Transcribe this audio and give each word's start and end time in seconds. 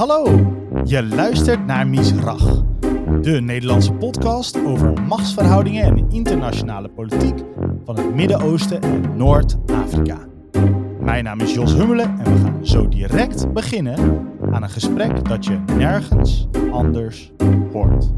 Hallo, 0.00 0.24
je 0.84 1.02
luistert 1.04 1.66
naar 1.66 1.88
Misrach, 1.88 2.62
de 3.20 3.40
Nederlandse 3.40 3.92
podcast 3.92 4.64
over 4.64 5.02
machtsverhoudingen 5.02 5.84
en 5.84 6.10
internationale 6.10 6.88
politiek 6.88 7.38
van 7.84 7.96
het 7.96 8.14
Midden-Oosten 8.14 8.82
en 8.82 9.16
Noord-Afrika. 9.16 10.18
Mijn 11.00 11.24
naam 11.24 11.40
is 11.40 11.54
Jos 11.54 11.72
Hummelen 11.72 12.18
en 12.18 12.32
we 12.32 12.40
gaan 12.40 12.66
zo 12.66 12.88
direct 12.88 13.52
beginnen 13.52 14.28
aan 14.52 14.62
een 14.62 14.70
gesprek 14.70 15.28
dat 15.28 15.44
je 15.44 15.58
nergens 15.76 16.48
anders 16.70 17.32
hoort. 17.72 18.10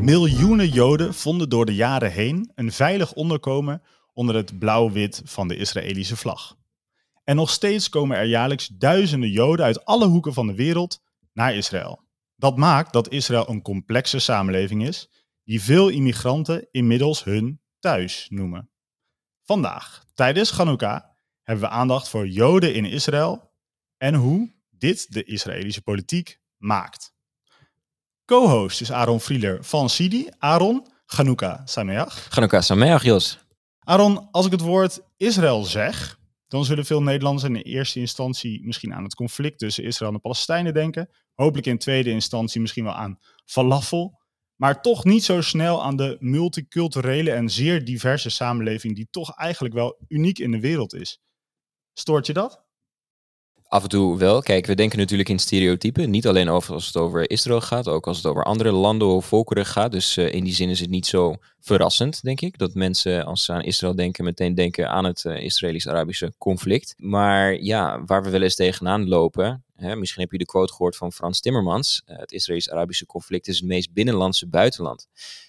Miljoenen 0.00 0.68
Joden 0.68 1.14
vonden 1.14 1.48
door 1.48 1.66
de 1.66 1.74
jaren 1.74 2.10
heen 2.10 2.50
een 2.54 2.72
veilig 2.72 3.12
onderkomen 3.12 3.82
onder 4.14 4.34
het 4.34 4.58
blauw-wit 4.58 5.22
van 5.24 5.48
de 5.48 5.56
Israëlische 5.56 6.16
vlag. 6.16 6.60
En 7.24 7.36
nog 7.36 7.50
steeds 7.50 7.88
komen 7.88 8.16
er 8.16 8.24
jaarlijks 8.24 8.66
duizenden 8.66 9.30
Joden 9.30 9.64
uit 9.64 9.84
alle 9.84 10.06
hoeken 10.06 10.32
van 10.32 10.46
de 10.46 10.54
wereld 10.54 11.02
naar 11.32 11.54
Israël. 11.54 12.04
Dat 12.36 12.56
maakt 12.56 12.92
dat 12.92 13.10
Israël 13.10 13.48
een 13.48 13.62
complexe 13.62 14.18
samenleving 14.18 14.86
is, 14.86 15.10
die 15.44 15.62
veel 15.62 15.88
immigranten 15.88 16.68
inmiddels 16.70 17.24
hun 17.24 17.60
thuis 17.78 18.26
noemen. 18.28 18.70
Vandaag, 19.44 20.04
tijdens 20.14 20.50
Chanukka, 20.50 21.16
hebben 21.42 21.64
we 21.64 21.70
aandacht 21.70 22.08
voor 22.08 22.28
Joden 22.28 22.74
in 22.74 22.84
Israël 22.84 23.52
en 23.96 24.14
hoe 24.14 24.52
dit 24.70 25.12
de 25.12 25.24
Israëlische 25.24 25.82
politiek 25.82 26.40
maakt. 26.56 27.14
Co-host 28.24 28.80
is 28.80 28.92
Aaron 28.92 29.20
Frieler 29.20 29.64
van 29.64 29.90
Sidi. 29.90 30.28
Aaron, 30.38 30.86
Chanukka 31.06 31.62
Sameach. 31.64 32.26
Chanukka 32.30 32.60
Sameach, 32.60 33.02
Jos. 33.02 33.38
Aaron, 33.78 34.28
als 34.30 34.46
ik 34.46 34.52
het 34.52 34.60
woord 34.60 35.00
Israël 35.16 35.64
zeg, 35.64 36.18
dan 36.52 36.64
zullen 36.64 36.84
veel 36.84 37.02
Nederlanders 37.02 37.44
in 37.44 37.56
eerste 37.56 38.00
instantie 38.00 38.64
misschien 38.64 38.94
aan 38.94 39.02
het 39.02 39.14
conflict 39.14 39.58
tussen 39.58 39.84
Israël 39.84 40.10
en 40.10 40.16
de 40.16 40.22
Palestijnen 40.22 40.74
denken. 40.74 41.08
Hopelijk 41.34 41.66
in 41.66 41.78
tweede 41.78 42.10
instantie 42.10 42.60
misschien 42.60 42.84
wel 42.84 42.94
aan 42.94 43.18
falafel. 43.44 44.20
Maar 44.56 44.82
toch 44.82 45.04
niet 45.04 45.24
zo 45.24 45.40
snel 45.40 45.82
aan 45.84 45.96
de 45.96 46.16
multiculturele 46.20 47.30
en 47.30 47.48
zeer 47.50 47.84
diverse 47.84 48.30
samenleving 48.30 48.94
die 48.96 49.08
toch 49.10 49.36
eigenlijk 49.36 49.74
wel 49.74 50.04
uniek 50.08 50.38
in 50.38 50.50
de 50.50 50.60
wereld 50.60 50.94
is. 50.94 51.22
Stoort 51.92 52.26
je 52.26 52.32
dat? 52.32 52.64
Af 53.72 53.82
en 53.82 53.88
toe 53.88 54.18
wel. 54.18 54.40
Kijk, 54.40 54.66
we 54.66 54.74
denken 54.74 54.98
natuurlijk 54.98 55.28
in 55.28 55.38
stereotypen. 55.38 56.10
Niet 56.10 56.26
alleen 56.26 56.48
over 56.48 56.74
als 56.74 56.86
het 56.86 56.96
over 56.96 57.30
Israël 57.30 57.60
gaat, 57.60 57.88
ook 57.88 58.06
als 58.06 58.16
het 58.16 58.26
over 58.26 58.44
andere 58.44 58.70
landen 58.72 59.08
of 59.08 59.26
volkeren 59.26 59.66
gaat. 59.66 59.92
Dus 59.92 60.16
uh, 60.16 60.32
in 60.32 60.44
die 60.44 60.54
zin 60.54 60.68
is 60.68 60.80
het 60.80 60.90
niet 60.90 61.06
zo 61.06 61.36
verrassend, 61.60 62.22
denk 62.22 62.40
ik. 62.40 62.58
Dat 62.58 62.74
mensen 62.74 63.24
als 63.24 63.44
ze 63.44 63.52
aan 63.52 63.62
Israël 63.62 63.94
denken, 63.94 64.24
meteen 64.24 64.54
denken 64.54 64.90
aan 64.90 65.04
het 65.04 65.24
uh, 65.24 65.42
Israëlisch-Arabische 65.42 66.34
conflict. 66.38 66.94
Maar 66.96 67.62
ja, 67.62 68.04
waar 68.04 68.22
we 68.22 68.30
wel 68.30 68.42
eens 68.42 68.54
tegenaan 68.54 69.08
lopen. 69.08 69.64
Hè, 69.74 69.96
misschien 69.96 70.22
heb 70.22 70.32
je 70.32 70.38
de 70.38 70.44
quote 70.44 70.72
gehoord 70.72 70.96
van 70.96 71.12
Frans 71.12 71.40
Timmermans. 71.40 72.02
Uh, 72.06 72.18
het 72.18 72.32
Israëlisch-Arabische 72.32 73.06
conflict 73.06 73.48
is 73.48 73.56
het 73.56 73.68
meest 73.68 73.92
binnenlandse 73.92 74.48
buitenland. 74.48 75.08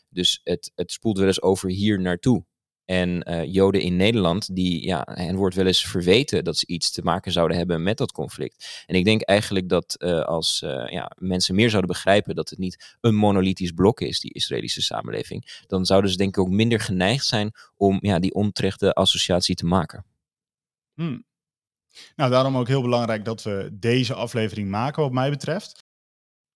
Dus 0.09 0.41
het, 0.43 0.71
het 0.75 0.91
spoelt 0.91 1.17
wel 1.17 1.27
eens 1.27 1.41
over 1.41 1.69
hier 1.69 2.01
naartoe. 2.01 2.43
En 2.85 3.29
uh, 3.29 3.53
Joden 3.53 3.81
in 3.81 3.95
Nederland, 3.95 4.55
die, 4.55 4.85
ja, 4.85 5.07
hen 5.11 5.35
wordt 5.35 5.55
wel 5.55 5.65
eens 5.65 5.85
verweten 5.85 6.43
dat 6.43 6.57
ze 6.57 6.67
iets 6.67 6.91
te 6.91 7.01
maken 7.01 7.31
zouden 7.31 7.57
hebben 7.57 7.83
met 7.83 7.97
dat 7.97 8.11
conflict. 8.11 8.83
En 8.85 8.95
ik 8.95 9.05
denk 9.05 9.21
eigenlijk 9.21 9.69
dat 9.69 9.95
uh, 9.99 10.21
als 10.21 10.61
uh, 10.65 10.87
ja, 10.89 11.11
mensen 11.17 11.55
meer 11.55 11.69
zouden 11.69 11.91
begrijpen 11.91 12.35
dat 12.35 12.49
het 12.49 12.59
niet 12.59 12.97
een 13.01 13.15
monolithisch 13.15 13.71
blok 13.71 14.01
is, 14.01 14.19
die 14.19 14.33
Israëlische 14.33 14.81
samenleving, 14.81 15.63
dan 15.67 15.85
zouden 15.85 16.11
ze 16.11 16.17
denk 16.17 16.37
ik 16.37 16.43
ook 16.43 16.49
minder 16.49 16.79
geneigd 16.79 17.25
zijn 17.25 17.51
om 17.75 17.97
ja, 18.01 18.19
die 18.19 18.33
onterechte 18.33 18.93
associatie 18.93 19.55
te 19.55 19.65
maken. 19.65 20.05
Hmm. 20.93 21.25
Nou, 22.15 22.31
daarom 22.31 22.57
ook 22.57 22.67
heel 22.67 22.81
belangrijk 22.81 23.25
dat 23.25 23.43
we 23.43 23.69
deze 23.73 24.13
aflevering 24.13 24.69
maken, 24.69 25.03
wat 25.03 25.11
mij 25.11 25.29
betreft. 25.29 25.83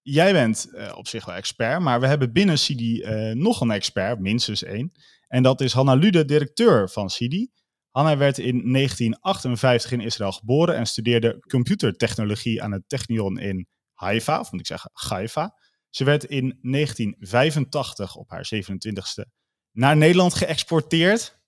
Jij 0.01 0.31
bent 0.31 0.69
op 0.95 1.07
zich 1.07 1.25
wel 1.25 1.35
expert, 1.35 1.79
maar 1.79 1.99
we 1.99 2.07
hebben 2.07 2.33
binnen 2.33 2.59
Sidi 2.59 3.03
nog 3.33 3.61
een 3.61 3.71
expert, 3.71 4.19
minstens 4.19 4.63
één. 4.63 4.93
En 5.27 5.43
dat 5.43 5.61
is 5.61 5.73
Hanna 5.73 5.93
Lude, 5.93 6.25
directeur 6.25 6.89
van 6.89 7.09
Sidi. 7.09 7.49
Hanna 7.89 8.17
werd 8.17 8.37
in 8.37 8.73
1958 8.73 9.91
in 9.91 9.99
Israël 9.99 10.31
geboren 10.31 10.75
en 10.75 10.85
studeerde 10.85 11.39
computertechnologie 11.39 12.63
aan 12.63 12.71
het 12.71 12.83
Technion 12.87 13.39
in 13.39 13.67
Haifa, 13.93 14.39
of 14.39 14.51
moet 14.51 14.59
ik 14.59 14.67
zeggen 14.67 14.91
Haifa. 14.93 15.55
Ze 15.89 16.03
werd 16.03 16.23
in 16.23 16.57
1985 16.61 18.15
op 18.15 18.29
haar 18.29 18.49
27ste 18.55 19.37
naar 19.71 19.97
Nederland 19.97 20.33
geëxporteerd. 20.33 21.39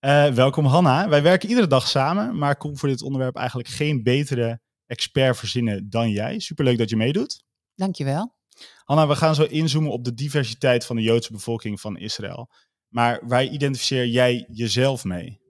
Uh, 0.00 0.26
welkom 0.26 0.64
Hanna. 0.64 1.08
Wij 1.08 1.22
werken 1.22 1.48
iedere 1.48 1.66
dag 1.66 1.88
samen, 1.88 2.38
maar 2.38 2.56
kon 2.56 2.78
voor 2.78 2.88
dit 2.88 3.02
onderwerp 3.02 3.36
eigenlijk 3.36 3.68
geen 3.68 4.02
betere 4.02 4.60
expert 4.86 5.36
verzinnen 5.36 5.90
dan 5.90 6.10
jij. 6.10 6.38
Superleuk 6.38 6.78
dat 6.78 6.90
je 6.90 6.96
meedoet. 6.96 7.44
Dankjewel. 7.74 8.36
Hanna, 8.84 9.06
we 9.06 9.16
gaan 9.16 9.34
zo 9.34 9.42
inzoomen 9.42 9.90
op 9.90 10.04
de 10.04 10.14
diversiteit 10.14 10.84
van 10.84 10.96
de 10.96 11.02
Joodse 11.02 11.32
bevolking 11.32 11.80
van 11.80 11.96
Israël. 11.96 12.50
Maar 12.88 13.26
waar 13.26 13.44
identificeer 13.44 14.06
jij 14.06 14.46
jezelf 14.48 15.04
mee? 15.04 15.40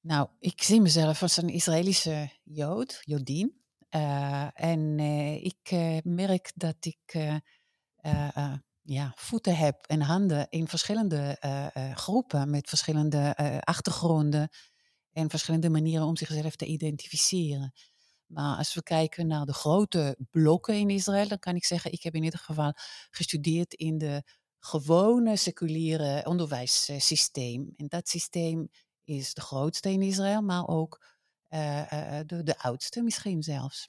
Nou, 0.00 0.28
ik 0.38 0.62
zie 0.62 0.80
mezelf 0.80 1.22
als 1.22 1.36
een 1.36 1.48
Israëlische 1.48 2.30
Jood, 2.44 3.00
Jodin. 3.04 3.56
Uh, 3.90 4.48
en 4.52 4.98
uh, 4.98 5.44
ik 5.44 5.70
uh, 5.72 5.98
merk 6.02 6.52
dat 6.54 6.76
ik 6.80 7.36
ja, 8.82 9.12
voeten 9.14 9.56
heb 9.56 9.84
en 9.86 10.00
handen 10.00 10.46
in 10.50 10.68
verschillende 10.68 11.36
groepen 11.94 12.50
met 12.50 12.68
verschillende 12.68 13.34
achtergronden 13.60 14.48
en 15.12 15.30
verschillende 15.30 15.70
manieren 15.70 16.06
om 16.06 16.16
zichzelf 16.16 16.56
te 16.56 16.66
identificeren. 16.66 17.72
Maar 18.26 18.56
als 18.56 18.74
we 18.74 18.82
kijken 18.82 19.26
naar 19.26 19.46
de 19.46 19.52
grote 19.52 20.16
blokken 20.30 20.74
in 20.74 20.90
Israël, 20.90 21.28
dan 21.28 21.38
kan 21.38 21.56
ik 21.56 21.64
zeggen, 21.64 21.92
ik 21.92 22.02
heb 22.02 22.14
in 22.14 22.24
ieder 22.24 22.38
geval 22.38 22.72
gestudeerd 23.10 23.74
in 23.74 23.98
de 23.98 24.22
gewone 24.58 25.36
seculiere 25.36 26.24
onderwijssysteem. 26.24 27.72
En 27.76 27.86
dat 27.88 28.08
systeem 28.08 28.68
is 29.04 29.34
de 29.34 29.40
grootste 29.40 29.90
in 29.90 30.02
Israël, 30.02 30.42
maar 30.42 30.66
ook 30.66 31.04
uh, 31.48 31.92
uh, 31.92 32.18
de, 32.26 32.42
de 32.42 32.58
oudste 32.58 33.02
misschien 33.02 33.42
zelfs. 33.42 33.88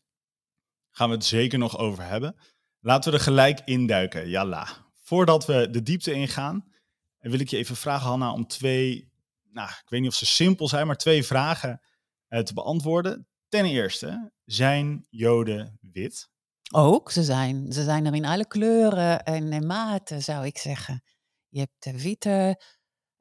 Gaan 0.90 1.10
we 1.10 1.16
het 1.16 1.26
zeker 1.26 1.60
nog 1.60 1.78
over 1.78 2.04
hebben. 2.04 2.36
Laten 2.80 3.12
we 3.12 3.18
er 3.18 3.24
gelijk 3.24 3.62
induiken, 3.66 4.30
jalla. 4.30 4.68
Voordat 4.94 5.46
we 5.46 5.70
de 5.70 5.84
diepte 5.84 6.12
ingaan, 6.12 6.74
wil 7.20 7.40
ik 7.40 7.50
je 7.50 7.58
even 7.58 7.76
vragen, 7.76 8.08
Hanna, 8.08 8.34
om 8.34 8.48
twee, 8.48 9.12
nou, 9.52 9.70
ik 9.70 9.90
weet 9.90 10.00
niet 10.02 10.10
of 10.10 10.16
ze 10.16 10.26
simpel 10.26 10.68
zijn, 10.68 10.88
maar 10.88 10.98
twee 10.98 11.24
vragen 11.24 11.82
te 12.28 12.54
beantwoorden. 12.54 13.28
Ten 13.48 13.66
eerste, 13.66 14.32
zijn 14.46 15.06
Joden 15.10 15.78
wit? 15.82 16.30
Ook, 16.74 17.12
ze 17.12 17.24
zijn, 17.24 17.72
ze 17.74 17.84
zijn 17.84 18.06
er 18.06 18.16
in 18.16 18.26
alle 18.26 18.48
kleuren 18.48 19.24
en 19.24 19.66
maten, 19.66 20.22
zou 20.22 20.46
ik 20.46 20.58
zeggen. 20.58 21.04
Je 21.48 21.60
hebt 21.60 21.84
de 21.84 22.02
witte, 22.02 22.62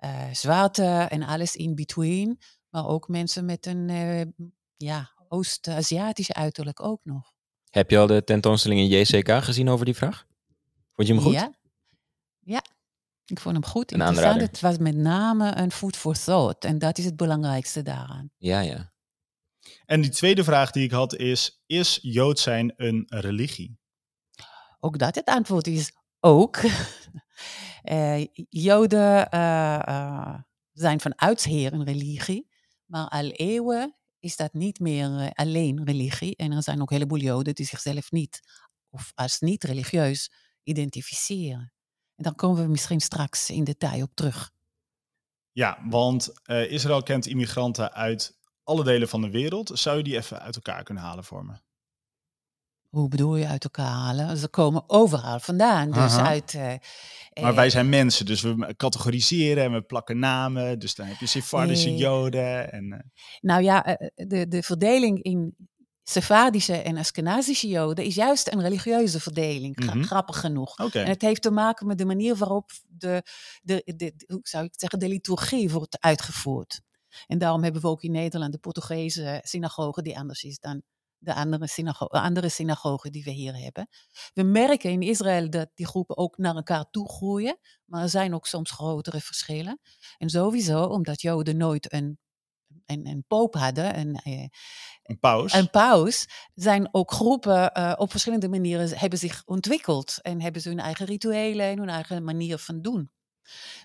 uh, 0.04 0.32
zwarte 0.32 1.06
en 1.08 1.22
alles 1.22 1.56
in 1.56 1.74
between. 1.74 2.40
Maar 2.68 2.86
ook 2.86 3.08
mensen 3.08 3.44
met 3.44 3.66
een 3.66 3.88
uh, 3.88 4.22
ja, 4.76 5.12
Oost-Aziatische 5.28 6.34
uiterlijk 6.34 6.82
ook 6.82 7.00
nog. 7.02 7.32
Heb 7.70 7.90
je 7.90 7.98
al 7.98 8.06
de 8.06 8.24
tentoonstelling 8.24 8.80
in 8.80 8.98
JCK 8.98 9.30
gezien 9.30 9.68
over 9.68 9.84
die 9.84 9.94
vraag? 9.94 10.26
Vond 10.92 11.08
je 11.08 11.14
hem 11.14 11.22
goed? 11.22 11.32
Ja, 11.32 11.54
ja. 12.40 12.62
ik 13.24 13.40
vond 13.40 13.54
hem 13.54 13.64
goed. 13.64 13.92
Een 13.92 14.00
Interessant. 14.00 14.40
Het 14.40 14.60
was 14.60 14.78
met 14.78 14.96
name 14.96 15.56
een 15.56 15.72
food 15.72 15.96
for 15.96 16.14
thought. 16.14 16.64
En 16.64 16.78
dat 16.78 16.98
is 16.98 17.04
het 17.04 17.16
belangrijkste 17.16 17.82
daaraan. 17.82 18.30
Ja, 18.36 18.60
ja. 18.60 18.92
En 19.88 20.00
die 20.00 20.10
tweede 20.10 20.44
vraag 20.44 20.70
die 20.70 20.84
ik 20.84 20.90
had 20.90 21.14
is, 21.16 21.62
is 21.66 21.98
Jood 22.02 22.38
zijn 22.38 22.72
een 22.76 23.04
religie? 23.06 23.78
Ook 24.80 24.98
dat 24.98 25.14
het 25.14 25.26
antwoord 25.26 25.66
is 25.66 25.92
ook. 26.20 26.60
uh, 27.84 28.24
Joden 28.66 29.28
uh, 29.34 29.82
uh, 29.88 30.34
zijn 30.72 31.00
van 31.00 31.14
oudsher 31.14 31.72
een 31.72 31.84
religie, 31.84 32.48
maar 32.84 33.08
al 33.08 33.30
eeuwen 33.30 33.96
is 34.18 34.36
dat 34.36 34.52
niet 34.52 34.80
meer 34.80 35.32
alleen 35.34 35.84
religie. 35.84 36.36
En 36.36 36.52
er 36.52 36.62
zijn 36.62 36.80
ook 36.80 36.90
een 36.90 36.96
heleboel 36.96 37.20
Joden 37.20 37.54
die 37.54 37.66
zichzelf 37.66 38.10
niet 38.10 38.40
of 38.90 39.12
als 39.14 39.40
niet 39.40 39.64
religieus 39.64 40.32
identificeren. 40.62 41.72
En 42.14 42.24
daar 42.24 42.34
komen 42.34 42.62
we 42.62 42.68
misschien 42.68 43.00
straks 43.00 43.50
in 43.50 43.64
detail 43.64 44.02
op 44.02 44.14
terug. 44.14 44.50
Ja, 45.52 45.78
want 45.88 46.32
Israël 46.46 47.02
kent 47.02 47.26
immigranten 47.26 47.92
uit 47.92 48.37
alle 48.68 48.84
delen 48.84 49.08
van 49.08 49.20
de 49.20 49.30
wereld. 49.30 49.70
Zou 49.74 49.96
je 49.96 50.02
die 50.02 50.16
even 50.16 50.40
uit 50.40 50.54
elkaar 50.54 50.82
kunnen 50.82 51.02
halen 51.02 51.24
voor 51.24 51.44
me? 51.44 51.52
Hoe 52.88 53.08
bedoel 53.08 53.36
je 53.36 53.46
uit 53.46 53.64
elkaar 53.64 53.86
halen? 53.86 54.36
Ze 54.36 54.48
komen 54.48 54.84
overal 54.86 55.40
vandaan. 55.40 55.90
Dus 55.90 56.16
uit, 56.16 56.54
uh, 56.54 56.72
maar 57.40 57.54
wij 57.54 57.70
zijn 57.70 57.88
mensen, 57.88 58.26
dus 58.26 58.42
we 58.42 58.74
categoriseren 58.76 59.64
en 59.64 59.72
we 59.72 59.82
plakken 59.82 60.18
namen. 60.18 60.78
Dus 60.78 60.94
dan 60.94 61.06
heb 61.06 61.16
je 61.16 61.26
Sephardische 61.26 61.96
Joden. 61.96 62.72
En, 62.72 62.84
uh... 62.84 62.98
Nou 63.40 63.62
ja, 63.62 63.98
de, 64.14 64.48
de 64.48 64.62
verdeling 64.62 65.22
in 65.22 65.56
Sephardische 66.02 66.76
en 66.76 66.96
Askenazische 66.96 67.68
Joden 67.68 68.04
is 68.04 68.14
juist 68.14 68.52
een 68.52 68.60
religieuze 68.60 69.20
verdeling, 69.20 69.76
mm 69.76 69.88
-hmm. 69.88 70.04
grappig 70.04 70.40
genoeg. 70.40 70.78
Okay. 70.78 71.02
En 71.02 71.08
het 71.08 71.22
heeft 71.22 71.42
te 71.42 71.50
maken 71.50 71.86
met 71.86 71.98
de 71.98 72.04
manier 72.04 72.36
waarop 72.36 72.70
de, 72.86 73.22
de, 73.62 73.82
de, 73.96 74.12
hoe 74.26 74.40
zou 74.42 74.64
ik 74.64 74.74
zeggen, 74.76 74.98
de 74.98 75.08
liturgie 75.08 75.70
wordt 75.70 76.00
uitgevoerd. 76.00 76.80
En 77.26 77.38
daarom 77.38 77.62
hebben 77.62 77.82
we 77.82 77.88
ook 77.88 78.02
in 78.02 78.12
Nederland 78.12 78.52
de 78.52 78.58
Portugese 78.58 79.40
synagoge 79.44 80.02
die 80.02 80.18
anders 80.18 80.42
is 80.42 80.58
dan 80.58 80.82
de 81.18 81.34
andere, 81.34 81.66
synago 81.66 82.04
andere 82.06 82.48
synagogen 82.48 83.12
die 83.12 83.24
we 83.24 83.30
hier 83.30 83.56
hebben. 83.56 83.88
We 84.34 84.42
merken 84.42 84.90
in 84.90 85.02
Israël 85.02 85.50
dat 85.50 85.70
die 85.74 85.86
groepen 85.86 86.16
ook 86.16 86.38
naar 86.38 86.54
elkaar 86.54 86.90
toe 86.90 87.08
groeien, 87.08 87.58
maar 87.84 88.02
er 88.02 88.08
zijn 88.08 88.34
ook 88.34 88.46
soms 88.46 88.70
grotere 88.70 89.20
verschillen. 89.20 89.80
En 90.18 90.30
sowieso, 90.30 90.84
omdat 90.84 91.20
Joden 91.20 91.56
nooit 91.56 91.92
een, 91.92 92.18
een, 92.86 93.06
een 93.06 93.24
poop 93.26 93.54
hadden, 93.54 93.98
een, 93.98 94.14
eh, 94.14 94.48
Een 95.02 95.18
paus. 95.18 95.52
een 95.52 95.70
paus, 95.70 96.26
zijn 96.54 96.88
ook 96.94 97.12
groepen 97.12 97.72
eh, 97.72 97.92
op 97.96 98.10
verschillende 98.10 98.48
manieren 98.48 98.98
hebben 98.98 99.18
zich 99.18 99.42
ontwikkeld 99.44 100.18
en 100.22 100.40
hebben 100.40 100.62
ze 100.62 100.68
hun 100.68 100.78
eigen 100.78 101.06
rituelen 101.06 101.66
en 101.66 101.78
hun 101.78 101.88
eigen 101.88 102.24
manier 102.24 102.58
van 102.58 102.82
doen. 102.82 103.10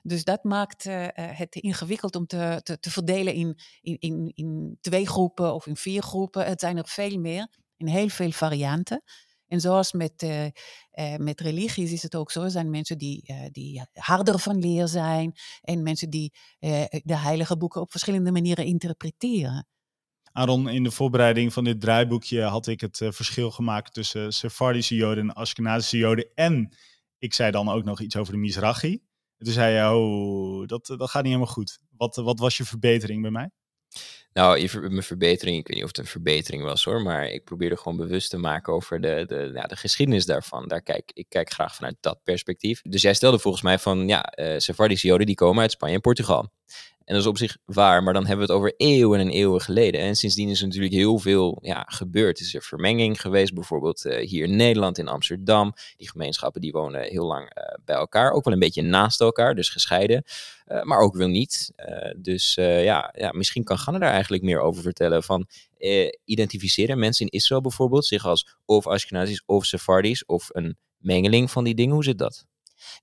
Dus 0.04 0.24
dat 0.24 0.44
maakt 0.44 0.86
uh, 0.86 1.08
het 1.14 1.56
ingewikkeld 1.56 2.16
om 2.16 2.26
te, 2.26 2.60
te, 2.64 2.80
te 2.80 2.92
verdelen 2.92 3.34
in, 3.34 3.60
in, 3.82 3.98
in, 4.00 4.32
in 4.36 4.78
twee 4.82 5.08
groepen 5.08 5.54
of 5.54 5.68
in 5.68 5.76
vier 5.76 6.02
groepen. 6.02 6.46
Het 6.46 6.60
zijn 6.60 6.78
er 6.78 6.88
veel 6.88 7.20
meer, 7.20 7.48
in 7.78 7.88
heel 7.88 8.10
veel 8.10 8.32
varianten. 8.32 9.04
En 9.48 9.60
zoals 9.60 9.92
met, 9.92 10.24
uh, 10.24 11.16
met 11.18 11.42
religies 11.42 11.92
is 11.92 12.04
het 12.04 12.16
ook 12.16 12.32
zo. 12.32 12.44
Er 12.44 12.52
zijn 12.52 12.70
mensen 12.70 12.98
die, 12.98 13.34
die 13.52 13.82
harder 13.94 14.40
van 14.40 14.60
leer 14.60 14.88
zijn. 14.88 15.34
En 15.62 15.84
mensen 15.84 16.10
die 16.10 16.34
de 17.04 17.18
heilige 17.18 17.58
boeken 17.58 17.82
op 17.82 17.92
verschillende 17.92 18.32
manieren 18.32 18.66
interpreteren. 18.66 19.68
Aaron, 20.32 20.70
in 20.70 20.84
de 20.84 20.92
voorbereiding 20.92 21.54
van 21.54 21.64
dit 21.64 21.82
draaiboekje 21.82 22.42
had 22.42 22.68
ik 22.68 22.82
het 22.82 22.98
verschil 22.98 23.52
gemaakt 23.52 23.94
tussen 23.94 24.34
Sephardische 24.34 24.96
Joden 24.96 25.30
en 25.30 25.34
Ashkenazische 25.34 25.98
Joden. 25.98 26.28
En 26.36 26.74
ik 27.18 27.34
zei 27.34 27.52
dan 27.52 27.70
ook 27.70 27.84
nog 27.84 28.02
iets 28.02 28.16
over 28.16 28.34
de 28.34 28.40
Mizrahi. 29.44 29.44
Toen 29.44 29.54
zei 29.54 29.74
je, 29.74 29.96
oh, 29.96 30.68
dat, 30.68 30.86
dat 30.86 31.10
gaat 31.10 31.24
niet 31.24 31.32
helemaal 31.32 31.54
goed. 31.54 31.80
Wat, 31.98 32.16
wat 32.16 32.40
was 32.40 32.58
je 32.58 32.66
verbetering 32.66 33.22
bij 33.22 33.32
mij? 33.32 33.52
Nou, 34.34 34.80
mijn 34.90 35.04
verbetering, 35.04 35.58
ik 35.58 35.68
weet 35.68 35.76
niet 35.76 35.86
of 35.86 35.90
het 35.90 35.98
een 35.98 36.06
verbetering 36.06 36.64
was 36.64 36.84
hoor, 36.84 37.02
maar 37.02 37.28
ik 37.28 37.44
probeerde 37.44 37.78
gewoon 37.78 37.98
bewust 37.98 38.30
te 38.30 38.38
maken 38.38 38.74
over 38.74 39.02
de, 39.02 39.24
de, 39.28 39.52
ja, 39.54 39.62
de 39.62 39.76
geschiedenis 39.76 40.26
daarvan. 40.26 40.68
Daar 40.68 40.82
kijk, 40.82 41.12
ik 41.14 41.26
kijk 41.30 41.52
graag 41.52 41.76
vanuit 41.76 41.96
dat 42.00 42.24
perspectief. 42.24 42.82
Dus 42.82 43.02
jij 43.02 43.14
stelde 43.14 43.40
volgens 43.40 43.64
mij 43.64 43.80
van, 43.80 44.08
ja, 44.08 44.34
uh, 44.40 44.58
Sephardische 44.58 45.08
Joden 45.08 45.26
die 45.26 45.36
komen 45.36 45.62
uit 45.62 45.72
Spanje 45.72 45.96
en 45.96 46.02
Portugal. 46.02 46.52
En 47.06 47.14
dat 47.14 47.24
is 47.24 47.30
op 47.30 47.38
zich 47.38 47.58
waar, 47.66 48.04
maar 48.04 48.14
dan 48.14 48.26
hebben 48.26 48.48
we 48.48 48.54
het 48.54 48.62
over 48.62 48.74
eeuwen 48.78 49.20
en 49.20 49.30
eeuwen 49.30 49.62
geleden. 49.62 50.02
En 50.02 50.16
sindsdien 50.16 50.50
is 50.50 50.60
er 50.60 50.68
natuurlijk 50.68 50.94
heel 50.94 51.20
veel 51.20 51.58
ja, 51.62 51.86
gebeurd. 51.88 52.40
Is 52.40 52.56
er 52.56 52.62
vermenging 52.62 53.22
geweest, 53.22 53.54
bijvoorbeeld 53.54 54.06
uh, 54.06 54.28
hier 54.28 54.44
in 54.44 54.56
Nederland, 54.56 54.98
in 54.98 55.08
Amsterdam. 55.08 55.74
Die 55.98 56.10
gemeenschappen 56.10 56.62
die 56.62 56.72
wonen 56.72 57.02
heel 57.02 57.26
lang 57.26 57.58
uh, 57.58 57.64
bij 57.86 57.96
elkaar, 57.96 58.32
ook 58.32 58.44
wel 58.44 58.54
een 58.54 58.60
beetje 58.60 58.82
naast 58.82 59.22
elkaar, 59.22 59.56
dus 59.56 59.70
gescheiden. 59.70 60.24
Uh, 60.68 60.84
maar 60.84 61.00
ook 61.00 61.16
wel 61.16 61.28
niet. 61.28 61.72
dus 62.18 62.54
ja, 62.56 63.14
ja, 63.18 63.32
misschien 63.32 63.64
kan 63.64 63.78
Ganne 63.78 64.00
daar 64.00 64.12
eigenlijk 64.12 64.44
meer 64.44 64.60
over 64.60 64.82
vertellen. 64.82 65.24
Van 65.24 65.48
identificeren 66.26 67.00
mensen 67.00 67.26
in 67.26 67.32
Israël 67.32 67.62
bijvoorbeeld 67.62 68.06
zich 68.06 68.26
als 68.26 68.56
of 68.66 68.88
Ashkenazis 68.88 69.44
of 69.46 69.66
Sephardisch 69.66 70.26
of 70.26 70.50
een 70.52 70.78
mengeling 70.98 71.52
van 71.52 71.64
die 71.64 71.76
dingen? 71.76 71.94
Hoe 71.94 72.04
zit 72.04 72.18
dat? 72.18 72.46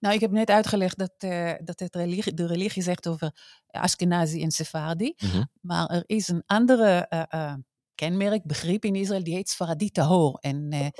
Nou, 0.01 0.15
ik 0.15 0.21
heb 0.21 0.31
net 0.31 0.51
uitgelegd 0.51 0.99
dat, 0.99 1.13
uh, 1.19 1.53
dat 1.65 1.81
het 1.81 1.95
religie, 1.95 2.35
de 2.35 2.47
religie 2.47 2.83
zegt 2.83 3.09
over 3.09 3.35
Ashkenazi 3.67 4.43
en 4.43 4.51
Sephardi. 4.51 5.15
Mhm. 5.17 5.27
Mm 5.27 5.33
-hmm. 5.33 5.51
Maar 5.61 5.87
er 5.87 6.03
is 6.07 6.29
een 6.29 6.43
andere 6.47 7.07
uh, 7.35 7.55
kenmerk, 7.95 8.45
begrip 8.45 8.85
in 8.85 8.95
Israël, 8.95 9.23
die 9.23 9.35
heet 9.35 9.49
Sfaradi 9.49 9.91
Tahor. 9.91 10.39
En 10.41 10.93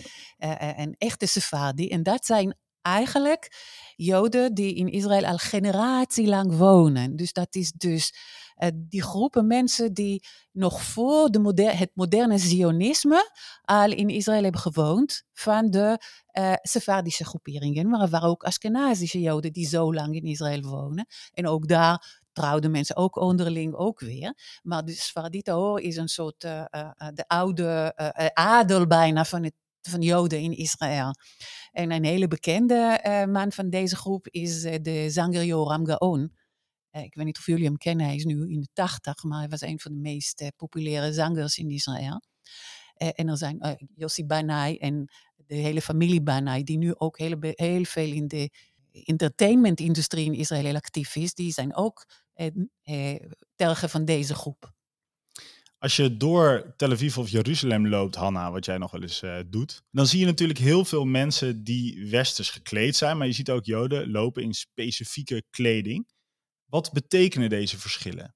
een 0.77 0.95
echte 0.99 1.27
Sephardi. 1.27 1.89
En 1.89 2.03
dat 2.03 2.27
zijn 2.27 2.57
eigenlijk 2.83 3.53
Joden 3.97 4.55
die 4.55 4.75
in 4.75 4.89
Israël 4.89 5.25
al 5.25 5.39
generatielang 5.39 6.57
wonen. 6.57 7.17
Dus 7.17 7.33
dat 7.33 7.55
is 7.55 7.73
dus 7.73 8.15
uh, 8.61 8.69
die 8.75 9.03
groepen 9.03 9.47
mensen 9.47 9.95
die 9.95 10.25
nog 10.53 10.83
voor 10.83 11.31
de 11.31 11.63
het 11.63 11.91
moderne 11.95 12.39
Zionisme 12.39 13.31
al 13.63 13.91
in 13.91 14.09
Israël 14.09 14.43
hebben 14.43 14.61
gewoond, 14.61 15.23
van 15.33 15.71
de 15.71 16.01
uh, 16.39 16.53
Sephardische 16.63 17.25
groeperingen, 17.25 17.89
maar 17.89 18.01
er 18.01 18.09
waren 18.09 18.29
ook 18.29 18.43
Ashkenazische 18.43 19.21
Joden 19.21 19.53
die 19.53 19.67
zo 19.67 19.95
lang 19.95 20.15
in 20.15 20.25
Israël 20.25 20.63
wonen. 20.63 21.07
En 21.33 21.47
ook 21.47 21.69
daar 21.69 22.21
trouwden 22.33 22.71
mensen 22.71 22.97
ook 22.97 23.17
onderling 23.17 23.75
ook 23.75 24.01
weer. 24.01 24.61
Maar 24.63 24.85
de 24.85 24.93
Sfardito 24.93 25.75
is 25.75 25.97
een 25.97 26.09
soort 26.09 26.45
uh, 26.45 26.65
de 27.15 27.25
oude 27.27 27.93
adel 28.35 28.87
bijna 28.87 29.25
van 29.25 29.43
het 29.45 29.55
van 29.89 30.03
Joden 30.03 30.41
in 30.41 30.57
Israël. 30.57 31.15
En 31.73 31.93
een 31.93 32.05
hele 32.05 32.29
bekende 32.29 33.01
uh, 33.07 33.25
man 33.33 33.53
van 33.53 33.71
deze 33.71 33.97
groep 33.97 34.29
is 34.29 34.65
uh, 34.65 34.75
de 34.83 35.11
zanger 35.11 35.45
Yoram 35.45 35.87
Gaon. 35.87 36.33
Uh, 36.93 37.03
ik 37.03 37.15
weet 37.15 37.25
niet 37.25 37.39
of 37.39 37.47
jullie 37.47 37.65
hem 37.65 37.77
kennen, 37.77 38.07
hij 38.07 38.15
is 38.15 38.25
nu 38.25 38.51
in 38.51 38.61
de 38.61 38.69
tachtig, 38.73 39.23
maar 39.23 39.39
hij 39.39 39.49
was 39.49 39.61
een 39.61 39.81
van 39.81 39.93
de 39.93 39.99
meest 39.99 40.53
populaire 40.57 41.13
zangers 41.13 41.59
in 41.59 41.71
Israël. 41.71 42.23
en 42.95 43.29
er 43.29 43.37
zijn 43.37 43.89
Yossi 43.95 44.25
Banai 44.25 44.77
en 44.77 45.13
de 45.37 45.55
hele 45.55 45.81
familie 45.81 46.23
Banai, 46.23 46.63
die 46.63 46.79
nu 46.79 46.95
ook 46.95 47.19
heel, 47.19 47.85
veel 47.85 48.13
in 48.13 48.29
de 48.29 48.51
entertainment-industrie 48.93 50.25
in 50.25 50.35
Israël 50.35 50.75
actief 50.75 51.17
is, 51.17 51.35
die 51.35 51.53
zijn 51.53 51.77
ook 51.77 52.07
telgen 53.55 53.91
van 53.91 54.05
deze 54.05 54.35
groep. 54.35 54.73
Als 55.81 55.97
je 55.97 56.17
door 56.17 56.75
Tel 56.77 56.91
Aviv 56.91 57.19
of 57.19 57.29
Jeruzalem 57.29 57.89
loopt, 57.89 58.15
Hanna, 58.15 58.51
wat 58.51 58.65
jij 58.65 58.79
nog 58.79 58.91
wel 58.91 59.03
eens 59.03 59.23
uh, 59.23 59.39
doet, 59.47 59.83
dan 59.91 60.07
zie 60.07 60.21
je 60.21 60.27
natuurlijk 60.27 60.59
heel 60.59 60.85
veel 60.85 61.05
mensen 61.05 61.65
die 61.65 62.11
westers 62.11 62.51
gekleed 62.51 62.97
zijn, 62.97 63.19
maar 63.19 63.27
je 63.27 63.33
ziet 63.33 63.51
ook 63.51 63.65
Joden 63.65 64.11
lopen 64.11 64.43
in 64.43 64.55
specifieke 64.55 65.43
kleding. 65.51 66.09
Wat 66.67 66.93
betekenen 66.93 67.49
deze 67.49 67.79
verschillen? 67.79 68.35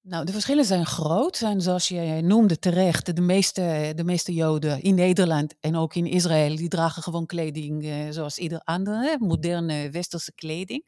Nou, 0.00 0.24
de 0.24 0.32
verschillen 0.32 0.64
zijn 0.64 0.86
groot. 0.86 1.36
Zoals 1.56 1.88
je 1.88 2.20
noemde 2.22 2.58
terecht, 2.58 3.16
de 3.16 3.22
meeste, 3.22 3.92
de 3.96 4.04
meeste 4.04 4.34
Joden 4.34 4.82
in 4.82 4.94
Nederland 4.94 5.54
en 5.60 5.76
ook 5.76 5.94
in 5.94 6.06
Israël, 6.06 6.56
die 6.56 6.68
dragen 6.68 7.02
gewoon 7.02 7.26
kleding 7.26 7.84
uh, 7.84 8.10
zoals 8.10 8.38
ieder 8.38 8.60
andere, 8.64 9.16
moderne 9.20 9.90
westerse 9.90 10.32
kleding. 10.34 10.84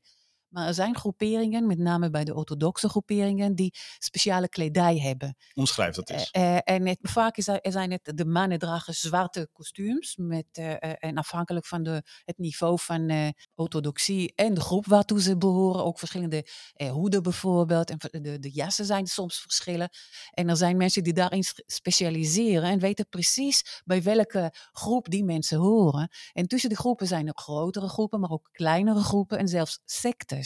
Maar 0.54 0.66
er 0.66 0.74
zijn 0.74 0.96
groeperingen, 0.96 1.66
met 1.66 1.78
name 1.78 2.10
bij 2.10 2.24
de 2.24 2.34
orthodoxe 2.34 2.88
groeperingen, 2.88 3.54
die 3.54 3.74
speciale 3.98 4.48
kledij 4.48 4.98
hebben. 4.98 5.36
Omschrijf 5.54 5.94
dat 5.94 6.10
eens. 6.10 6.28
Uh, 6.36 6.56
en 6.64 6.86
het, 6.86 6.98
vaak 7.02 7.36
is, 7.36 7.48
er 7.48 7.60
zijn 7.62 7.90
het, 7.90 8.12
de 8.14 8.24
mannen 8.24 8.58
dragen 8.58 8.94
zwarte 8.94 9.48
kostuums. 9.52 10.16
Met, 10.16 10.46
uh, 10.52 10.74
en 10.80 11.16
afhankelijk 11.16 11.66
van 11.66 11.82
de, 11.82 12.02
het 12.24 12.38
niveau 12.38 12.78
van 12.80 13.10
uh, 13.10 13.28
orthodoxie 13.54 14.32
en 14.34 14.54
de 14.54 14.60
groep 14.60 14.86
waartoe 14.86 15.22
ze 15.22 15.36
behoren. 15.36 15.84
Ook 15.84 15.98
verschillende 15.98 16.46
hoeden 16.90 17.22
bijvoorbeeld. 17.22 17.90
En 17.90 18.22
de, 18.22 18.38
de 18.38 18.50
jassen 18.50 18.84
zijn 18.84 19.06
soms 19.06 19.40
verschillen. 19.40 19.88
En 20.30 20.48
er 20.48 20.56
zijn 20.56 20.76
mensen 20.76 21.02
die 21.04 21.12
daarin 21.12 21.44
specialiseren 21.66 22.70
en 22.70 22.78
weten 22.78 23.08
precies 23.08 23.82
bij 23.84 24.02
welke 24.02 24.52
groep 24.72 25.10
die 25.10 25.24
mensen 25.24 25.58
horen. 25.58 26.08
En 26.32 26.46
tussen 26.46 26.70
de 26.70 26.76
groepen 26.76 27.06
zijn 27.06 27.26
er 27.26 27.36
grotere 27.36 27.88
groepen, 27.88 28.20
maar 28.20 28.30
ook 28.30 28.48
kleinere 28.52 29.02
groepen 29.02 29.38
en 29.38 29.48
zelfs 29.48 29.80
sectes 29.84 30.42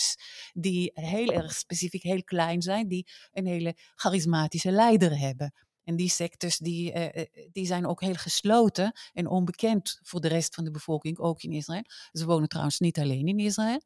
die 0.52 0.90
heel 0.94 1.32
erg 1.32 1.54
specifiek 1.54 2.02
heel 2.02 2.24
klein 2.24 2.62
zijn, 2.62 2.88
die 2.88 3.06
een 3.32 3.46
hele 3.46 3.76
charismatische 3.94 4.70
leider 4.70 5.18
hebben. 5.18 5.52
En 5.84 5.96
die 5.96 6.08
sectes 6.10 6.58
die, 6.58 6.92
uh, 6.92 7.24
die 7.52 7.66
zijn 7.66 7.86
ook 7.86 8.00
heel 8.00 8.14
gesloten 8.14 8.92
en 9.12 9.26
onbekend 9.26 9.98
voor 10.02 10.20
de 10.20 10.28
rest 10.28 10.54
van 10.54 10.64
de 10.64 10.70
bevolking, 10.70 11.18
ook 11.18 11.42
in 11.42 11.52
Israël. 11.52 11.82
Ze 12.12 12.26
wonen 12.26 12.48
trouwens 12.48 12.78
niet 12.78 12.98
alleen 12.98 13.26
in 13.26 13.38
Israël. 13.38 13.80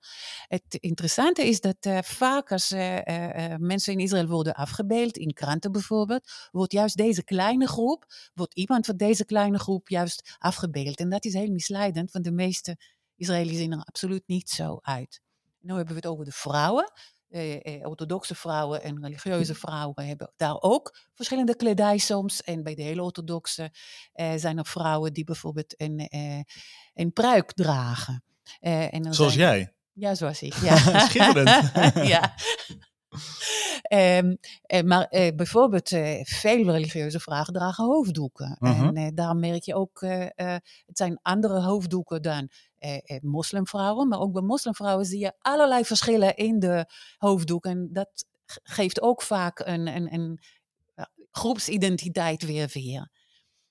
Het 0.48 0.74
interessante 0.80 1.46
is 1.46 1.60
dat 1.60 1.86
uh, 1.86 1.98
vaak 2.02 2.52
als 2.52 2.70
mensen 3.58 3.92
in 3.92 3.98
Israël 3.98 4.26
worden 4.26 4.54
afgebeeld, 4.54 5.16
in 5.16 5.32
kranten 5.32 5.72
bijvoorbeeld, 5.72 6.30
wordt 6.50 6.72
juist 6.72 6.96
deze 6.96 7.24
kleine 7.24 7.66
groep, 7.68 8.06
wordt 8.34 8.54
iemand 8.54 8.86
van 8.86 8.96
deze 8.96 9.24
kleine 9.24 9.58
groep 9.58 9.88
juist 9.88 10.36
afgebeeld. 10.38 10.98
En 10.98 11.10
dat 11.10 11.24
is 11.24 11.34
heel 11.34 11.50
misleidend, 11.50 12.12
want 12.12 12.24
de 12.24 12.32
meeste 12.32 12.76
Israëli's 13.16 13.56
zien 13.56 13.72
er 13.72 13.84
absoluut 13.84 14.26
niet 14.26 14.50
zo 14.50 14.78
uit. 14.80 15.20
Nu 15.62 15.74
hebben 15.74 15.94
we 15.94 16.00
het 16.00 16.06
over 16.06 16.24
de 16.24 16.32
vrouwen. 16.32 16.92
Eh, 17.32 17.66
eh, 17.66 17.86
orthodoxe 17.88 18.34
vrouwen 18.34 18.82
en 18.82 19.02
religieuze 19.02 19.54
vrouwen 19.54 20.06
hebben 20.06 20.32
daar 20.36 20.60
ook 20.60 20.98
verschillende 21.14 21.56
kledij 21.56 21.98
soms. 21.98 22.42
En 22.42 22.62
bij 22.62 22.74
de 22.74 22.82
hele 22.82 23.02
orthodoxe 23.02 23.72
eh, 24.12 24.32
zijn 24.36 24.58
er 24.58 24.66
vrouwen 24.66 25.12
die 25.12 25.24
bijvoorbeeld 25.24 25.80
een, 25.80 25.98
eh, 25.98 26.40
een 26.94 27.12
pruik 27.12 27.52
dragen. 27.52 28.24
en 28.60 29.02
dan 29.02 29.14
zoals 29.14 29.32
zijn... 29.32 29.48
jij? 29.48 29.74
Ja, 29.92 30.14
zoals 30.14 30.42
ik. 30.42 30.54
Ja. 30.54 30.76
Schitterend. 31.08 31.72
ja. 32.14 32.34
Um, 33.12 34.38
eh, 34.62 34.82
maar 34.82 35.04
eh, 35.04 35.34
bijvoorbeeld 35.34 35.92
eh, 35.92 36.24
veel 36.24 36.70
religieuze 36.70 37.20
vragen 37.20 37.52
dragen 37.52 37.84
hoofddoeken. 37.84 38.56
Mhm. 38.58 38.72
Uh 38.72 38.80
-huh. 38.80 39.04
En 39.04 39.14
daar 39.14 39.36
merk 39.36 39.62
je 39.62 39.74
ook, 39.74 40.00
het 40.86 40.96
zijn 40.98 41.18
andere 41.22 41.60
hoofddoeken 41.60 42.22
dan 42.22 42.48
moslimvrouwen. 43.20 44.08
Maar 44.08 44.20
ook 44.20 44.32
bij 44.32 44.42
moslimvrouwen 44.42 45.06
zie 45.06 45.18
je 45.18 45.32
allerlei 45.38 45.84
verschillen 45.84 46.36
in 46.36 46.58
de 46.58 46.86
hoofddoek. 47.16 47.64
En 47.64 47.88
dat 47.92 48.24
geeft 48.62 49.02
ook 49.02 49.22
vaak 49.22 49.58
een, 49.58 49.86
een, 49.86 50.14
een 50.14 50.40
groepsidentiteit 51.30 52.46
weer 52.46 52.70
weer. 52.72 53.10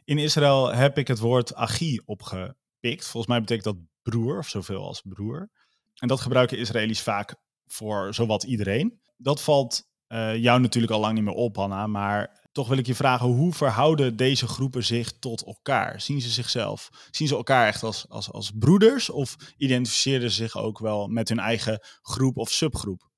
In 0.04 0.18
Israël 0.18 0.74
heb 0.74 0.98
ik 0.98 1.08
het 1.08 1.20
woord 1.20 1.56
agi 1.56 2.02
opgepikt. 2.06 3.06
Volgens 3.08 3.28
mij 3.28 3.40
betekent 3.40 3.66
dat 3.66 3.78
broer, 4.02 4.38
of 4.38 4.48
zoveel 4.48 4.86
als 4.86 5.02
broer. 5.02 5.50
En 5.96 6.08
dat 6.08 6.22
gebruiken 6.22 6.58
Israëli's 6.58 7.02
vaak 7.02 7.36
voor 7.66 8.14
zowat 8.14 8.44
iedereen. 8.44 9.02
Dat 9.22 9.42
valt 9.42 9.90
eh, 10.08 10.36
jou 10.36 10.60
natuurlijk 10.60 10.94
al 10.94 11.00
lang 11.00 11.14
niet 11.14 11.24
meer 11.24 11.34
op, 11.34 11.56
Hanna. 11.56 11.88
Maar 11.88 12.50
toch 12.52 12.68
wil 12.68 12.78
ik 12.78 12.86
je 12.86 12.96
vragen, 12.96 13.28
hoe 13.28 13.54
verhouden 13.54 14.16
deze 14.16 14.48
groepen 14.48 14.84
zich 14.84 15.12
tot 15.20 15.46
elkaar? 15.46 16.02
Zien 16.02 16.22
ze 16.22 16.30
zichzelf, 16.30 16.90
zien 17.12 17.28
ze 17.28 17.36
elkaar 17.36 17.68
echt 17.68 17.84
als, 17.84 18.06
als, 18.10 18.32
als 18.32 18.52
broeders? 18.56 19.10
Of 19.10 19.36
identificeren 19.58 20.30
ze 20.30 20.36
zich 20.36 20.58
ook 20.58 20.80
wel 20.80 21.08
met 21.08 21.30
hun 21.30 21.40
eigen 21.40 21.80
groep 22.02 22.38
of 22.38 22.50
subgroep? 22.50 23.10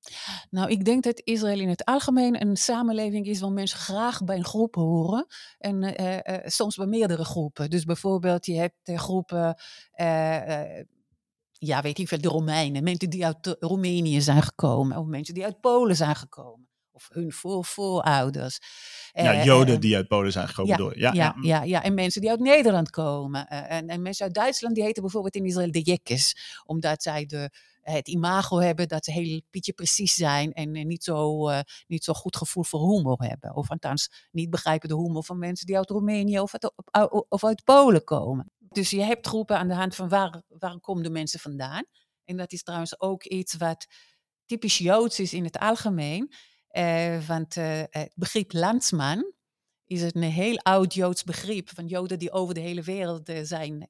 Nou, 0.50 0.70
ik 0.70 0.84
denk 0.84 1.02
dat 1.02 1.20
Israël 1.24 1.60
in 1.60 1.68
het 1.68 1.84
algemeen 1.84 2.40
een 2.40 2.56
samenleving 2.56 3.26
is 3.26 3.40
waar 3.40 3.52
mensen 3.52 3.78
graag 3.78 4.24
bij 4.24 4.36
een 4.36 4.44
groep 4.44 4.74
horen. 4.74 5.26
En 5.58 5.82
uh, 5.82 6.12
uh, 6.12 6.36
soms 6.44 6.76
bij 6.76 6.86
meerdere 6.86 7.24
groepen. 7.24 7.70
Dus 7.70 7.84
bijvoorbeeld, 7.84 8.46
je 8.46 8.56
hebt 8.56 8.76
groepen 8.84 9.56
ja, 11.66 11.82
weet 11.82 11.98
ik 11.98 12.08
veel, 12.08 12.20
de 12.20 12.28
Romeinen. 12.28 12.82
Mensen 12.82 13.10
die 13.10 13.26
uit 13.26 13.56
Roemenië 13.60 14.20
zijn 14.20 14.42
gekomen. 14.42 14.96
Of 14.96 15.06
mensen 15.06 15.34
die 15.34 15.44
uit 15.44 15.60
Polen 15.60 15.96
zijn 15.96 16.16
gekomen. 16.16 16.68
Of 16.92 17.08
hun 17.12 17.32
voorouders. 17.64 18.58
Ja, 19.12 19.34
uh, 19.34 19.44
Joden 19.44 19.80
die 19.80 19.96
uit 19.96 20.08
Polen 20.08 20.32
zijn 20.32 20.48
gekomen, 20.48 20.70
ja, 20.70 20.76
door. 20.76 20.98
Ja, 20.98 21.12
ja, 21.12 21.34
ja, 21.40 21.62
ja, 21.62 21.82
en 21.82 21.94
mensen 21.94 22.20
die 22.20 22.30
uit 22.30 22.40
Nederland 22.40 22.90
komen. 22.90 23.46
Uh, 23.52 23.70
en, 23.70 23.88
en, 23.88 24.02
mensen 24.02 24.24
uit 24.24 24.34
Duitsland, 24.34 24.74
die 24.74 24.84
heten 24.84 25.02
bijvoorbeeld 25.02 25.34
in 25.34 25.44
Israël 25.44 25.70
de 25.70 25.82
Jekkes. 25.82 26.36
Omdat 26.64 27.02
zij 27.02 27.26
de, 27.26 27.50
het 27.80 28.08
imago 28.08 28.58
hebben 28.58 28.88
dat 28.88 29.04
ze 29.04 29.12
heel 29.12 29.40
pietje 29.50 29.72
precies 29.72 30.14
zijn. 30.14 30.52
En 30.52 30.86
niet, 30.86 31.04
zo, 31.04 31.48
niet 31.86 32.04
zo 32.04 32.12
goed 32.12 32.36
gevoel 32.36 32.64
voor 32.64 32.94
humor 32.94 33.22
hebben. 33.22 33.54
Of 33.54 33.70
althans 33.70 34.28
niet 34.30 34.50
begrijpen 34.50 34.88
de 34.88 34.96
humor 34.96 35.24
van 35.24 35.38
mensen 35.38 35.66
die 35.66 35.76
uit 35.76 35.90
Roemenië 35.90 36.40
of 36.40 36.54
uit, 36.54 37.28
of 37.28 37.44
uit 37.44 37.64
Polen 37.64 38.04
komen. 38.04 38.52
Dus 38.74 38.90
je 38.90 39.02
hebt 39.02 39.26
groepen 39.26 39.58
aan 39.58 39.68
de 39.68 39.74
hand 39.74 39.94
van 39.94 40.08
waar, 40.08 40.42
waar 40.48 40.80
komen 40.80 41.02
de 41.02 41.10
mensen 41.10 41.40
vandaan. 41.40 41.84
En 42.24 42.36
dat 42.36 42.52
is 42.52 42.62
trouwens 42.62 43.00
ook 43.00 43.24
iets 43.24 43.56
wat 43.56 43.86
typisch 44.46 44.78
Joods 44.78 45.20
is 45.20 45.32
in 45.32 45.44
het 45.44 45.58
algemeen. 45.58 46.32
Uh, 46.70 47.26
want 47.26 47.56
uh, 47.56 47.82
het 47.90 48.12
begrip 48.14 48.52
landsman 48.52 49.32
is 49.86 50.02
een 50.02 50.22
heel 50.22 50.58
oud 50.58 50.94
Joods 50.94 51.24
begrip 51.24 51.70
van 51.74 51.86
Joden 51.86 52.18
die 52.18 52.32
over 52.32 52.54
de 52.54 52.60
hele 52.60 52.82
wereld 52.82 53.28
uh, 53.28 53.38
zijn 53.42 53.86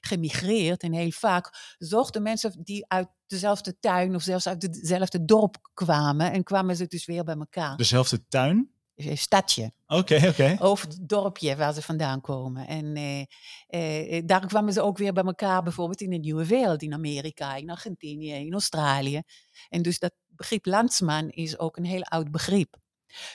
gemigreerd. 0.00 0.82
En 0.82 0.92
heel 0.92 1.10
vaak 1.10 1.74
zochten 1.78 2.22
mensen 2.22 2.62
die 2.62 2.86
uit 2.88 3.08
dezelfde 3.26 3.78
tuin 3.78 4.14
of 4.14 4.22
zelfs 4.22 4.46
uit 4.46 4.62
hetzelfde 4.62 5.24
dorp 5.24 5.70
kwamen. 5.74 6.32
En 6.32 6.42
kwamen 6.42 6.76
ze 6.76 6.86
dus 6.86 7.06
weer 7.06 7.24
bij 7.24 7.36
elkaar. 7.36 7.76
Dezelfde 7.76 8.26
tuin? 8.28 8.77
Stadje. 8.98 9.72
Oké, 9.86 10.14
okay, 10.14 10.28
oké. 10.28 10.28
Okay. 10.28 10.70
Of 10.70 10.80
het 10.80 10.98
dorpje 11.00 11.56
waar 11.56 11.74
ze 11.74 11.82
vandaan 11.82 12.20
komen. 12.20 12.66
En 12.66 12.96
eh, 12.96 14.16
eh, 14.16 14.22
daar 14.26 14.46
kwamen 14.46 14.72
ze 14.72 14.82
ook 14.82 14.98
weer 14.98 15.12
bij 15.12 15.24
elkaar, 15.24 15.62
bijvoorbeeld 15.62 16.00
in 16.00 16.10
de 16.10 16.16
Nieuwe 16.16 16.46
Wereld, 16.46 16.82
in 16.82 16.92
Amerika, 16.92 17.54
in 17.54 17.70
Argentinië, 17.70 18.32
in 18.32 18.52
Australië. 18.52 19.22
En 19.68 19.82
dus 19.82 19.98
dat 19.98 20.12
begrip 20.26 20.66
landsman 20.66 21.28
is 21.28 21.58
ook 21.58 21.76
een 21.76 21.84
heel 21.84 22.02
oud 22.02 22.30
begrip. 22.30 22.76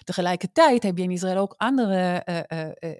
Tegelijkertijd 0.03 0.83
heb 0.83 0.97
je 0.97 1.03
in 1.03 1.11
Israël 1.11 1.37
ook 1.37 1.53
andere 1.57 2.27
uh, 2.49 2.91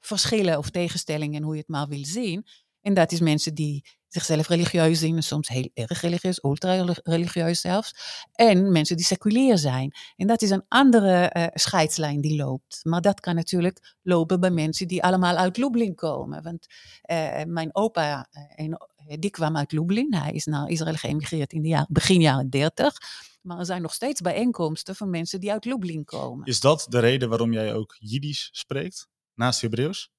verschillen 0.00 0.58
of 0.58 0.70
tegenstellingen, 0.70 1.42
hoe 1.42 1.54
je 1.54 1.60
het 1.60 1.68
maar 1.68 1.88
wil 1.88 2.04
zien. 2.04 2.46
En 2.80 2.94
dat 2.94 3.12
is 3.12 3.20
mensen 3.20 3.54
die 3.54 3.84
zichzelf 4.12 4.48
religieus 4.48 4.98
zien, 4.98 5.22
soms 5.22 5.48
heel 5.48 5.70
erg 5.74 6.00
religieus, 6.00 6.44
ultra-religieus 6.44 7.60
zelfs. 7.60 7.94
En 8.32 8.72
mensen 8.72 8.96
die 8.96 9.04
seculier 9.04 9.58
zijn. 9.58 9.94
En 10.16 10.26
dat 10.26 10.42
is 10.42 10.50
een 10.50 10.64
andere 10.68 11.34
uh, 11.36 11.46
scheidslijn 11.52 12.20
die 12.20 12.36
loopt. 12.36 12.80
Maar 12.82 13.00
dat 13.00 13.20
kan 13.20 13.34
natuurlijk 13.34 13.96
lopen 14.02 14.40
bij 14.40 14.50
mensen 14.50 14.88
die 14.88 15.02
allemaal 15.02 15.36
uit 15.36 15.56
Lublin 15.56 15.94
komen. 15.94 16.42
Want 16.42 16.66
uh, 17.10 17.42
mijn 17.44 17.74
opa, 17.74 18.28
uh, 18.56 18.74
die 19.18 19.30
kwam 19.30 19.56
uit 19.56 19.72
Lublin. 19.72 20.14
Hij 20.14 20.32
is 20.32 20.44
naar 20.44 20.68
Israël 20.68 20.94
geëmigreerd 20.94 21.52
in 21.52 21.62
de 21.62 21.68
jaren, 21.68 21.86
begin 21.90 22.20
jaren 22.20 22.50
30. 22.50 22.96
Maar 23.42 23.58
er 23.58 23.66
zijn 23.66 23.82
nog 23.82 23.94
steeds 23.94 24.20
bijeenkomsten 24.20 24.96
van 24.96 25.10
mensen 25.10 25.40
die 25.40 25.52
uit 25.52 25.64
Lublin 25.64 26.04
komen. 26.04 26.46
Is 26.46 26.60
dat 26.60 26.86
de 26.88 26.98
reden 26.98 27.28
waarom 27.28 27.52
jij 27.52 27.74
ook 27.74 27.96
Jiddisch 27.98 28.48
spreekt, 28.52 29.08
naast 29.34 29.60
Hebreeuws? 29.60 30.10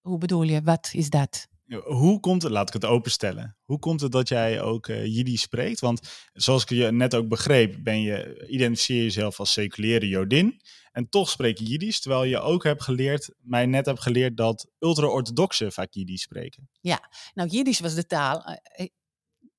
Hoe 0.00 0.18
bedoel 0.18 0.42
je, 0.42 0.62
wat 0.62 0.90
is 0.92 1.10
dat? 1.10 1.50
Hoe 1.84 2.20
komt 2.20 2.42
het, 2.42 2.52
laat 2.52 2.68
ik 2.68 2.74
het 2.74 2.84
openstellen, 2.84 3.56
hoe 3.64 3.78
komt 3.78 4.00
het 4.00 4.12
dat 4.12 4.28
jij 4.28 4.60
ook 4.60 4.88
uh, 4.88 5.36
spreekt? 5.36 5.80
Want 5.80 6.00
zoals 6.32 6.62
ik 6.62 6.68
je 6.68 6.92
net 6.92 7.14
ook 7.14 7.28
begreep, 7.28 7.76
ben 7.82 8.00
je, 8.00 8.46
identificeer 8.48 9.02
jezelf 9.02 9.38
als 9.38 9.52
seculiere 9.52 10.08
Jodin. 10.08 10.60
En 10.92 11.08
toch 11.08 11.28
spreek 11.28 11.58
je 11.58 11.64
Jiddisch, 11.64 12.00
terwijl 12.00 12.24
je 12.24 12.40
ook 12.40 12.64
hebt 12.64 12.82
geleerd, 12.82 13.34
mij 13.38 13.66
net 13.66 13.86
hebt 13.86 14.02
geleerd 14.02 14.36
dat 14.36 14.70
ultra-orthodoxen 14.78 15.72
vaak 15.72 15.92
Jiddisch 15.92 16.22
spreken. 16.22 16.68
Ja, 16.80 17.10
nou 17.34 17.48
Jiddisch 17.48 17.80
was 17.80 17.94
de 17.94 18.06
taal. 18.06 18.58
Uh, 18.76 18.86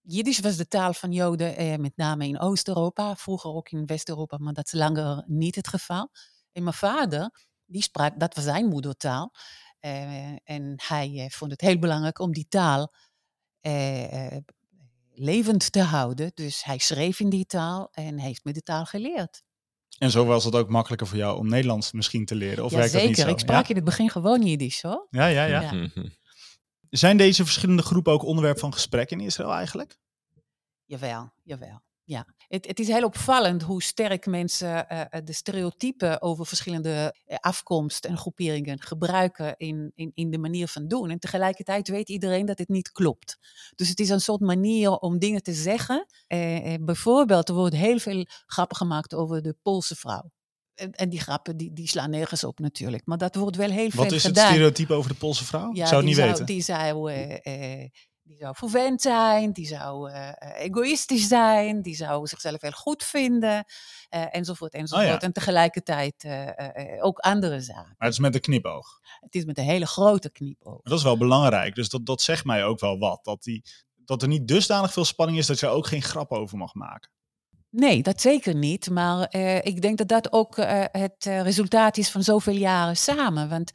Jiddisch 0.05 0.39
was 0.39 0.57
de 0.57 0.67
taal 0.67 0.93
van 0.93 1.11
Joden, 1.11 1.55
eh, 1.55 1.75
met 1.75 1.97
name 1.97 2.27
in 2.27 2.39
Oost-Europa, 2.39 3.15
vroeger 3.15 3.53
ook 3.53 3.69
in 3.69 3.85
West-Europa, 3.85 4.37
maar 4.37 4.53
dat 4.53 4.65
is 4.65 4.71
langer 4.71 5.23
niet 5.27 5.55
het 5.55 5.67
geval. 5.67 6.09
En 6.51 6.63
mijn 6.63 6.75
vader, 6.75 7.45
die 7.65 7.81
sprak, 7.81 8.19
dat 8.19 8.35
was 8.35 8.43
zijn 8.43 8.67
moedertaal. 8.67 9.31
Uh, 9.85 10.35
en 10.43 10.73
hij 10.87 11.09
uh, 11.09 11.29
vond 11.29 11.51
het 11.51 11.61
heel 11.61 11.79
belangrijk 11.79 12.19
om 12.19 12.33
die 12.33 12.47
taal 12.49 12.93
uh, 13.61 14.37
levend 15.13 15.71
te 15.71 15.81
houden. 15.81 16.31
Dus 16.33 16.63
hij 16.63 16.77
schreef 16.77 17.19
in 17.19 17.29
die 17.29 17.45
taal 17.45 17.89
en 17.91 18.19
heeft 18.19 18.43
me 18.43 18.53
de 18.53 18.61
taal 18.61 18.85
geleerd. 18.85 19.43
En 19.97 20.11
zo 20.11 20.25
was 20.25 20.45
het 20.45 20.55
ook 20.55 20.69
makkelijker 20.69 21.07
voor 21.07 21.17
jou 21.17 21.37
om 21.37 21.49
Nederlands 21.49 21.91
misschien 21.91 22.25
te 22.25 22.35
leren? 22.35 22.63
Of 22.63 22.71
ja, 22.71 22.77
werkt 22.77 22.91
zeker. 22.91 23.07
Dat 23.07 23.17
niet 23.17 23.25
zo? 23.25 23.33
Ik 23.33 23.39
sprak 23.39 23.63
ja? 23.63 23.69
in 23.69 23.75
het 23.75 23.83
begin 23.83 24.09
gewoon 24.09 24.41
Jiddisch 24.41 24.81
hoor. 24.81 25.07
Ja, 25.09 25.25
ja, 25.25 25.45
ja. 25.45 25.61
ja. 25.61 25.89
Zijn 26.89 27.17
deze 27.17 27.43
verschillende 27.43 27.83
groepen 27.83 28.13
ook 28.13 28.23
onderwerp 28.23 28.59
van 28.59 28.73
gesprek 28.73 29.11
in 29.11 29.19
Israël 29.19 29.53
eigenlijk? 29.53 29.97
Jawel, 30.85 31.33
jawel. 31.43 31.81
Ja, 32.05 32.27
het, 32.47 32.67
het, 32.67 32.79
is 32.79 32.87
heel 32.87 33.03
opvallend 33.03 33.61
hoe 33.61 33.83
sterk 33.83 34.25
mensen 34.25 34.85
uh, 34.91 35.01
de 35.23 35.33
stereotypen 35.33 36.21
over 36.21 36.45
verschillende 36.45 37.15
afkomst 37.39 38.05
en 38.05 38.17
groeperingen 38.17 38.81
gebruiken 38.81 39.57
in, 39.57 39.91
in, 39.95 40.11
in 40.13 40.31
de 40.31 40.37
manier 40.37 40.67
van 40.67 40.87
doen. 40.87 41.09
En 41.09 41.19
tegelijkertijd 41.19 41.87
weet 41.87 42.09
iedereen 42.09 42.45
dat 42.45 42.57
het 42.57 42.69
niet 42.69 42.91
klopt. 42.91 43.37
Dus 43.75 43.89
het 43.89 43.99
is 43.99 44.09
een 44.09 44.21
soort 44.21 44.39
manier 44.39 44.91
om 44.91 45.19
dingen 45.19 45.43
te 45.43 45.53
zeggen. 45.53 46.05
Uh, 46.27 46.73
bijvoorbeeld, 46.81 47.49
er 47.49 47.55
wordt 47.55 47.75
heel 47.75 47.99
veel 47.99 48.25
grappen 48.45 48.77
gemaakt 48.77 49.13
over 49.13 49.41
de 49.41 49.55
Poolse 49.61 49.95
vrouw. 49.95 50.31
En, 50.73 50.91
en 50.91 51.09
die 51.09 51.19
grappen 51.19 51.57
die, 51.57 51.73
die 51.73 51.87
slaan 51.87 52.09
nergens 52.09 52.43
op 52.43 52.59
natuurlijk. 52.59 53.05
Maar 53.05 53.17
dat 53.17 53.35
wordt 53.35 53.55
wel 53.55 53.69
heel 53.69 53.83
Wat 53.83 53.91
veel 53.91 54.03
gedaan. 54.03 54.11
Wat 54.11 54.13
is 54.13 54.23
het 54.23 54.37
stereotype 54.37 54.93
over 54.93 55.09
de 55.11 55.17
Poolse 55.17 55.45
vrouw? 55.45 55.73
Ja, 55.73 55.85
zou 55.85 55.95
het 55.95 56.05
niet 56.05 56.15
zou, 56.15 56.29
weten. 56.29 56.45
Die 56.45 56.61
zou... 56.61 57.13
Uh, 57.13 57.85
die 58.23 58.37
zou 58.37 58.55
verwend 58.55 59.01
zijn, 59.01 59.51
die 59.51 59.67
zou 59.67 60.11
uh, 60.11 60.29
egoïstisch 60.39 61.27
zijn, 61.27 61.81
die 61.81 61.95
zou 61.95 62.27
zichzelf 62.27 62.61
heel 62.61 62.71
goed 62.71 63.03
vinden, 63.03 63.65
uh, 64.09 64.35
enzovoort, 64.35 64.73
enzovoort. 64.73 65.07
Oh 65.07 65.13
ja. 65.13 65.21
En 65.21 65.33
tegelijkertijd 65.33 66.23
uh, 66.23 66.49
ook 67.05 67.19
andere 67.19 67.61
zaken. 67.61 67.95
Maar 67.97 68.07
het 68.07 68.13
is 68.13 68.19
met 68.19 68.35
een 68.35 68.41
knipoog. 68.41 68.99
Het 69.19 69.35
is 69.35 69.45
met 69.45 69.57
een 69.57 69.63
hele 69.63 69.85
grote 69.85 70.31
knipoog. 70.31 70.81
Dat 70.81 70.97
is 70.97 71.03
wel 71.03 71.17
belangrijk, 71.17 71.75
dus 71.75 71.89
dat, 71.89 72.05
dat 72.05 72.21
zegt 72.21 72.45
mij 72.45 72.65
ook 72.65 72.79
wel 72.79 72.97
wat. 72.97 73.23
Dat, 73.23 73.43
die, 73.43 73.63
dat 73.95 74.21
er 74.21 74.27
niet 74.27 74.47
dusdanig 74.47 74.93
veel 74.93 75.05
spanning 75.05 75.37
is 75.37 75.47
dat 75.47 75.59
je 75.59 75.65
er 75.65 75.71
ook 75.71 75.87
geen 75.87 76.01
grap 76.01 76.31
over 76.31 76.57
mag 76.57 76.73
maken. 76.73 77.11
Nee, 77.75 78.03
dat 78.03 78.21
zeker 78.21 78.55
niet. 78.55 78.89
Maar 78.89 79.35
uh, 79.35 79.55
ik 79.55 79.81
denk 79.81 79.97
dat 79.97 80.07
dat 80.07 80.31
ook 80.31 80.57
uh, 80.57 80.83
het 80.91 81.25
uh, 81.25 81.41
resultaat 81.41 81.97
is 81.97 82.09
van 82.09 82.23
zoveel 82.23 82.55
jaren 82.55 82.97
samen. 82.97 83.49
Want 83.49 83.71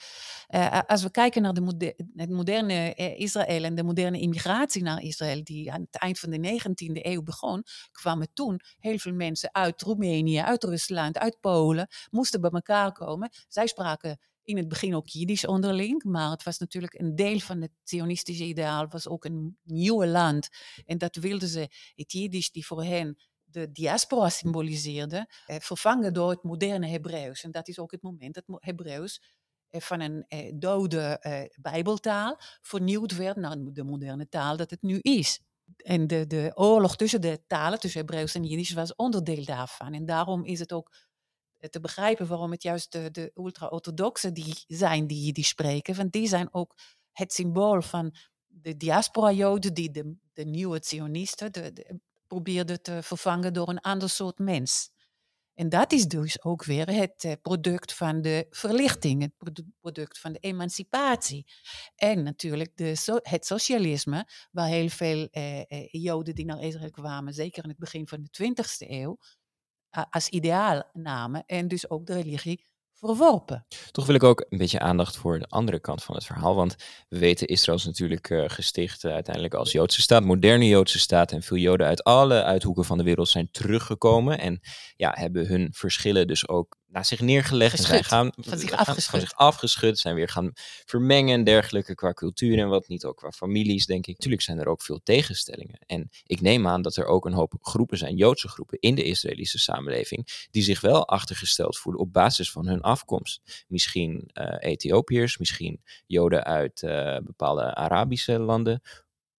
als 0.87 1.03
we 1.03 1.11
kijken 1.11 1.43
naar 1.43 1.53
de 1.53 1.95
het 2.17 2.31
moderne 2.31 2.95
Israël 2.95 3.65
en 3.65 3.75
de 3.75 3.83
moderne 3.83 4.21
immigratie 4.21 4.83
naar 4.83 5.03
Israël, 5.03 5.45
die 5.45 5.73
aan 5.73 5.81
het 5.81 6.01
eind 6.01 6.19
van 6.19 6.31
de 6.31 6.61
19e 6.61 6.93
eeuw 6.93 7.23
begon, 7.23 7.65
kwamen 7.93 8.29
toen 8.33 8.61
heel 8.79 8.99
veel 8.99 9.13
mensen 9.13 9.55
uit 9.55 9.83
Roemenië, 9.83 10.41
uit 10.41 10.65
Rusland, 10.65 11.19
uit 11.19 11.41
Polen, 11.41 11.89
moesten 12.11 12.41
bij 12.41 12.51
elkaar 12.51 12.93
komen. 12.93 13.31
Zij 13.49 13.67
spraken 13.67 14.19
in 14.43 14.57
het 14.57 14.69
begin 14.69 14.95
ook 14.95 15.09
Jiddisch 15.09 15.47
onderling, 15.47 16.05
maar 16.05 16.31
het 16.31 16.43
was 16.43 16.59
natuurlijk 16.59 16.95
een 16.95 17.15
deel 17.15 17.39
van 17.39 17.61
het 17.61 17.73
Zionistische 17.83 18.45
ideaal, 18.45 18.87
was 18.89 19.09
ook 19.09 19.25
een 19.25 19.59
nieuwe 19.63 20.07
land. 20.07 20.49
En 20.85 20.99
dat 20.99 21.17
wilden 21.17 21.49
ze, 21.49 21.69
het 21.95 22.13
Jiddisch 22.13 22.51
die 22.51 22.67
voor 22.67 22.85
hen 22.85 23.17
de 23.51 23.73
diaspora 23.73 24.29
symboliseerde, 24.29 25.29
eh, 25.47 25.57
vervangen 25.59 26.13
door 26.13 26.31
het 26.31 26.43
moderne 26.43 26.87
Hebreeuws. 26.87 27.43
En 27.43 27.51
dat 27.51 27.69
is 27.69 27.79
ook 27.79 27.91
het 27.91 28.03
moment 28.03 28.35
dat 28.35 28.45
Hebreeuws 28.49 29.23
eh, 29.69 29.81
van 29.81 30.01
een 30.01 30.25
eh, 30.29 30.53
dode 30.55 31.21
Bijbeltaal 31.61 32.37
vernieuwd 32.61 33.17
werd 33.17 33.37
naar 33.37 33.57
de 33.59 33.85
moderne 33.85 34.29
taal 34.29 34.57
dat 34.57 34.71
het 34.71 34.83
nu 34.83 34.99
is. 35.01 35.41
En 35.77 36.07
de, 36.07 36.27
de 36.27 36.51
oorlog 36.55 36.97
tussen 36.97 37.21
de 37.21 37.43
talen, 37.47 37.81
tussen 37.81 38.01
Hebreeuws 38.01 38.35
en 38.35 38.45
Jiddisch, 38.45 38.73
was 38.73 38.95
onderdeel 38.95 39.45
daarvan. 39.45 39.95
En 39.95 40.07
daarom 40.07 40.45
is 40.45 40.59
het 40.59 40.73
ook 40.73 40.97
te 41.71 41.81
begrijpen 41.81 42.27
waarom 42.27 42.51
het 42.51 42.63
juist 42.63 42.93
de, 42.93 43.11
de 43.11 43.31
ultra-orthodoxen 43.35 44.35
die 44.35 44.65
zijn 44.67 45.07
die 45.07 45.25
Jiddisch 45.25 45.49
spreken. 45.49 45.97
Want 45.97 46.13
die 46.13 46.29
zijn 46.29 46.49
ook 46.55 46.75
het 47.13 47.33
symbool 47.33 47.83
van 47.83 48.15
de 48.47 48.77
diaspora-Joden, 48.77 49.75
die 49.75 49.91
de, 49.91 50.15
de 50.33 50.45
nieuwe 50.45 50.79
Zionisten, 50.83 51.53
de, 51.53 52.01
probeerde 52.29 52.81
te 52.81 53.03
vervangen 53.03 53.53
door 53.53 53.69
een 53.69 53.81
ander 53.81 54.11
soort 54.11 54.39
mens. 54.39 54.91
En 55.55 55.69
dat 55.69 55.93
is 55.93 56.07
dus 56.07 56.45
ook 56.45 56.65
weer 56.65 56.91
het 56.91 57.39
product 57.43 57.95
van 57.95 58.23
de 58.23 58.47
verlichting, 58.51 59.23
het 59.23 59.33
product 59.81 60.19
van 60.19 60.33
de 60.33 60.39
emancipatie. 60.39 61.47
En 61.97 62.23
natuurlijk 62.23 62.77
de, 62.77 63.21
het 63.23 63.47
socialisme, 63.47 64.29
waar 64.51 64.69
heel 64.69 64.89
veel 64.89 65.29
eh, 65.31 65.87
Joden 65.91 66.35
die 66.35 66.45
naar 66.45 66.63
Israël 66.63 66.91
kwamen, 66.91 67.35
zeker 67.35 67.63
in 67.63 67.69
het 67.69 67.79
begin 67.79 68.09
van 68.09 68.23
de 68.23 68.53
20e 68.53 68.89
eeuw, 68.91 69.19
als 70.11 70.29
ideaal 70.29 70.91
namen 70.93 71.45
en 71.47 71.69
dus 71.69 71.91
ook 71.91 72.07
de 72.07 72.15
religie 72.15 72.68
verworpen. 72.99 73.67
Toch 73.91 74.07
wil 74.07 74.15
ik 74.15 74.23
ook 74.23 74.47
een 74.49 74.59
beetje 74.59 74.79
aandacht 74.79 75.17
voor 75.17 75.39
de 75.39 75.47
andere 75.49 75.81
kant 75.81 76.05
van 76.05 76.15
het 76.15 76.25
verhaal. 76.25 76.55
Want 76.55 76.77
we 77.09 77.19
weten, 77.19 77.47
Israël 77.47 77.79
is 77.79 77.85
natuurlijk 77.85 78.31
uh, 78.31 78.45
gesticht 78.47 79.05
uh, 79.05 79.13
uiteindelijk 79.13 79.55
als 79.55 79.73
Joodse 79.73 80.01
staat, 80.01 80.25
moderne 80.25 80.67
Joodse 80.67 80.99
staat. 80.99 81.33
En 81.33 81.43
veel 81.43 81.57
Joden 81.57 81.87
uit 81.87 82.05
alle 82.05 82.43
uithoeken 82.43 82.85
van 82.85 82.99
de 82.99 83.05
wereld 83.05 83.29
zijn 83.29 83.49
teruggekomen. 83.51 84.39
En 84.39 84.61
ja, 84.97 85.15
hebben 85.17 85.47
hun 85.47 85.69
verschillen 85.73 86.27
dus 86.27 86.49
ook 86.49 86.77
naar 86.89 87.05
zich 87.05 87.21
neergelegd. 87.21 87.77
Geschud. 87.81 87.97
En 87.97 88.05
gaan, 88.05 88.33
van 88.37 88.59
zich 88.59 88.71
afgeschud. 88.71 89.11
Gaan 89.11 89.21
zich 89.21 89.35
afgeschud, 89.35 89.99
zijn 89.99 90.15
weer 90.15 90.29
gaan 90.29 90.51
vermengen 90.85 91.35
en 91.35 91.45
dergelijke 91.45 91.95
qua 91.95 92.13
cultuur 92.13 92.59
en 92.59 92.69
wat 92.69 92.89
niet, 92.89 93.05
ook 93.05 93.17
qua 93.17 93.31
families, 93.31 93.87
denk 93.87 94.07
ik. 94.07 94.13
Natuurlijk 94.13 94.43
zijn 94.43 94.59
er 94.59 94.67
ook 94.67 94.83
veel 94.83 95.01
tegenstellingen. 95.03 95.79
En 95.87 96.09
ik 96.27 96.41
neem 96.41 96.67
aan 96.67 96.83
dat 96.83 96.97
er 96.97 97.07
ook 97.07 97.27
een 97.27 97.33
hoop 97.33 97.55
groepen 97.61 97.99
zijn, 97.99 98.17
Joodse 98.17 98.49
groepen, 98.49 98.79
in 98.81 98.95
de 98.95 99.03
Israëlische 99.03 99.59
samenleving, 99.59 100.47
die 100.51 100.63
zich 100.63 100.81
wel 100.81 101.09
achtergesteld 101.09 101.79
voelen 101.79 102.01
op 102.01 102.13
basis 102.13 102.51
van 102.51 102.67
hun 102.67 102.81
afkomst. 102.81 103.65
Misschien 103.69 104.31
uh, 104.35 104.57
Ethiopiërs, 104.59 105.39
misschien 105.39 105.83
Joden 106.07 106.45
uit 106.45 106.83
uh, 106.83 107.17
bepaalde 107.17 107.75
Arabische 107.75 108.39
landen 108.39 108.83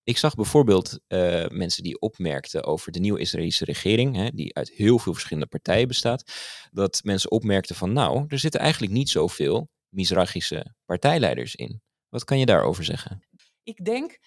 ik 0.10 0.18
zag 0.18 0.36
bijvoorbeeld 0.36 1.00
uh, 1.08 1.48
mensen 1.48 1.84
die 1.84 2.00
opmerkten 2.00 2.63
over 2.63 2.92
de 2.92 3.00
nieuwe 3.00 3.20
Israëlische 3.20 3.66
regering, 3.66 4.16
hè, 4.16 4.30
die 4.30 4.56
uit 4.56 4.70
heel 4.70 5.00
veel 5.00 5.13
verschillende 5.13 5.50
partijen 5.50 5.88
bestaat, 5.88 6.32
dat 6.72 7.04
mensen 7.04 7.32
opmerkten 7.32 7.75
van 7.75 7.94
nou, 7.94 8.25
er 8.28 8.39
zitten 8.39 8.60
eigenlijk 8.60 8.94
niet 8.94 9.10
zoveel 9.10 9.70
Mizrachische 9.89 10.75
partijleiders 10.86 11.56
in. 11.56 11.82
Wat 12.08 12.24
kan 12.24 12.39
je 12.39 12.46
daarover 12.46 12.84
zeggen? 12.84 13.28
Ik 13.63 13.86
denk 13.86 14.20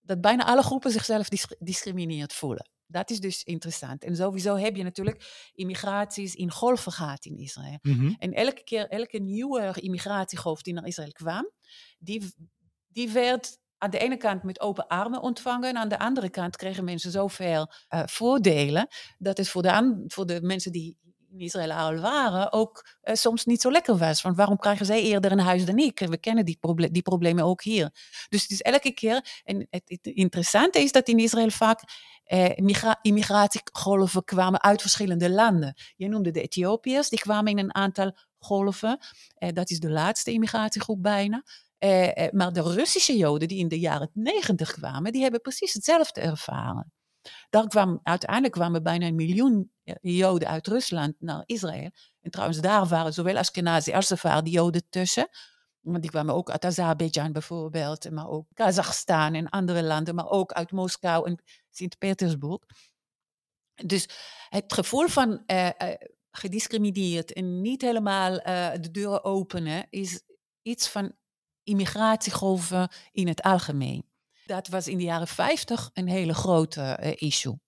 dat 0.00 0.20
bijna 0.20 0.46
alle 0.46 0.62
groepen 0.62 0.90
zichzelf 0.90 1.28
discrimineerd 1.58 2.32
voelen. 2.32 2.70
Dat 2.86 3.10
is 3.10 3.20
dus 3.20 3.42
interessant. 3.42 4.04
En 4.04 4.16
sowieso 4.16 4.56
heb 4.56 4.76
je 4.76 4.82
natuurlijk 4.82 5.50
immigraties 5.54 6.34
in 6.34 6.50
golven 6.50 6.92
gehad 6.92 7.24
in 7.24 7.38
Israël. 7.38 7.78
Mm 7.82 7.92
-hmm. 7.92 8.16
En 8.18 8.32
elke 8.32 8.64
keer, 8.64 8.88
elke 8.88 9.18
nieuwe 9.18 9.74
immigratiegolf 9.80 10.62
die 10.62 10.74
naar 10.74 10.86
Israël 10.86 11.12
kwam, 11.12 11.50
die, 11.98 12.34
die 12.88 13.10
werd 13.10 13.58
aan 13.80 13.90
de 13.90 13.98
ene 13.98 14.16
kant 14.16 14.42
met 14.42 14.60
open 14.60 14.86
armen 14.86 15.20
ontvangen. 15.20 15.68
En 15.68 15.76
aan 15.76 15.88
de 15.88 15.98
andere 15.98 16.30
kant 16.30 16.56
kregen 16.56 16.84
mensen 16.84 17.10
zoveel 17.10 17.70
uh, 17.94 18.02
voordelen. 18.06 18.88
Dat 19.18 19.36
het 19.36 19.48
voor 19.48 19.62
de, 19.62 20.04
voor 20.06 20.26
de 20.26 20.42
mensen 20.42 20.72
die 20.72 20.98
in 21.32 21.40
Israël 21.40 21.72
al 21.72 21.96
waren 21.96 22.52
ook 22.52 22.86
uh, 23.02 23.14
soms 23.14 23.44
niet 23.44 23.60
zo 23.60 23.70
lekker 23.70 23.96
was. 23.96 24.22
Want 24.22 24.36
waarom 24.36 24.56
krijgen 24.56 24.86
zij 24.86 25.02
eerder 25.02 25.32
een 25.32 25.40
huis 25.40 25.64
dan 25.64 25.78
ik? 25.78 25.98
We 25.98 26.18
kennen 26.18 26.44
die, 26.44 26.58
die 26.90 27.02
problemen 27.02 27.44
ook 27.44 27.62
hier. 27.62 27.90
Dus 28.28 28.42
het 28.42 28.50
is 28.50 28.60
elke 28.60 28.92
keer. 28.92 29.40
En 29.44 29.66
het, 29.70 29.98
interessante 30.02 30.82
is 30.82 30.92
dat 30.92 31.08
in 31.08 31.18
Israël 31.18 31.50
vaak 31.50 31.82
uh, 32.26 32.48
immigratiegolven 33.02 34.24
kwamen 34.24 34.62
uit 34.62 34.80
verschillende 34.80 35.30
landen. 35.30 35.74
Je 35.96 36.08
noemde 36.08 36.30
de 36.30 36.42
Ethiopiërs, 36.42 37.08
die 37.08 37.20
kwamen 37.20 37.50
in 37.52 37.58
een 37.58 37.74
aantal 37.74 38.16
golven. 38.38 38.98
dat 39.52 39.70
is 39.70 39.78
de 39.78 39.90
laatste 39.90 40.32
immigratiegroep 40.32 41.02
bijna. 41.02 41.42
Uh, 41.84 42.28
maar 42.30 42.52
de 42.52 42.62
Russische 42.62 43.16
Joden 43.16 43.48
die 43.48 43.58
in 43.58 43.68
de 43.68 43.78
jaren 43.78 44.10
negentig 44.14 44.72
kwamen, 44.72 45.12
die 45.12 45.22
hebben 45.22 45.40
precies 45.40 45.72
hetzelfde 45.72 46.20
ervaren. 46.20 46.92
Daar 47.50 47.66
kwam, 47.66 48.00
uiteindelijk 48.02 48.52
kwamen 48.52 48.82
bijna 48.82 49.06
een 49.06 49.14
miljoen 49.14 49.72
eh, 49.84 49.94
Joden 50.00 50.48
uit 50.48 50.66
Rusland 50.66 51.14
naar 51.18 51.42
Israël. 51.46 51.90
En 52.20 52.30
trouwens, 52.30 52.60
daar 52.60 52.86
waren 52.86 53.12
zowel 53.12 53.36
Ashkenazi 53.36 53.92
als 53.92 54.06
Sephardi 54.06 54.50
Joden 54.50 54.82
tussen. 54.88 55.28
Want 55.80 56.02
die 56.02 56.10
kwamen 56.10 56.34
ook 56.34 56.50
uit 56.50 56.64
Azerbeidzjan 56.64 57.32
bijvoorbeeld, 57.32 58.10
maar 58.10 58.28
ook 58.28 58.46
Kazachstan 58.54 59.34
en 59.34 59.48
andere 59.48 59.82
landen, 59.82 60.14
maar 60.14 60.28
ook 60.28 60.52
uit 60.52 60.72
Moskou 60.72 61.26
en 61.26 61.42
Sint-Petersburg. 61.70 62.60
Dus 63.74 64.08
het 64.48 64.72
gevoel 64.72 65.08
van 65.08 65.44
gediscrimineerd 66.30 67.32
en 67.32 67.60
niet 67.60 67.82
helemaal 67.82 68.32
de 68.80 68.88
deuren 68.90 69.24
openen 69.24 69.86
is 69.90 70.22
iets 70.62 70.88
van 70.88 71.14
immigratiegolven 71.70 72.88
in 73.12 73.28
het 73.28 73.42
algemeen. 73.42 74.04
Dat 74.46 74.68
was 74.68 74.88
in 74.88 74.98
de 74.98 75.04
jaren 75.04 75.28
50 75.28 75.90
een 75.92 76.08
hele 76.08 76.34
grote 76.34 76.98
uh, 77.02 77.12
issue. 77.28 77.58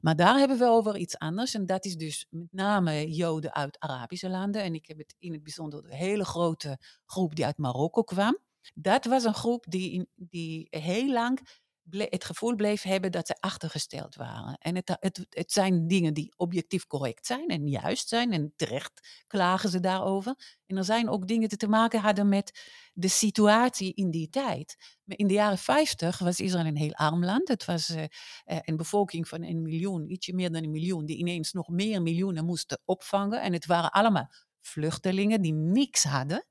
Maar 0.00 0.16
daar 0.16 0.38
hebben 0.38 0.58
we 0.58 0.64
over 0.64 0.96
iets 0.96 1.18
anders. 1.18 1.54
En 1.54 1.66
dat 1.66 1.84
is 1.84 1.96
dus 1.96 2.26
met 2.30 2.48
name 2.50 3.10
Joden 3.10 3.54
uit 3.54 3.78
Arabische 3.78 4.28
landen. 4.28 4.62
En 4.62 4.74
ik 4.74 4.86
heb 4.86 4.98
het 4.98 5.14
in 5.18 5.32
het 5.32 5.42
bijzonder 5.42 5.82
de 5.82 5.96
hele 5.96 6.24
grote 6.24 6.78
groep 7.06 7.34
die 7.34 7.44
uit 7.44 7.58
Marokko 7.58 8.02
kwam. 8.02 8.38
Dat 8.74 9.04
was 9.04 9.24
een 9.24 9.34
groep 9.34 9.64
die, 9.68 10.08
die 10.14 10.66
heel 10.70 11.12
lang 11.12 11.62
het 11.90 12.24
gevoel 12.24 12.54
bleef 12.54 12.82
hebben 12.82 13.12
dat 13.12 13.26
ze 13.26 13.36
achtergesteld 13.40 14.14
waren. 14.14 14.56
En 14.58 14.74
het, 14.74 14.96
het, 15.00 15.26
het 15.28 15.52
zijn 15.52 15.86
dingen 15.88 16.14
die 16.14 16.34
objectief 16.36 16.86
correct 16.86 17.26
zijn 17.26 17.48
en 17.48 17.68
juist 17.68 18.08
zijn 18.08 18.32
en 18.32 18.52
terecht 18.56 19.24
klagen 19.26 19.68
ze 19.68 19.80
daarover. 19.80 20.34
En 20.66 20.76
er 20.76 20.84
zijn 20.84 21.08
ook 21.08 21.28
dingen 21.28 21.48
die 21.48 21.58
te 21.58 21.68
maken 21.68 22.00
hadden 22.00 22.28
met 22.28 22.68
de 22.92 23.08
situatie 23.08 23.94
in 23.94 24.10
die 24.10 24.28
tijd. 24.28 24.76
In 25.06 25.26
de 25.26 25.34
jaren 25.34 25.58
50 25.58 26.18
was 26.18 26.40
Israël 26.40 26.66
een 26.66 26.76
heel 26.76 26.94
arm 26.94 27.24
land. 27.24 27.48
Het 27.48 27.64
was 27.64 27.90
uh, 27.90 28.04
een 28.44 28.76
bevolking 28.76 29.28
van 29.28 29.42
een 29.42 29.62
miljoen, 29.62 30.10
ietsje 30.10 30.34
meer 30.34 30.52
dan 30.52 30.62
een 30.62 30.70
miljoen, 30.70 31.06
die 31.06 31.16
ineens 31.16 31.52
nog 31.52 31.68
meer 31.68 32.02
miljoenen 32.02 32.44
moesten 32.44 32.80
opvangen. 32.84 33.42
En 33.42 33.52
het 33.52 33.66
waren 33.66 33.90
allemaal 33.90 34.30
vluchtelingen 34.60 35.42
die 35.42 35.52
niks 35.52 36.04
hadden 36.04 36.46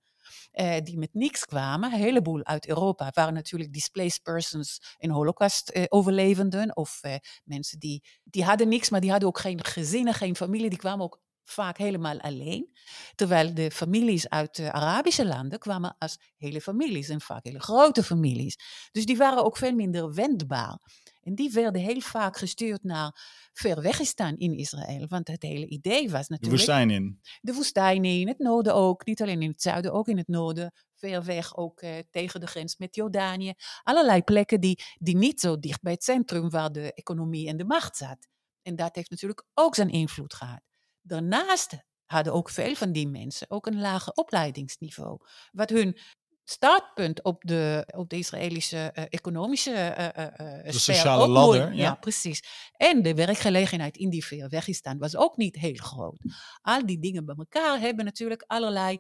uh, 0.53 0.77
die 0.83 0.97
met 0.97 1.13
niks 1.13 1.45
kwamen. 1.45 1.93
Een 1.93 1.99
heleboel 1.99 2.45
uit 2.45 2.67
Europa 2.67 3.11
waren 3.13 3.33
natuurlijk 3.33 3.73
displaced 3.73 4.23
persons 4.23 4.95
en 4.97 5.09
holocaust-overlevenden. 5.09 6.67
Uh, 6.67 6.71
of 6.73 6.99
uh, 7.01 7.15
mensen 7.43 7.79
die, 7.79 8.03
die 8.23 8.43
hadden 8.43 8.67
niks, 8.67 8.89
maar 8.89 9.01
die 9.01 9.11
hadden 9.11 9.29
ook 9.29 9.39
geen 9.39 9.63
gezinnen, 9.63 10.13
geen 10.13 10.35
familie. 10.35 10.69
Die 10.69 10.77
kwamen 10.77 11.05
ook 11.05 11.21
vaak 11.43 11.77
helemaal 11.77 12.19
alleen. 12.19 12.71
Terwijl 13.15 13.53
de 13.53 13.71
families 13.71 14.29
uit 14.29 14.55
de 14.55 14.71
Arabische 14.71 15.25
landen 15.25 15.59
kwamen 15.59 15.95
als 15.97 16.17
hele 16.37 16.61
families 16.61 17.09
en 17.09 17.21
vaak 17.21 17.43
hele 17.43 17.59
grote 17.59 18.03
families. 18.03 18.57
Dus 18.91 19.05
die 19.05 19.17
waren 19.17 19.43
ook 19.43 19.57
veel 19.57 19.73
minder 19.73 20.13
wendbaar. 20.13 20.79
En 21.23 21.36
die 21.36 21.51
werden 21.51 21.81
heel 21.81 22.01
vaak 22.01 22.38
gestuurd 22.38 22.83
naar 22.83 23.12
ver 23.53 23.81
Wegistan 23.81 24.38
in 24.38 24.57
Israël. 24.57 25.07
Want 25.07 25.27
het 25.27 25.41
hele 25.41 25.67
idee 25.67 26.09
was 26.09 26.27
natuurlijk... 26.27 26.41
De 26.41 26.49
woestijn 26.49 26.89
in. 26.89 27.19
De 27.41 27.53
woestijn 27.53 28.05
in, 28.05 28.27
het 28.27 28.39
noorden 28.39 28.75
ook. 28.75 29.05
Niet 29.05 29.21
alleen 29.21 29.41
in 29.41 29.49
het 29.49 29.62
zuiden, 29.62 29.93
ook 29.93 30.07
in 30.07 30.17
het 30.17 30.27
noorden. 30.27 30.71
Ver 30.95 31.23
weg, 31.23 31.55
ook 31.57 31.81
eh, 31.81 31.91
tegen 32.12 32.39
de 32.39 32.47
grens 32.47 32.77
met 32.77 32.95
Jordanië. 32.95 33.53
Allerlei 33.83 34.23
plekken 34.23 34.62
die, 34.62 34.83
die 34.99 35.15
niet 35.15 35.39
zo 35.39 35.59
dicht 35.59 35.81
bij 35.81 35.93
het 35.93 36.03
centrum 36.03 36.49
waar 36.49 36.71
de 36.71 36.93
economie 36.93 37.47
en 37.47 37.57
de 37.57 37.65
macht 37.65 37.97
zat. 37.97 38.27
En 38.62 38.75
dat 38.75 38.95
heeft 38.95 39.09
natuurlijk 39.09 39.45
ook 39.53 39.75
zijn 39.75 39.89
invloed 39.89 40.33
gehad. 40.33 40.62
Daarnaast 41.01 41.77
hadden 42.05 42.33
ook 42.33 42.49
veel 42.49 42.75
van 42.75 42.91
die 42.91 43.07
mensen 43.07 43.49
ook 43.49 43.65
een 43.65 43.79
lager 43.79 44.13
opleidingsniveau. 44.13 45.19
Wat 45.51 45.69
hun 45.69 45.97
startpunt 46.43 47.23
op 47.23 47.41
de, 47.43 47.88
op 47.95 48.10
de 48.10 48.17
Israëlische 48.17 48.93
uh, 48.97 49.03
economische 49.10 49.71
uh, 49.71 50.71
de 50.71 50.79
sociale 50.79 51.27
ladder. 51.27 51.73
Ja. 51.73 51.82
ja. 51.82 51.95
precies. 51.95 52.43
En 52.77 53.01
de 53.01 53.13
werkgelegenheid 53.13 53.97
in 53.97 54.10
die 54.10 54.25
Wegistan 54.49 54.97
was 54.97 55.15
ook 55.15 55.38
niet 55.38 55.56
heel 55.56 55.75
groot. 55.75 56.19
Al 56.62 56.86
die 56.86 56.99
dingen 56.99 57.25
bij 57.25 57.36
elkaar 57.38 57.79
hebben 57.79 58.06
natuurlijk 58.06 58.43
allerlei 58.47 58.99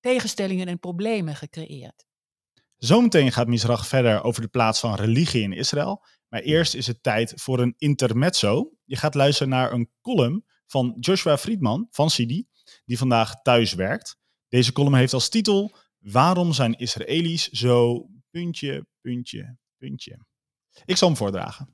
tegenstellingen 0.00 0.66
en 0.66 0.78
problemen 0.78 1.36
gecreëerd. 1.36 2.04
Zometeen 2.76 3.32
gaat 3.32 3.46
Misrach 3.46 3.86
verder 3.86 4.22
over 4.22 4.42
de 4.42 4.48
plaats 4.48 4.80
van 4.80 4.94
religie 4.94 5.42
in 5.42 5.52
Israël. 5.52 6.04
Maar 6.28 6.40
eerst 6.40 6.74
is 6.74 6.86
het 6.86 7.02
tijd 7.02 7.32
voor 7.36 7.60
een 7.60 7.74
intermezzo. 7.78 8.70
Je 8.84 8.96
gaat 8.96 9.14
luisteren 9.14 9.48
naar 9.48 9.72
een 9.72 9.90
column 10.00 10.44
van 10.66 10.96
Joshua 11.00 11.38
Friedman 11.38 11.86
van 11.90 12.10
Sidi, 12.10 12.46
die 12.84 12.98
vandaag 12.98 13.42
thuis 13.42 13.74
werkt. 13.74 14.16
Deze 14.48 14.72
column 14.72 14.94
heeft 14.94 15.12
als 15.12 15.28
titel 15.28 15.76
Waarom 16.02 16.52
zijn 16.52 16.78
Israëli's 16.78 17.48
zo 17.48 18.06
puntje, 18.30 18.86
puntje, 19.00 19.56
puntje? 19.76 20.18
Ik 20.84 20.96
zal 20.96 21.08
hem 21.08 21.16
voordragen. 21.16 21.68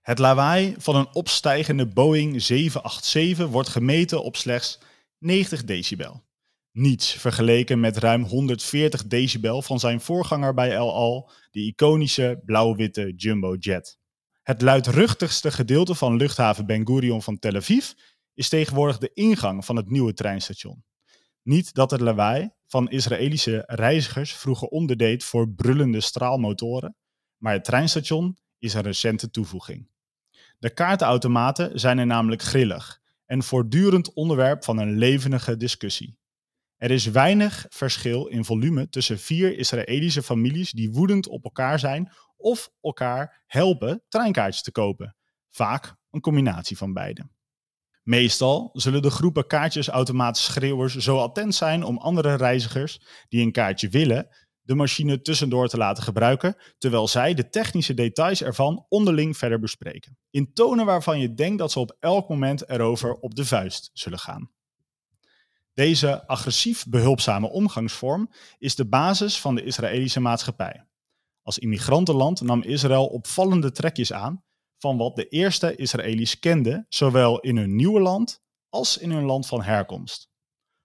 Het 0.00 0.18
lawaai 0.18 0.74
van 0.78 0.96
een 0.96 1.14
opstijgende 1.14 1.86
Boeing 1.86 2.42
787 2.42 3.48
wordt 3.48 3.68
gemeten 3.68 4.22
op 4.22 4.36
slechts 4.36 4.78
90 5.18 5.64
decibel. 5.64 6.24
Niets 6.70 7.12
vergeleken 7.12 7.80
met 7.80 7.96
ruim 7.96 8.22
140 8.22 9.06
decibel 9.06 9.62
van 9.62 9.80
zijn 9.80 10.00
voorganger 10.00 10.54
bij 10.54 10.74
El 10.74 10.94
Al, 10.94 11.30
de 11.50 11.60
iconische 11.60 12.40
blauw-witte 12.44 13.12
Jumbo 13.16 13.54
Jet. 13.54 13.98
Het 14.42 14.62
luidruchtigste 14.62 15.50
gedeelte 15.50 15.94
van 15.94 16.16
luchthaven 16.16 16.66
Ben 16.66 16.86
Gurion 16.86 17.22
van 17.22 17.38
Tel 17.38 17.54
Aviv 17.54 17.90
is 18.34 18.48
tegenwoordig 18.48 18.98
de 18.98 19.10
ingang 19.14 19.64
van 19.64 19.76
het 19.76 19.90
nieuwe 19.90 20.12
treinstation. 20.12 20.84
Niet 21.42 21.74
dat 21.74 21.90
het 21.90 22.00
lawaai 22.00 22.50
van 22.66 22.90
Israëlische 22.90 23.62
reizigers 23.66 24.32
vroeger 24.32 24.68
onderdeed 24.68 25.24
voor 25.24 25.50
brullende 25.50 26.00
straalmotoren, 26.00 26.96
maar 27.36 27.52
het 27.52 27.64
treinstation 27.64 28.36
is 28.58 28.74
een 28.74 28.82
recente 28.82 29.30
toevoeging. 29.30 29.88
De 30.58 30.70
kaartenautomaten 30.70 31.80
zijn 31.80 31.98
er 31.98 32.06
namelijk 32.06 32.42
grillig 32.42 33.00
en 33.26 33.42
voortdurend 33.42 34.12
onderwerp 34.12 34.64
van 34.64 34.78
een 34.78 34.98
levendige 34.98 35.56
discussie. 35.56 36.18
Er 36.76 36.90
is 36.90 37.06
weinig 37.06 37.66
verschil 37.68 38.26
in 38.26 38.44
volume 38.44 38.88
tussen 38.88 39.18
vier 39.18 39.58
Israëlische 39.58 40.22
families 40.22 40.70
die 40.70 40.90
woedend 40.90 41.28
op 41.28 41.44
elkaar 41.44 41.78
zijn 41.78 42.12
of 42.36 42.70
elkaar 42.80 43.42
helpen 43.46 44.02
treinkaartjes 44.08 44.62
te 44.62 44.72
kopen. 44.72 45.16
Vaak 45.50 45.94
een 46.10 46.20
combinatie 46.20 46.76
van 46.76 46.92
beide. 46.92 47.28
Meestal 48.06 48.70
zullen 48.72 49.02
de 49.02 49.10
groepen 49.10 49.46
kaartjesautomaatschreeuwers 49.46 50.96
zo 50.96 51.18
attent 51.18 51.54
zijn 51.54 51.82
om 51.82 51.98
andere 51.98 52.34
reizigers 52.34 53.00
die 53.28 53.42
een 53.42 53.52
kaartje 53.52 53.88
willen, 53.88 54.28
de 54.62 54.74
machine 54.74 55.22
tussendoor 55.22 55.68
te 55.68 55.76
laten 55.76 56.02
gebruiken, 56.02 56.56
terwijl 56.78 57.08
zij 57.08 57.34
de 57.34 57.48
technische 57.48 57.94
details 57.94 58.42
ervan 58.42 58.86
onderling 58.88 59.36
verder 59.36 59.58
bespreken. 59.58 60.18
In 60.30 60.52
tonen 60.52 60.86
waarvan 60.86 61.20
je 61.20 61.34
denkt 61.34 61.58
dat 61.58 61.72
ze 61.72 61.78
op 61.78 61.96
elk 62.00 62.28
moment 62.28 62.68
erover 62.68 63.14
op 63.14 63.34
de 63.34 63.44
vuist 63.44 63.90
zullen 63.92 64.18
gaan. 64.18 64.50
Deze 65.74 66.26
agressief 66.26 66.86
behulpzame 66.88 67.50
omgangsvorm 67.50 68.30
is 68.58 68.74
de 68.74 68.88
basis 68.88 69.40
van 69.40 69.54
de 69.54 69.64
Israëlische 69.64 70.20
maatschappij. 70.20 70.86
Als 71.42 71.58
immigrantenland 71.58 72.40
nam 72.40 72.62
Israël 72.62 73.06
opvallende 73.06 73.72
trekjes 73.72 74.12
aan 74.12 74.44
van 74.78 74.96
wat 74.96 75.16
de 75.16 75.28
eerste 75.28 75.76
Israëli's 75.76 76.38
kenden, 76.38 76.86
zowel 76.88 77.40
in 77.40 77.56
hun 77.56 77.76
nieuwe 77.76 78.00
land 78.00 78.42
als 78.68 78.98
in 78.98 79.10
hun 79.10 79.24
land 79.24 79.46
van 79.46 79.62
herkomst. 79.62 80.28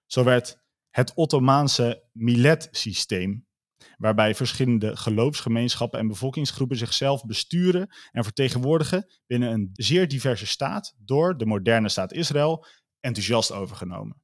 Zo 0.06 0.24
werd 0.24 0.60
het 0.90 1.14
Ottomaanse 1.14 2.08
Millet-systeem, 2.12 3.46
waarbij 3.96 4.34
verschillende 4.34 4.96
geloofsgemeenschappen 4.96 5.98
en 5.98 6.08
bevolkingsgroepen 6.08 6.76
zichzelf 6.76 7.24
besturen 7.24 7.94
en 8.10 8.24
vertegenwoordigen 8.24 9.06
binnen 9.26 9.52
een 9.52 9.70
zeer 9.72 10.08
diverse 10.08 10.46
staat 10.46 10.94
door 10.98 11.36
de 11.36 11.46
moderne 11.46 11.88
staat 11.88 12.12
Israël 12.12 12.66
enthousiast 13.00 13.52
overgenomen. 13.52 14.22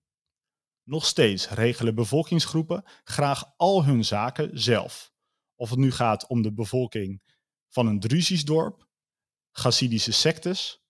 Nog 0.85 1.07
steeds 1.07 1.49
regelen 1.49 1.95
bevolkingsgroepen 1.95 2.83
graag 3.05 3.45
al 3.57 3.85
hun 3.85 4.05
zaken 4.05 4.59
zelf. 4.59 5.13
Of 5.55 5.71
het 5.71 5.79
nu 5.79 5.91
gaat 5.91 6.27
om 6.27 6.43
de 6.43 6.53
bevolking 6.53 7.23
van 7.69 7.87
een 7.87 8.01
Druzisch 8.01 8.45
dorp, 8.45 8.88
Hasidische 9.63 10.13
sectes 10.13 10.83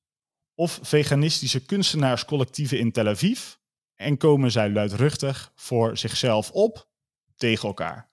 of 0.54 0.78
veganistische 0.82 1.64
kunstenaarscollectieven 1.64 2.78
in 2.78 2.92
Tel 2.92 3.06
Aviv 3.06 3.54
en 3.94 4.16
komen 4.16 4.50
zij 4.50 4.70
luidruchtig 4.70 5.52
voor 5.54 5.98
zichzelf 5.98 6.50
op 6.50 6.88
tegen 7.36 7.68
elkaar. 7.68 8.10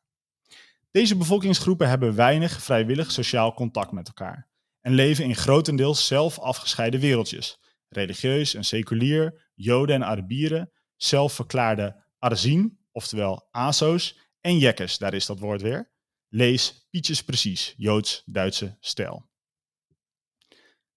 Deze 0.92 1.18
bevolkingsgroepen 1.18 1.90
hebben 1.90 2.16
weinig 2.16 2.64
vrijwillig 2.64 3.12
sociaal 3.12 3.54
contact 3.54 3.92
met 3.92 4.08
elkaar 4.08 4.50
en 4.82 4.94
leven 4.94 5.24
in 5.24 5.36
grotendeels 5.36 6.08
zelf 6.08 6.40
afgescheiden 6.40 7.00
wereldjes, 7.00 7.60
religieus 7.90 8.54
en 8.54 8.64
seculier, 8.64 9.52
Joden 9.56 9.96
en 9.96 10.06
Arabieren, 10.06 10.72
zelfverklaarde 10.96 12.04
Arzien, 12.20 12.80
oftewel 12.92 13.48
ASO's, 13.52 14.20
en 14.42 14.58
Jekkes, 14.58 14.98
daar 14.98 15.14
is 15.14 15.26
dat 15.26 15.40
woord 15.40 15.62
weer. 15.62 15.92
Lees 16.30 16.88
Pietjes 16.90 17.24
Precies, 17.24 17.74
Joods-Duitse 17.78 18.78
stijl. 18.80 19.30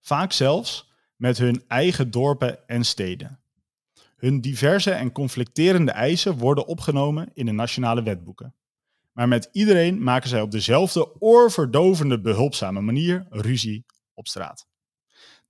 Vaak 0.09 0.33
zelfs 0.33 0.93
met 1.17 1.39
hun 1.39 1.65
eigen 1.67 2.11
dorpen 2.11 2.69
en 2.69 2.85
steden. 2.85 3.41
Hun 4.17 4.41
diverse 4.41 4.91
en 4.91 5.13
conflicterende 5.13 5.91
eisen 5.91 6.39
worden 6.39 6.67
opgenomen 6.67 7.31
in 7.35 7.47
de 7.47 7.53
nationale 7.53 8.03
wetboeken. 8.03 8.55
Maar 9.13 9.29
met 9.29 9.49
iedereen 9.53 10.03
maken 10.03 10.29
zij 10.29 10.41
op 10.41 10.51
dezelfde 10.51 11.21
oorverdovende 11.21 12.21
behulpzame 12.21 12.81
manier 12.81 13.27
ruzie 13.31 13.87
op 14.15 14.29
straat. 14.29 14.67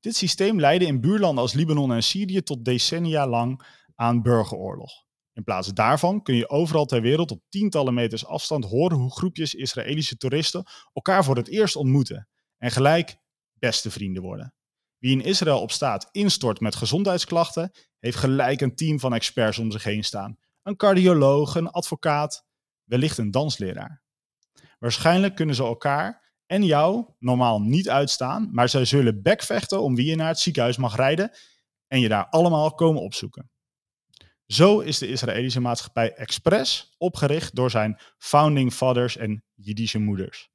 Dit 0.01 0.17
systeem 0.17 0.61
leidde 0.61 0.87
in 0.87 1.01
buurlanden 1.01 1.43
als 1.43 1.53
Libanon 1.53 1.93
en 1.93 2.03
Syrië 2.03 2.43
tot 2.43 2.65
decennia 2.65 3.27
lang 3.27 3.63
aan 3.95 4.23
burgeroorlog. 4.23 4.93
In 5.33 5.45
plaats 5.45 5.69
daarvan 5.69 6.23
kun 6.23 6.35
je 6.35 6.49
overal 6.49 6.85
ter 6.85 7.01
wereld 7.01 7.31
op 7.31 7.43
tientallen 7.49 7.95
meters 7.95 8.27
afstand 8.27 8.65
horen 8.65 8.99
hoe 8.99 9.13
groepjes 9.13 9.55
Israëlische 9.55 10.17
toeristen 10.17 10.65
elkaar 10.93 11.25
voor 11.25 11.37
het 11.37 11.49
eerst 11.49 11.77
ontmoeten 11.77 12.29
en 12.57 12.71
gelijk 12.71 13.19
beste 13.59 13.91
vrienden 13.91 14.23
worden. 14.23 14.55
Wie 14.99 15.13
in 15.13 15.25
Israël 15.25 15.61
op 15.61 15.71
staat 15.71 16.09
instort 16.11 16.61
met 16.61 16.75
gezondheidsklachten, 16.75 17.71
heeft 17.99 18.17
gelijk 18.17 18.61
een 18.61 18.75
team 18.75 19.01
van 19.01 19.15
experts 19.15 19.59
om 19.59 19.71
zich 19.71 19.83
heen 19.83 20.05
staan. 20.05 20.39
Een 20.63 20.77
cardioloog, 20.77 21.55
een 21.55 21.71
advocaat, 21.71 22.47
wellicht 22.85 23.19
een 23.19 23.31
dansleraar. 23.31 24.03
Waarschijnlijk 24.79 25.35
kunnen 25.35 25.55
ze 25.55 25.63
elkaar 25.63 26.33
en 26.47 26.65
jou 26.65 27.07
normaal 27.19 27.61
niet 27.61 27.89
uitstaan, 27.89 28.49
maar 28.53 28.69
zij 28.69 28.85
zullen 28.85 29.23
bekvechten 29.23 29.83
om 29.83 29.95
wie 29.95 30.07
je 30.07 30.17
naar 30.17 30.29
het 30.29 30.39
ziekenhuis 30.39 30.77
mag 30.77 30.97
rijden 30.97 31.31
en 31.87 32.01
je 32.01 32.09
daar 32.09 32.27
allemaal 32.29 32.75
komen 32.75 33.03
opzoeken. 33.03 33.51
Zo 34.47 34.81
is 34.81 34.99
de 34.99 35.09
Israëlische 35.09 35.61
maatschappij 35.61 36.15
expres 36.15 36.95
opgericht 36.99 37.55
door 37.55 37.71
zijn 37.71 38.01
founding 38.19 38.73
fathers 38.73 39.17
en 39.17 39.45
Jiddische 39.55 39.99
moeders. 39.99 40.51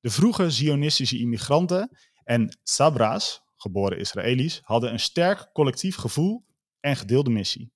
De 0.00 0.10
vroege 0.10 0.50
Zionistische 0.50 1.18
immigranten 1.18 1.98
en 2.26 2.58
Sabra's, 2.62 3.42
geboren 3.56 3.98
Israëli's, 3.98 4.60
hadden 4.64 4.92
een 4.92 5.00
sterk 5.00 5.50
collectief 5.52 5.96
gevoel 5.96 6.46
en 6.80 6.96
gedeelde 6.96 7.30
missie. 7.30 7.72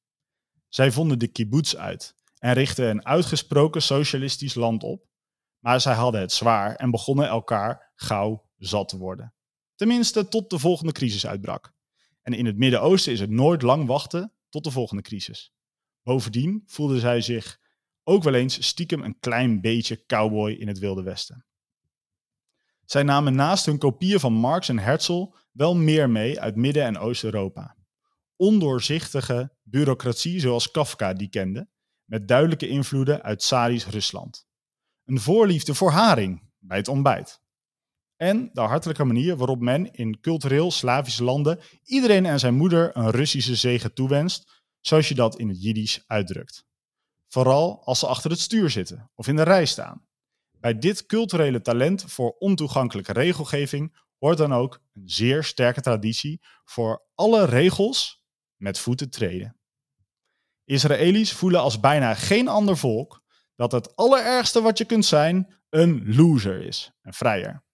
Zij 0.68 0.92
vonden 0.92 1.18
de 1.18 1.28
kibbutz 1.28 1.74
uit 1.74 2.16
en 2.38 2.52
richtten 2.52 2.88
een 2.88 3.06
uitgesproken 3.06 3.82
socialistisch 3.82 4.54
land 4.54 4.82
op, 4.82 5.06
maar 5.58 5.80
zij 5.80 5.94
hadden 5.94 6.20
het 6.20 6.32
zwaar 6.32 6.74
en 6.74 6.90
begonnen 6.90 7.28
elkaar 7.28 7.92
gauw 7.94 8.48
zat 8.56 8.88
te 8.88 8.98
worden. 8.98 9.34
Tenminste, 9.74 10.28
tot 10.28 10.50
de 10.50 10.58
volgende 10.58 10.92
crisis 10.92 11.26
uitbrak. 11.26 11.72
En 12.22 12.32
in 12.32 12.46
het 12.46 12.56
Midden-Oosten 12.56 13.12
is 13.12 13.20
het 13.20 13.30
nooit 13.30 13.62
lang 13.62 13.86
wachten 13.86 14.32
tot 14.48 14.64
de 14.64 14.70
volgende 14.70 15.02
crisis. 15.02 15.52
Bovendien 16.02 16.62
voelden 16.66 17.00
zij 17.00 17.20
zich 17.20 17.60
ook 18.04 18.22
wel 18.22 18.34
eens 18.34 18.66
stiekem 18.66 19.02
een 19.02 19.18
klein 19.18 19.60
beetje 19.60 20.06
cowboy 20.06 20.52
in 20.52 20.68
het 20.68 20.78
Wilde 20.78 21.02
Westen. 21.02 21.44
Zij 22.90 23.02
namen 23.02 23.34
naast 23.34 23.66
hun 23.66 23.78
kopieën 23.78 24.20
van 24.20 24.32
Marx 24.32 24.68
en 24.68 24.78
Herzl 24.78 25.32
wel 25.52 25.76
meer 25.76 26.10
mee 26.10 26.40
uit 26.40 26.56
Midden- 26.56 26.84
en 26.84 26.98
Oost-Europa. 26.98 27.76
Ondoorzichtige 28.36 29.52
bureaucratie 29.62 30.40
zoals 30.40 30.70
Kafka 30.70 31.12
die 31.12 31.28
kende, 31.28 31.68
met 32.04 32.28
duidelijke 32.28 32.68
invloeden 32.68 33.22
uit 33.22 33.38
Tsarisch 33.38 33.86
Rusland. 33.86 34.46
Een 35.04 35.20
voorliefde 35.20 35.74
voor 35.74 35.90
haring 35.90 36.50
bij 36.58 36.76
het 36.76 36.88
ontbijt. 36.88 37.42
En 38.16 38.50
de 38.52 38.60
hartelijke 38.60 39.04
manier 39.04 39.36
waarop 39.36 39.60
men 39.60 39.92
in 39.92 40.20
cultureel 40.20 40.70
Slavische 40.70 41.24
landen 41.24 41.60
iedereen 41.82 42.26
en 42.26 42.38
zijn 42.38 42.54
moeder 42.54 42.96
een 42.96 43.10
Russische 43.10 43.54
zegen 43.54 43.94
toewenst, 43.94 44.62
zoals 44.80 45.08
je 45.08 45.14
dat 45.14 45.38
in 45.38 45.48
het 45.48 45.62
Jiddisch 45.62 46.04
uitdrukt. 46.06 46.66
Vooral 47.28 47.84
als 47.84 47.98
ze 47.98 48.06
achter 48.06 48.30
het 48.30 48.40
stuur 48.40 48.70
zitten 48.70 49.10
of 49.14 49.26
in 49.26 49.36
de 49.36 49.42
rij 49.42 49.66
staan. 49.66 50.08
Bij 50.60 50.78
dit 50.78 51.06
culturele 51.06 51.60
talent 51.60 52.04
voor 52.06 52.30
ontoegankelijke 52.38 53.12
regelgeving 53.12 53.96
hoort 54.18 54.38
dan 54.38 54.52
ook 54.52 54.80
een 54.94 55.08
zeer 55.08 55.44
sterke 55.44 55.80
traditie 55.80 56.40
voor 56.64 57.02
alle 57.14 57.44
regels 57.44 58.24
met 58.56 58.78
voeten 58.78 59.10
treden. 59.10 59.56
Israëli's 60.64 61.32
voelen 61.32 61.60
als 61.60 61.80
bijna 61.80 62.14
geen 62.14 62.48
ander 62.48 62.76
volk 62.76 63.22
dat 63.54 63.72
het 63.72 63.96
allerergste 63.96 64.62
wat 64.62 64.78
je 64.78 64.84
kunt 64.84 65.04
zijn 65.04 65.54
een 65.70 66.14
loser 66.14 66.62
is, 66.62 66.92
een 67.02 67.14
vrijer. 67.14 67.64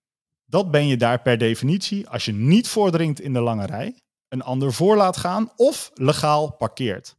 Dat 0.45 0.71
ben 0.71 0.87
je 0.87 0.97
daar 0.97 1.23
per 1.23 1.39
definitie 1.39 2.09
als 2.09 2.25
je 2.25 2.33
niet 2.33 2.69
voordringt 2.69 3.21
in 3.21 3.33
de 3.33 3.41
lange 3.41 3.67
rij, 3.67 4.03
een 4.29 4.43
ander 4.43 4.73
voor 4.73 4.97
laat 4.97 5.17
gaan 5.17 5.53
of 5.57 5.91
legaal 5.95 6.53
parkeert. 6.53 7.17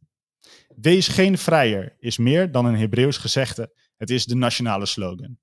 Wees 0.76 1.08
geen 1.08 1.38
vrijer 1.38 1.96
is 1.98 2.18
meer 2.18 2.52
dan 2.52 2.64
een 2.64 2.76
Hebreeuws 2.78 3.16
gezegde. 3.16 3.72
Het 3.96 4.10
is 4.10 4.24
de 4.24 4.34
nationale 4.34 4.86
slogan. 4.86 5.38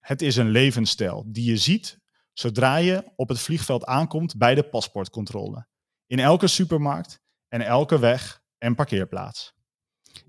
Het 0.00 0.22
is 0.22 0.36
een 0.36 0.50
levensstijl 0.50 1.24
die 1.26 1.44
je 1.44 1.56
ziet 1.56 1.98
zodra 2.32 2.76
je 2.76 3.12
op 3.16 3.28
het 3.28 3.40
vliegveld 3.40 3.84
aankomt 3.84 4.36
bij 4.36 4.54
de 4.54 4.62
paspoortcontrole. 4.62 5.66
In 6.06 6.18
elke 6.18 6.46
supermarkt 6.46 7.20
en 7.48 7.60
elke 7.60 7.98
weg 7.98 8.42
en 8.58 8.74
parkeerplaats. 8.74 9.54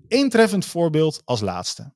Eén 0.08 0.28
treffend 0.28 0.64
voorbeeld 0.64 1.22
als 1.24 1.40
laatste. 1.40 1.94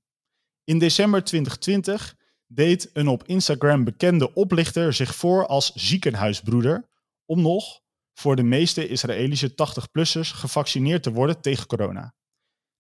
In 0.65 0.79
december 0.79 1.25
2020 1.25 2.17
deed 2.47 2.91
een 2.93 3.09
op 3.09 3.25
Instagram 3.25 3.85
bekende 3.85 4.35
oplichter 4.35 4.93
zich 4.93 5.15
voor 5.15 5.47
als 5.47 5.73
ziekenhuisbroeder 5.75 6.89
om 7.25 7.43
nog 7.43 7.81
voor 8.15 8.37
de 8.37 8.43
meeste 8.43 8.89
Israëlische 8.89 9.51
80-plussers 9.51 10.35
gevaccineerd 10.35 11.03
te 11.03 11.13
worden 11.13 11.41
tegen 11.41 11.67
corona. 11.67 12.15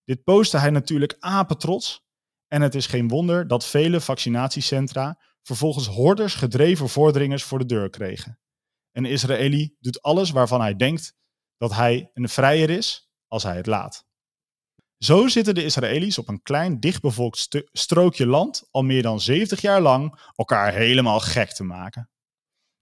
Dit 0.04 0.24
postte 0.24 0.59
hij 0.59 0.70
natuurlijk 0.70 1.16
apetrots 1.18 2.05
en 2.48 2.62
het 2.62 2.74
is 2.74 2.87
geen 2.87 3.09
wonder 3.09 3.46
dat 3.46 3.66
vele 3.66 4.00
vaccinatiecentra 4.00 5.20
vervolgens 5.42 5.87
hordes 5.87 6.35
gedreven 6.35 6.88
voordringers 6.88 7.42
voor 7.42 7.59
de 7.59 7.66
deur 7.66 7.90
kregen. 7.90 8.38
Een 8.92 9.04
Israëli 9.04 9.76
doet 9.80 10.02
alles 10.02 10.30
waarvan 10.30 10.61
hij 10.61 10.76
denkt 10.76 11.14
dat 11.56 11.74
hij 11.74 12.11
een 12.14 12.28
vrijer 12.28 12.70
is 12.70 13.11
als 13.28 13.42
hij 13.42 13.56
het 13.56 13.66
laat. 13.66 14.06
Zo 14.98 15.28
zitten 15.28 15.54
de 15.54 15.64
Israëli's 15.64 16.18
op 16.18 16.28
een 16.28 16.42
klein 16.42 16.80
dichtbevolkt 16.80 17.66
strookje 17.72 18.26
land 18.26 18.68
al 18.70 18.82
meer 18.82 19.02
dan 19.02 19.20
70 19.20 19.61
jaar 19.61 19.80
lang 19.80 20.30
elkaar 20.35 20.72
helemaal 20.72 21.20
gek 21.20 21.52
te 21.52 21.64
maken. 21.64 22.11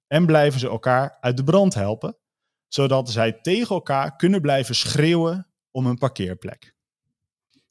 En 0.07 0.27
blijven 0.27 0.61
ze 0.61 0.69
elkaar 0.69 1.19
uit 1.21 1.37
de 1.37 1.45
brand 1.45 1.75
helpen, 1.75 2.19
zodat 2.69 3.11
zij 3.11 3.33
tegen 3.33 3.75
elkaar 3.75 4.17
kunnen 4.17 4.41
blijven 4.41 4.75
schreeuwen 4.75 5.53
om 5.71 5.87
een 5.87 5.99
parkeerplek. 5.99 6.74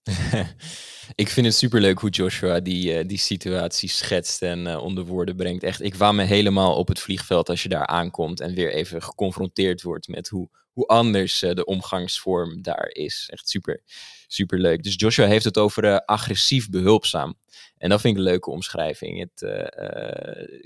ik 1.16 1.30
vind 1.30 1.46
het 1.46 1.56
superleuk 1.56 2.00
hoe 2.00 2.10
Joshua 2.10 2.60
die, 2.60 3.00
uh, 3.00 3.08
die 3.08 3.18
situatie 3.18 3.90
schetst 3.90 4.42
en 4.42 4.68
uh, 4.68 4.84
onder 4.84 5.06
woorden 5.06 5.36
brengt. 5.36 5.64
Echt, 5.64 5.82
ik 5.82 5.98
me 5.98 6.24
helemaal 6.24 6.76
op 6.76 6.88
het 6.88 7.00
vliegveld 7.00 7.50
als 7.50 7.64
je 7.64 7.70
daar 7.70 7.88
aankomt 7.88 8.40
en 8.40 8.54
weer 8.54 8.74
even 8.74 9.04
geconfronteerd 9.04 9.82
wordt 9.82 10.08
met 10.08 10.28
hoe, 10.28 10.50
hoe 10.72 10.86
anders 10.88 11.44
uh, 11.44 11.54
de 11.54 11.66
omgangsvorm 11.66 12.62
daar 12.62 12.88
is. 12.88 13.28
Echt 13.32 13.50
super, 13.50 13.82
super 14.28 14.60
leuk. 14.60 14.84
Dus 14.84 14.94
Joshua 14.98 15.28
heeft 15.28 15.46
het 15.46 15.58
over 15.58 16.06
agressief 16.06 16.70
behulpzaam. 16.70 17.36
En 17.78 17.90
dat 17.90 18.02
vind 18.02 18.14
ik 18.14 18.20
een 18.20 18.30
leuke 18.30 18.50
omschrijving. 18.50 19.20
Het, 19.20 19.40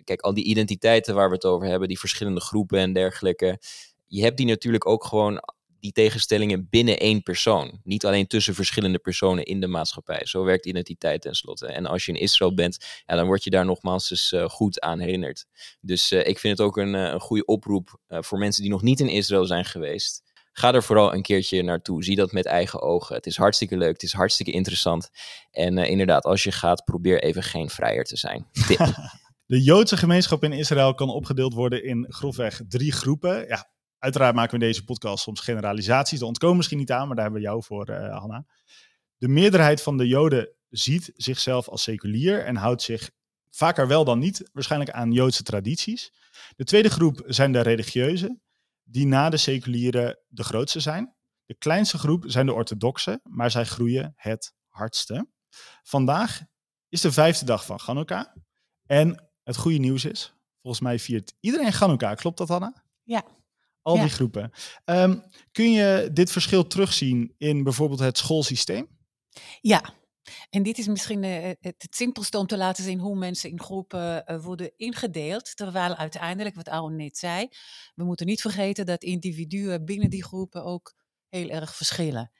kijk, 0.04 0.22
al 0.22 0.34
die 0.34 0.44
identiteiten 0.44 1.16
waar 1.16 1.30
we 1.30 1.36
het 1.36 1.46
over 1.46 1.68
hebben, 1.68 1.88
die 1.88 2.00
verschillende 2.00 2.42
groepen 2.42 2.80
en 2.80 2.94
dergelijke. 2.94 3.60
Je 4.08 4.22
hebt 4.24 4.38
die 4.38 4.46
natuurlijk 4.46 4.88
ook 4.88 5.06
gewoon 5.06 5.42
die 5.80 5.92
tegenstellingen 5.92 6.68
binnen 6.70 7.00
één 7.00 7.24
persoon. 7.24 7.80
Niet 7.84 8.06
alleen 8.06 8.28
tussen 8.28 8.56
verschillende 8.56 9.00
personen 9.00 9.46
in 9.46 9.60
de 9.60 9.68
maatschappij. 9.68 10.26
Zo 10.26 10.44
werkt 10.44 10.66
identiteit 10.66 11.22
tenslotte. 11.22 11.68
En 11.68 11.86
als 11.86 12.06
je 12.06 12.12
in 12.12 12.20
Israël 12.20 12.54
bent, 12.54 12.78
ja, 13.06 13.16
dan 13.16 13.26
word 13.26 13.44
je 13.44 13.50
daar 13.50 13.66
nogmaals 13.66 14.12
eens 14.12 14.32
uh, 14.32 14.50
goed 14.50 14.80
aan 14.80 15.00
herinnerd. 15.00 15.46
Dus 15.82 16.12
uh, 16.12 16.28
ik 16.28 16.40
vind 16.40 16.58
het 16.58 16.68
ook 16.68 16.78
een, 16.78 16.94
uh, 16.94 17.02
een 17.02 17.20
goede 17.20 17.46
oproep 17.46 18.00
voor 18.08 18.38
mensen 18.38 18.62
die 18.62 18.72
nog 18.72 18.82
niet 18.82 19.00
in 19.00 19.10
Israël 19.10 19.46
zijn 19.46 19.66
geweest. 19.66 20.24
Ga 20.52 20.74
er 20.74 20.84
vooral 20.84 21.14
een 21.14 21.22
keertje 21.22 21.64
naartoe. 21.64 22.04
Zie 22.04 22.16
dat 22.16 22.32
met 22.32 22.46
eigen 22.46 22.82
ogen. 22.82 23.16
Het 23.16 23.26
is 23.26 23.38
hartstikke 23.38 23.78
leuk. 23.78 23.94
Het 23.94 24.04
is 24.04 24.14
hartstikke 24.14 24.52
interessant. 24.52 25.10
En 25.52 25.78
inderdaad, 25.78 26.24
als 26.24 26.44
je 26.44 26.52
gaat, 26.52 26.86
probeer 26.86 27.24
even 27.24 27.44
geen 27.44 27.70
vrijer 27.70 28.04
te 28.04 28.18
zijn. 28.18 28.46
De 29.48 29.62
Joodse 29.62 29.98
gemeenschap 29.98 30.44
in 30.44 30.52
Israël 30.52 30.94
kan 30.94 31.10
opgedeeld 31.10 31.54
worden 31.54 31.84
in 31.84 32.06
grofweg 32.10 32.62
drie 32.68 32.92
groepen. 32.92 33.48
Ja, 33.48 33.70
Uiteraard 34.00 34.36
maken 34.36 34.58
we 34.58 34.66
in 34.66 34.72
deze 34.72 34.84
podcast 34.84 35.24
soms 35.24 35.40
generalisaties. 35.40 36.20
Dat 36.20 36.28
ontkomen 36.28 36.58
misschien 36.58 36.78
niet 36.78 36.92
aan, 36.92 37.08
maar 37.08 37.16
daar 37.16 37.26
hebben 37.26 37.42
we 37.42 37.48
jou 37.48 37.64
voor, 37.64 37.90
uh, 37.90 38.18
Hanna. 38.18 38.46
De 39.18 39.28
meerderheid 39.28 39.82
van 39.82 39.98
de 39.98 40.08
Joden 40.08 40.50
ziet 40.70 41.12
zichzelf 41.16 41.68
als 41.68 41.84
seculier 41.84 42.46
en 42.46 42.56
houdt 42.56 42.82
zich 42.82 43.12
vaker 43.50 43.88
wel 43.88 44.06
dan 44.06 44.20
niet 44.20 44.50
waarschijnlijk 44.54 44.92
aan 44.92 45.12
Joodse 45.12 45.44
tradities. 45.44 46.14
De 46.56 46.64
tweede 46.64 46.90
groep 46.90 47.24
zijn 47.26 47.52
de 47.52 47.62
religieuzen, 47.62 48.42
die 48.84 49.06
na 49.06 49.30
de 49.30 49.38
seculieren 49.38 50.20
de 50.28 50.44
grootste 50.44 50.80
zijn. 50.80 51.16
De 51.46 51.54
kleinste 51.54 51.98
groep 51.98 52.24
zijn 52.28 52.46
de 52.46 52.54
orthodoxen, 52.54 53.22
maar 53.24 53.52
zij 53.52 53.64
groeien 53.64 54.14
het 54.16 54.54
hardste. 54.68 55.28
Vandaag 55.84 56.42
is 56.90 57.02
de 57.02 57.12
vijfde 57.12 57.46
dag 57.46 57.66
van 57.66 57.80
Hanukkah. 57.86 58.26
En 58.86 59.30
het 59.44 59.58
goede 59.58 59.78
nieuws 59.78 60.06
is, 60.06 60.34
volgens 60.62 60.84
mij 60.84 61.00
viert 61.00 61.34
iedereen 61.40 61.74
Hanukkah. 61.74 62.16
Klopt 62.16 62.38
dat, 62.38 62.48
Hanna? 62.48 62.84
Ja. 63.04 63.24
Al 63.88 64.00
die 64.00 64.10
groepen. 64.10 64.52
Um, 64.86 65.24
kun 65.52 65.72
je 65.72 66.10
dit 66.14 66.32
verschil 66.32 66.68
terugzien 66.68 67.34
in 67.38 67.64
bijvoorbeeld 67.64 68.00
het 68.00 68.18
schoolsysteem? 68.18 68.88
Ja, 69.62 69.94
en 70.50 70.64
dit 70.64 70.78
is 70.78 70.88
misschien 70.88 71.24
uh, 71.24 71.44
het, 71.44 71.60
het, 71.60 71.96
simpelste 71.96 72.38
om 72.38 72.48
te 72.48 72.58
laten 72.58 72.84
zien 72.84 73.00
hoe 73.00 73.16
mensen 73.16 73.50
in 73.50 73.60
groepen 73.60 74.24
uh, 74.26 74.44
worden 74.44 74.72
ingedeeld. 74.76 75.56
Terwijl 75.56 75.96
uiteindelijk, 75.96 76.56
wat 76.56 76.70
Aaron 76.70 76.96
net 76.96 77.18
zei, 77.18 77.48
we 77.96 78.04
moeten 78.04 78.26
niet 78.26 78.42
vergeten 78.42 78.86
dat 78.86 79.04
individuen 79.04 79.86
binnen 79.86 80.10
die 80.10 80.24
groepen 80.24 80.64
ook 80.64 80.96
heel 81.30 81.50
erg 81.50 81.76
verschillen. 81.76 82.32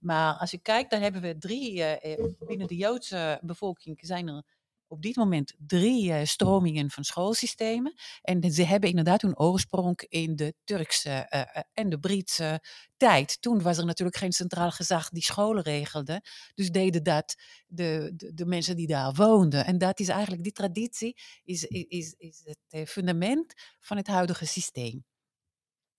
Maar 0.00 0.34
als 0.34 0.50
je 0.50 0.58
kijkt, 0.58 0.90
dan 0.90 1.00
hebben 1.00 1.22
we 1.22 1.38
drie, 1.38 1.76
uh, 1.76 2.26
binnen 2.46 2.66
de 2.66 2.76
Joodse 2.76 3.38
bevolking 3.42 3.98
zijn 4.00 4.28
er 4.28 4.44
op 4.88 5.02
dit 5.02 5.16
moment 5.16 5.54
drie 5.58 6.08
uh, 6.08 6.24
stromingen 6.24 6.90
van 6.90 7.04
schoolsystemen. 7.04 7.94
En 8.22 8.52
ze 8.52 8.64
hebben 8.64 8.88
inderdaad 8.88 9.22
hun 9.22 9.38
oorsprong 9.38 10.00
in 10.08 10.36
de 10.36 10.54
Turkse 10.64 11.26
uh, 11.30 11.62
en 11.72 11.88
de 11.88 11.98
Britse 11.98 12.60
tijd. 12.96 13.40
Toen 13.40 13.62
was 13.62 13.78
er 13.78 13.84
natuurlijk 13.84 14.16
geen 14.16 14.32
centraal 14.32 14.70
gezag 14.70 15.08
die 15.08 15.22
scholen 15.22 15.62
regelde. 15.62 16.22
Dus 16.54 16.70
deden 16.70 17.02
dat 17.02 17.34
de, 17.66 18.12
de, 18.14 18.34
de, 18.34 18.46
mensen 18.46 18.76
die 18.76 18.86
daar 18.86 19.12
woonden. 19.12 19.64
En 19.64 19.78
dat 19.78 20.00
is 20.00 20.08
eigenlijk, 20.08 20.42
die 20.42 20.52
traditie 20.52 21.16
is, 21.44 21.64
is, 21.64 22.14
is 22.18 22.42
het 22.44 22.88
fundament 22.88 23.54
van 23.80 23.96
het 23.96 24.06
huidige 24.06 24.46
systeem. 24.46 25.04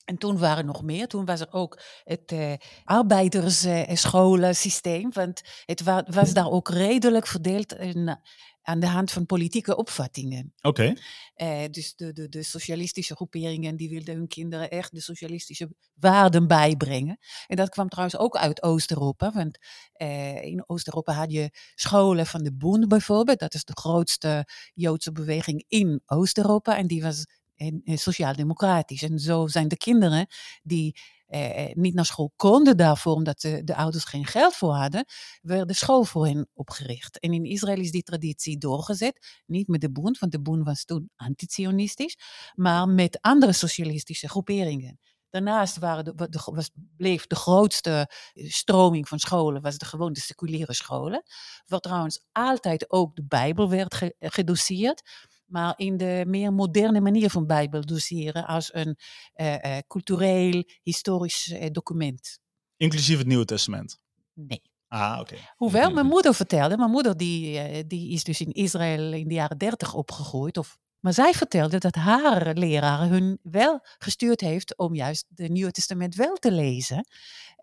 En 0.08 0.18
toen 0.18 0.38
waren 0.38 0.58
er 0.58 0.66
nog 0.66 0.84
meer. 0.84 1.08
Toen 1.08 1.26
was 1.26 1.40
er 1.40 1.52
ook 1.52 1.82
het 2.04 2.32
uh, 2.32 2.54
arbeidersscholensysteem. 2.84 5.10
want 5.14 5.42
het 5.66 5.84
wa 5.84 6.06
was 6.10 6.34
daar 6.34 6.50
ook 6.50 6.70
redelijk 6.70 7.28
verdeeld 7.28 7.74
in, 7.74 8.20
aan 8.62 8.80
de 8.80 8.88
hand 8.88 9.12
van 9.12 9.26
politieke 9.26 9.76
opvattingen. 9.76 10.54
Oké. 10.62 10.68
Okay. 10.68 10.98
Uh, 11.64 11.70
dus 11.72 11.96
de, 11.96 12.14
de, 12.14 12.30
de 12.30 12.44
socialistische 12.44 13.16
groeperingen 13.16 13.76
die 13.76 13.90
wilden 13.90 14.16
hun 14.16 14.28
kinderen 14.28 14.70
echt 14.70 14.92
de 14.92 15.02
socialistische 15.02 15.70
waarden 15.94 16.48
bijbrengen. 16.48 17.18
En 17.48 17.56
dat 17.56 17.70
kwam 17.70 17.90
trouwens 17.90 18.18
ook 18.18 18.38
uit 18.38 18.64
Oost-Europa. 18.64 19.32
Want 19.32 19.58
uh, 19.98 20.44
in 20.44 20.70
Oost-Europa 20.70 21.14
had 21.14 21.32
je 21.32 21.50
scholen 21.76 22.26
van 22.26 22.44
de 22.44 22.56
Bund 22.56 22.88
bijvoorbeeld. 22.88 23.40
Dat 23.40 23.54
is 23.54 23.64
de 23.64 23.78
grootste 23.80 24.48
Joodse 24.74 25.12
beweging 25.12 25.66
in 25.68 26.02
Oost-Europa. 26.06 26.78
En 26.78 26.88
die 26.88 27.02
was 27.02 27.26
sociaal-democratisch. 27.86 29.04
En 29.04 29.20
zo 29.20 29.48
zijn 29.48 29.68
de 29.68 29.78
kinderen 29.78 30.28
die 30.64 30.96
eh, 31.28 31.66
eh, 31.66 31.76
niet 31.76 31.94
naar 31.94 32.06
school 32.06 32.34
konden 32.36 32.78
daarvoor, 32.78 33.14
omdat 33.14 33.42
de, 33.42 33.64
de, 33.64 33.76
ouders 33.76 34.04
geen 34.04 34.26
geld 34.26 34.56
voor 34.56 34.74
hadden, 34.74 35.06
werd 35.42 35.68
de 35.68 35.74
school 35.74 36.04
voor 36.04 36.26
hen 36.26 36.50
opgericht. 36.54 37.20
En 37.20 37.34
in 37.34 37.46
Israël 37.46 37.80
is 37.80 37.92
die 37.92 38.04
traditie 38.04 38.58
doorgezet, 38.58 39.42
niet 39.46 39.68
met 39.68 39.82
de 39.82 39.92
Bund, 39.92 40.20
want 40.20 40.32
de 40.32 40.42
Bund 40.42 40.66
was 40.66 40.86
toen 40.86 41.10
antizionistisch, 41.16 42.18
maar 42.56 42.90
met 42.90 43.18
andere 43.22 43.54
socialistische 43.54 44.30
groeperingen. 44.30 45.00
Daarnaast 45.30 45.78
waren 45.78 46.30
was, 46.46 46.70
bleef 46.98 47.28
de 47.28 47.36
grootste 47.36 48.10
eh, 48.34 48.50
stroming 48.50 49.08
van 49.08 49.20
scholen 49.20 49.62
was 49.62 49.78
de 49.78 49.86
gewone 49.86 50.20
seculiere 50.20 50.74
scholen, 50.74 51.24
waar 51.66 51.80
trouwens 51.80 52.26
altijd 52.32 52.92
ook 52.92 53.16
de 53.16 53.24
Bijbel 53.24 53.70
werd 53.70 53.94
ge, 53.94 54.16
gedoseerd 54.20 55.02
maar 55.48 55.74
in 55.78 55.98
de 55.98 56.24
meer 56.28 56.54
moderne 56.54 57.02
manier 57.02 57.30
van 57.30 57.48
Bijbel 57.48 57.86
doseren 57.86 58.46
als 58.46 58.74
een 58.74 58.98
uh, 59.36 59.54
uh, 59.54 59.78
cultureel, 59.88 60.64
historisch 60.84 61.48
uh, 61.48 61.66
document. 61.72 62.40
Inclusief 62.78 63.18
het 63.18 63.28
Nieuwe 63.28 63.46
Testament? 63.46 64.00
Nee. 64.34 64.62
Ah, 64.88 65.18
oké. 65.20 65.34
Okay. 65.34 65.48
Hoewel, 65.56 65.92
mijn 65.92 66.06
moeder 66.06 66.34
vertelde, 66.34 66.78
mijn 66.78 66.92
moeder 66.92 67.18
die, 67.18 67.88
die 67.88 68.12
is 68.12 68.24
dus 68.24 68.42
in 68.42 68.52
Israël 68.52 69.14
in 69.14 69.28
de 69.28 69.34
jaren 69.34 69.58
dertig 69.58 69.94
opgegroeid, 69.94 70.58
of 70.58 70.78
maar 71.00 71.14
zij 71.14 71.34
vertelde 71.34 71.78
dat 71.78 71.96
haar 71.96 72.54
leraar 72.54 73.10
hun 73.10 73.40
wel 73.42 73.80
gestuurd 73.98 74.42
heeft 74.42 74.78
om 74.78 74.96
juist 74.96 75.26
het 75.36 75.52
Nieuwe 75.52 75.72
Testament 75.72 76.16
wel 76.16 76.36
te 76.36 76.52
lezen. 76.52 77.08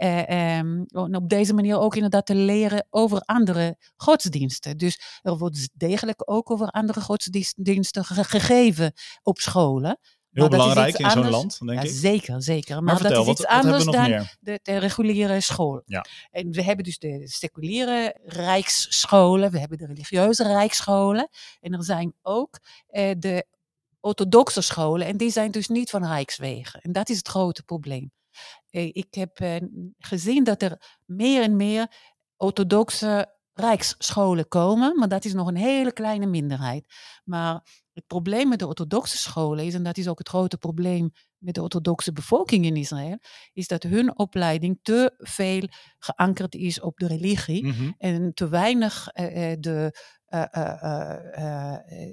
Uh, 0.02 0.58
um, 0.58 0.86
op 1.14 1.28
deze 1.28 1.54
manier 1.54 1.78
ook 1.78 1.94
inderdaad 1.94 2.26
te 2.26 2.34
leren 2.34 2.86
over 2.90 3.20
andere 3.20 3.76
godsdiensten. 3.96 4.76
Dus 4.78 5.20
er 5.22 5.38
wordt 5.38 5.68
degelijk 5.72 6.30
ook 6.30 6.50
over 6.50 6.66
andere 6.66 7.00
godsdiensten 7.00 8.04
gegeven 8.04 8.92
op 9.22 9.38
scholen. 9.38 9.98
Heel 10.34 10.48
belangrijk 10.48 10.98
in 10.98 11.10
zo'n 11.10 11.30
land, 11.30 11.58
denk 11.58 11.82
ja, 11.82 11.88
ik. 11.88 11.94
Zeker, 11.94 12.42
zeker. 12.42 12.82
Maar, 12.82 12.94
maar 12.94 13.12
dat 13.12 13.22
is 13.22 13.30
iets 13.30 13.46
anders 13.46 13.84
dan 13.84 14.26
de, 14.40 14.60
de, 14.62 14.76
reguliere 14.76 15.40
school. 15.40 15.82
Ja. 15.86 16.04
En 16.30 16.50
we 16.50 16.62
hebben 16.62 16.84
dus 16.84 16.98
de 16.98 17.22
seculiere 17.24 18.16
rijksscholen, 18.24 19.50
we 19.50 19.58
hebben 19.58 19.78
de 19.78 19.86
religieuze 19.86 20.42
rijksscholen. 20.42 21.28
En 21.60 21.72
er 21.72 21.84
zijn 21.84 22.14
ook 22.22 22.58
eh, 22.86 23.14
de 23.18 23.46
orthodoxe 24.00 24.60
scholen. 24.60 25.06
En 25.06 25.16
die 25.16 25.30
zijn 25.30 25.50
dus 25.50 25.68
niet 25.68 25.90
van 25.90 26.06
rijkswegen. 26.06 26.80
En 26.80 26.92
dat 26.92 27.08
is 27.08 27.16
het 27.16 27.28
grote 27.28 27.62
probleem. 27.62 28.12
Eh, 28.70 28.90
ik 28.92 29.14
heb 29.14 29.38
eh, 29.38 29.56
gezien 29.98 30.44
dat 30.44 30.62
er 30.62 30.98
meer 31.04 31.42
en 31.42 31.56
meer 31.56 31.86
orthodoxe 32.36 33.32
rijksscholen 33.52 34.48
komen, 34.48 34.98
maar 34.98 35.08
dat 35.08 35.24
is 35.24 35.32
nog 35.32 35.48
een 35.48 35.56
hele 35.56 35.92
kleine 35.92 36.26
minderheid. 36.26 36.86
Maar 37.24 37.83
het 37.94 38.06
probleem 38.06 38.48
met 38.48 38.58
de 38.58 38.66
orthodoxe 38.66 39.16
scholen 39.16 39.64
is, 39.64 39.74
en 39.74 39.82
dat 39.82 39.96
is 39.96 40.08
ook 40.08 40.18
het 40.18 40.28
grote 40.28 40.56
probleem 40.56 41.10
met 41.38 41.54
de 41.54 41.62
orthodoxe 41.62 42.12
bevolking 42.12 42.64
in 42.64 42.76
Israël, 42.76 43.18
is 43.52 43.66
dat 43.66 43.82
hun 43.82 44.18
opleiding 44.18 44.78
te 44.82 45.14
veel 45.18 45.68
geankerd 45.98 46.54
is 46.54 46.80
op 46.80 46.96
de 46.98 47.06
religie 47.06 47.66
Mhm. 47.66 47.90
en 47.98 48.34
te 48.34 48.48
weinig 48.48 49.08
uh, 49.14 49.26
de 49.58 49.70
uh, 49.70 49.82
uh, 49.84 49.88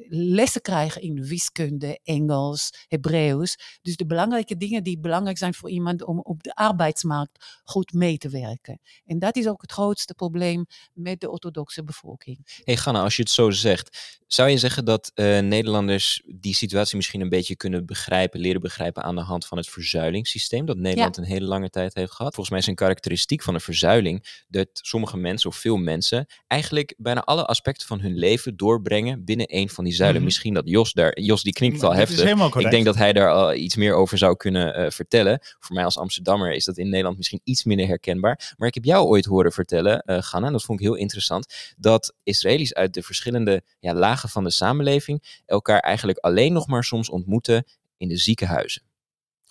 lessen 0.09 0.61
krijgen 0.61 1.01
in 1.01 1.23
wiskunde, 1.23 1.99
Engels, 2.03 2.85
Hebreeuws. 2.87 3.79
Dus 3.81 3.95
de 3.95 4.05
belangrijke 4.05 4.57
dingen 4.57 4.83
die 4.83 4.99
belangrijk 4.99 5.37
zijn 5.37 5.53
voor 5.53 5.69
iemand 5.69 6.03
om 6.03 6.19
op 6.19 6.43
de 6.43 6.55
arbeidsmarkt 6.55 7.61
goed 7.63 7.93
mee 7.93 8.17
te 8.17 8.29
werken. 8.29 8.79
En 9.05 9.19
dat 9.19 9.35
is 9.35 9.47
ook 9.47 9.61
het 9.61 9.71
grootste 9.71 10.13
probleem 10.13 10.65
met 10.93 11.19
de 11.19 11.29
orthodoxe 11.29 11.83
bevolking. 11.83 12.59
Hey 12.63 12.77
Ganna, 12.77 13.01
als 13.01 13.15
je 13.15 13.21
het 13.21 13.31
zo 13.31 13.49
zegt, 13.49 14.19
zou 14.27 14.49
je 14.49 14.57
zeggen 14.57 14.85
dat 14.85 15.11
Nederlanders 15.15 16.23
die 16.35 16.53
situatie 16.53 16.95
misschien 16.95 17.21
een 17.21 17.29
beetje 17.29 17.55
kunnen 17.55 17.85
begrijpen, 17.85 18.39
leren 18.39 18.61
begrijpen 18.61 19.03
aan 19.03 19.15
de 19.15 19.21
hand 19.21 19.45
van 19.45 19.57
het 19.57 19.69
verzuilingssysteem 19.69 20.65
dat 20.65 20.77
Nederland 20.77 21.15
ja. 21.15 21.21
een 21.21 21.27
hele 21.27 21.45
lange 21.45 21.69
tijd 21.69 21.93
heeft 21.93 22.11
gehad? 22.11 22.33
Volgens 22.33 22.49
mij 22.49 22.59
is 22.59 22.67
een 22.67 22.75
karakteristiek 22.75 23.41
van 23.41 23.53
een 23.53 23.61
verzuiling 23.61 24.43
dat 24.47 24.67
sommige 24.73 25.17
mensen 25.17 25.49
of 25.49 25.55
veel 25.55 25.77
mensen 25.77 26.25
eigenlijk 26.47 26.93
bijna 26.97 27.23
alle 27.23 27.45
aspecten 27.45 27.87
van 27.87 27.99
hun 27.99 28.10
hun 28.11 28.19
leven 28.19 28.57
doorbrengen 28.57 29.25
binnen 29.25 29.55
een 29.55 29.69
van 29.69 29.83
die 29.83 29.93
zuilen. 29.93 30.17
Mhm. 30.17 30.25
Misschien 30.25 30.53
dat 30.53 30.69
Jos 30.69 30.93
daar, 30.93 31.19
Jos 31.19 31.43
die 31.43 31.53
klinkt 31.53 31.83
al 31.83 31.93
heftig. 31.93 32.55
Ik 32.55 32.69
denk 32.69 32.85
dat 32.85 32.95
hij 32.95 33.13
daar 33.13 33.31
al 33.31 33.53
iets 33.53 33.75
meer 33.75 33.93
over 33.93 34.17
zou 34.17 34.35
kunnen 34.35 34.75
eh, 34.75 34.91
vertellen. 34.91 35.39
Voor 35.59 35.75
mij 35.75 35.85
als 35.85 35.97
Amsterdammer 35.97 36.51
is 36.51 36.65
dat 36.65 36.77
in 36.77 36.89
Nederland 36.89 37.17
misschien 37.17 37.41
iets 37.43 37.63
minder 37.63 37.87
herkenbaar. 37.87 38.53
Maar 38.57 38.67
ik 38.67 38.73
heb 38.73 38.83
jou 38.83 39.07
ooit 39.07 39.25
horen 39.25 39.51
vertellen, 39.51 40.01
eh 40.01 40.17
Ganna, 40.21 40.47
en 40.47 40.53
dat 40.53 40.63
vond 40.63 40.79
ik 40.79 40.85
heel 40.85 40.95
interessant, 40.95 41.73
dat 41.77 42.15
Israëli's 42.23 42.73
uit 42.73 42.93
de 42.93 43.03
verschillende 43.03 43.63
ja, 43.79 43.93
lagen 43.93 44.29
van 44.29 44.43
de 44.43 44.51
samenleving 44.51 45.39
elkaar 45.45 45.79
eigenlijk 45.79 46.17
alleen 46.17 46.53
nog 46.53 46.67
maar 46.67 46.83
soms 46.83 47.09
ontmoeten 47.09 47.65
in 47.97 48.07
de 48.07 48.17
ziekenhuizen. 48.17 48.81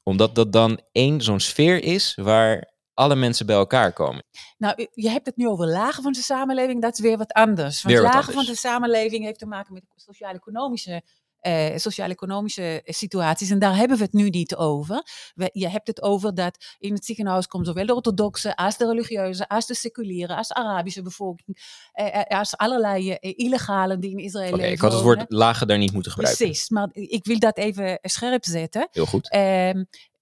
Omdat 0.02 0.34
dat 0.34 0.52
dan 0.52 0.80
één 0.92 1.20
zo'n 1.20 1.40
sfeer 1.40 1.82
is 1.82 2.14
waar 2.14 2.69
alle 3.00 3.16
mensen 3.16 3.46
bij 3.46 3.56
elkaar 3.56 3.92
komen. 3.92 4.24
Nou, 4.58 4.88
je 4.94 5.08
hebt 5.10 5.26
het 5.26 5.36
nu 5.36 5.48
over 5.48 5.66
lagen 5.66 6.02
van 6.02 6.12
de 6.12 6.22
samenleving, 6.22 6.82
dat 6.82 6.92
is 6.92 7.00
weer 7.00 7.16
wat 7.18 7.32
anders. 7.32 7.82
Want 7.82 7.94
wat 7.94 8.04
lagen 8.04 8.18
anders. 8.18 8.36
van 8.36 8.44
de 8.54 8.60
samenleving 8.60 9.24
heeft 9.24 9.38
te 9.38 9.46
maken 9.46 9.72
met 9.74 9.82
sociaal-economische 9.96 11.02
eh, 11.40 11.76
sociaal-economische 11.76 12.80
situaties. 12.84 13.50
En 13.50 13.58
daar 13.58 13.76
hebben 13.76 13.96
we 13.96 14.02
het 14.02 14.12
nu 14.12 14.28
niet 14.28 14.56
over. 14.56 15.02
We- 15.34 15.50
je 15.52 15.68
hebt 15.68 15.86
het 15.86 16.02
over 16.02 16.34
dat 16.34 16.76
in 16.78 16.94
het 16.94 17.04
ziekenhuis 17.04 17.46
komt 17.46 17.66
zowel 17.66 17.86
de 17.86 17.94
orthodoxe 17.94 18.56
als 18.56 18.76
de 18.76 18.86
religieuze, 18.86 19.48
als 19.48 19.66
de 19.66 19.74
seculiere, 19.74 20.36
als 20.36 20.48
de 20.48 20.54
Arabische 20.54 21.02
bevolking, 21.02 21.56
eh, 21.92 22.16
eh, 22.20 22.38
als 22.38 22.56
allerlei 22.56 23.12
eh, 23.12 23.32
illegalen 23.36 24.00
die 24.00 24.10
in 24.10 24.18
Israël 24.18 24.48
Oké, 24.48 24.56
leven. 24.56 24.72
ik 24.72 24.80
had 24.80 24.92
het 24.92 25.02
woord 25.02 25.24
lagen 25.28 25.66
daar 25.66 25.78
niet 25.78 25.92
moeten 25.92 26.12
gebruiken. 26.12 26.46
Precies, 26.46 26.68
maar 26.68 26.88
ik 26.92 27.24
wil 27.24 27.38
dat 27.38 27.56
even 27.58 27.98
scherp 28.02 28.44
zetten. 28.44 28.88
Heel 28.90 29.06
goed. 29.06 29.28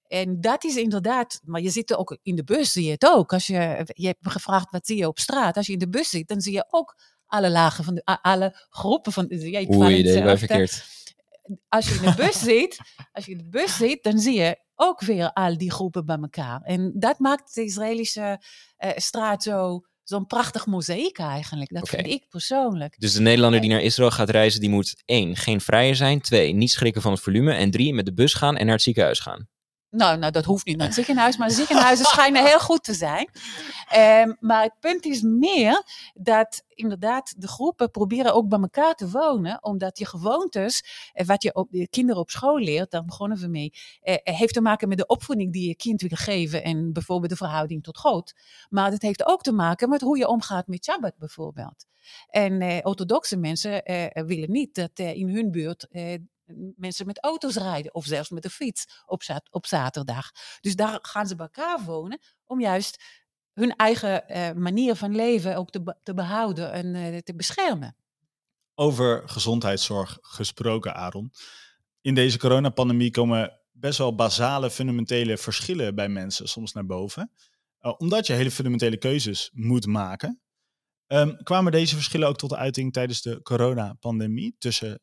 En 0.09 0.41
dat 0.41 0.65
is 0.65 0.77
inderdaad, 0.77 1.41
maar 1.45 1.61
je 1.61 1.71
zit 1.71 1.91
er 1.91 1.99
ook 1.99 2.19
in 2.23 2.37
de 2.37 2.45
bus, 2.45 2.73
zie 2.73 2.85
je 2.85 2.91
het 2.91 3.07
ook. 3.07 3.33
Als 3.33 3.47
je, 3.47 3.87
je 3.95 4.07
hebt 4.07 4.25
me 4.25 4.31
gevraagd 4.31 4.71
wat 4.71 4.87
zie 4.87 4.97
je 4.97 5.09
op 5.09 5.19
straat. 5.19 5.57
Als 5.57 5.67
je 5.67 5.73
in 5.73 5.79
de 5.79 5.89
bus 5.89 6.11
zit, 6.11 6.29
dan 6.29 6.41
zie 6.41 6.53
je 6.53 6.67
ook 6.71 6.97
alle 7.27 7.51
lagen 7.51 7.85
van 7.85 7.95
de, 7.95 8.05
alle 8.05 8.67
groepen 8.71 9.13
van. 9.13 9.27
Jij 9.29 9.69
Oei, 9.71 10.05
was 10.05 10.15
hè. 10.15 10.39
verkeerd. 10.39 10.85
Als 11.69 11.89
je 11.89 11.95
in 11.95 12.03
de 12.03 12.15
bus 12.17 12.39
zit, 12.55 12.79
als 13.13 13.25
je 13.25 13.31
in 13.31 13.39
de 13.39 13.49
bus 13.49 13.77
zit, 13.77 14.03
dan 14.03 14.19
zie 14.19 14.35
je 14.35 14.59
ook 14.75 15.01
weer 15.01 15.33
al 15.33 15.57
die 15.57 15.71
groepen 15.71 16.07
bij 16.07 16.19
elkaar. 16.19 16.63
En 16.63 16.93
dat 16.95 17.19
maakt 17.19 17.55
de 17.55 17.65
Israëlische 17.65 18.43
eh, 18.77 18.91
straat 18.97 19.43
zo, 19.43 19.81
zo'n 20.03 20.27
prachtig 20.27 20.67
mozaïek 20.67 21.19
eigenlijk. 21.19 21.71
Dat 21.75 21.89
vind 21.89 22.07
ik 22.07 22.29
persoonlijk. 22.29 22.95
Dus 22.99 23.13
de 23.13 23.21
Nederlander 23.21 23.61
die 23.61 23.71
naar 23.71 23.81
Israël 23.81 24.11
gaat 24.11 24.31
reizen, 24.31 24.61
die 24.61 24.71
moet 24.71 25.03
één, 25.05 25.37
geen 25.37 25.61
vrijer 25.61 25.97
zijn. 25.97 26.21
Twee, 26.21 26.53
niet 26.53 26.71
schrikken 26.71 27.03
van 27.03 27.13
het 27.13 27.21
volume. 27.21 27.53
En 27.53 27.71
drie, 27.71 27.95
met 27.95 28.05
de 28.05 28.15
bus 28.15 28.35
gaan 28.35 28.57
en 28.57 28.65
naar 28.65 28.75
het 28.75 28.83
ziekenhuis 28.83 29.21
gaan. 29.21 29.49
Nou, 29.91 30.19
nou, 30.19 30.33
dat 30.33 30.45
hoeft 30.45 30.67
niet 30.67 30.77
naar 30.77 30.93
ziekenhuis, 30.93 31.37
maar 31.37 31.51
ziekenhuizen 31.51 32.07
schijnen 32.15 32.47
heel 32.47 32.59
goed 32.61 32.85
te 32.85 32.95
zijn. 32.95 33.31
Ehm, 33.89 34.33
maar 34.41 34.63
het 34.63 34.75
punt 34.81 35.05
is 35.05 35.23
meer 35.23 35.83
dat 36.15 36.63
inderdaad 36.69 37.35
de 37.37 37.49
groepen 37.49 37.91
proberen 37.91 38.35
ook 38.35 38.49
bij 38.49 38.59
elkaar 38.59 38.95
te 38.95 39.11
wonen, 39.11 39.65
omdat 39.65 39.99
je 39.99 40.07
gewoontes, 40.07 40.85
eh, 41.13 41.27
wat 41.27 41.43
je 41.43 41.67
de 41.71 41.89
kinderen 41.89 42.21
op 42.21 42.31
school 42.31 42.59
leert, 42.59 42.91
daar 42.91 43.05
begonnen 43.05 43.39
we 43.39 43.47
mee, 43.47 43.73
eh, 44.01 44.15
eh, 44.23 44.37
heeft 44.37 44.55
te 44.55 44.61
maken 44.61 44.89
met 44.89 44.99
de 44.99 45.07
opvoeding 45.07 45.53
die 45.53 45.69
je 45.69 45.77
kind 45.77 46.01
wil 46.01 46.11
geven 46.13 46.65
en 46.65 46.93
bijvoorbeeld 46.93 47.31
de 47.31 47.37
verhouding 47.37 47.83
tot 47.83 47.99
God. 47.99 48.33
Maar 48.69 48.91
het 48.91 49.03
heeft 49.03 49.27
ook 49.27 49.43
te 49.43 49.53
maken 49.53 49.89
met 49.89 50.01
hoe 50.01 50.19
je 50.19 50.29
omgaat 50.29 50.67
met 50.67 50.85
Shabbat 50.85 51.19
bijvoorbeeld. 51.19 51.87
En 52.31 52.61
eh, 52.61 52.79
orthodoxe 52.83 53.37
mensen 53.37 53.83
willen 54.27 54.51
niet 54.51 54.75
dat 54.75 54.99
in 54.99 55.29
hun 55.29 55.51
buurt 55.51 55.87
mensen 56.77 57.07
met 57.07 57.23
auto's 57.23 57.57
rijden 57.57 57.95
of 57.95 58.05
zelfs 58.05 58.31
met 58.31 58.43
de 58.43 58.51
fiets 58.51 59.03
op, 59.07 59.23
op 59.51 59.67
zaterdag. 59.67 60.31
Dus 60.61 60.77
daar 60.77 60.99
gaan 61.03 61.27
ze 61.27 61.37
bij 61.37 61.47
elkaar 61.47 61.85
wonen 61.85 62.19
om 62.45 62.61
juist 62.61 63.03
hun 63.53 63.77
eigen 63.77 64.29
eh, 64.29 64.53
manier 64.53 64.95
van 64.95 65.15
leven 65.15 65.57
ook 65.57 65.71
te, 65.71 65.97
te 66.03 66.15
behouden 66.15 66.73
en 66.73 66.95
eh, 66.95 67.19
te 67.19 67.35
beschermen. 67.35 67.97
Over 68.75 69.29
gezondheidszorg 69.29 70.19
gesproken, 70.21 70.95
Aaron. 70.95 71.33
In 72.01 72.15
deze 72.15 72.39
coronapandemie 72.39 73.11
komen 73.11 73.61
best 73.71 73.99
wel 73.99 74.15
basale, 74.15 74.71
fundamentele 74.71 75.39
verschillen 75.39 75.95
bij 75.95 76.09
mensen 76.09 76.49
soms 76.49 76.73
naar 76.73 76.87
boven. 76.87 77.33
Eh, 77.79 77.95
omdat 77.97 78.27
je 78.27 78.33
hele 78.33 78.51
fundamentele 78.51 78.97
keuzes 78.97 79.51
moet 79.53 79.87
maken. 79.87 80.41
Ehm, 81.07 81.37
kwamen 81.43 81.73
deze 81.73 81.95
verschillen 81.95 82.29
ook 82.29 82.37
tot 82.37 82.51
de 82.51 82.57
uiting 82.57 82.93
tijdens 82.93 83.23
de 83.23 83.43
coronapandemie 83.43 84.57
tussen 84.59 85.01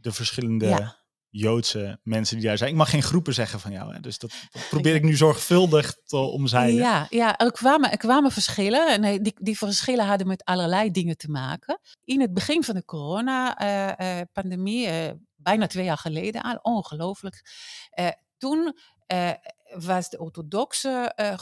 de 0.00 0.12
verschillende 0.12 0.66
Ja. 0.66 0.98
Joodse 1.32 2.00
mensen 2.02 2.36
die 2.36 2.46
daar 2.46 2.58
zijn? 2.58 2.70
Ik 2.70 2.76
mag 2.76 2.90
geen 2.90 3.02
groepen 3.02 3.34
zeggen 3.34 3.60
van 3.60 3.72
jou, 3.72 3.94
hè? 3.94 4.00
dus 4.00 4.18
dat, 4.18 4.30
dat 4.50 4.68
probeer 4.68 4.94
ik 4.94 5.02
nu 5.02 5.16
zorgvuldig 5.16 5.94
te 6.04 6.16
omzeilen. 6.16 6.82
Ja, 6.82 7.06
ja 7.10 7.38
er, 7.38 7.52
kwamen, 7.52 7.90
er 7.90 7.96
kwamen 7.96 8.30
verschillen 8.30 8.88
en 8.88 9.04
eh, 9.04 9.18
die, 9.22 9.34
die 9.40 9.58
verschillen 9.58 10.06
hadden 10.06 10.26
met 10.26 10.44
allerlei 10.44 10.90
dingen 10.90 11.16
te 11.16 11.28
maken. 11.30 11.80
In 12.04 12.20
het 12.20 12.34
begin 12.34 12.64
van 12.64 12.74
de 12.74 12.84
corona-pandemie, 12.84 14.88
bijna 15.36 15.66
twee 15.66 15.84
jaar 15.84 15.98
geleden 15.98 16.42
al, 16.42 16.58
ongelooflijk. 16.62 17.42
eh, 17.90 18.08
toen 18.38 18.76
eh, 19.06 19.30
was 19.74 20.10
de 20.10 20.18
orthodoxe, 20.18 21.12
eh, 21.16 21.32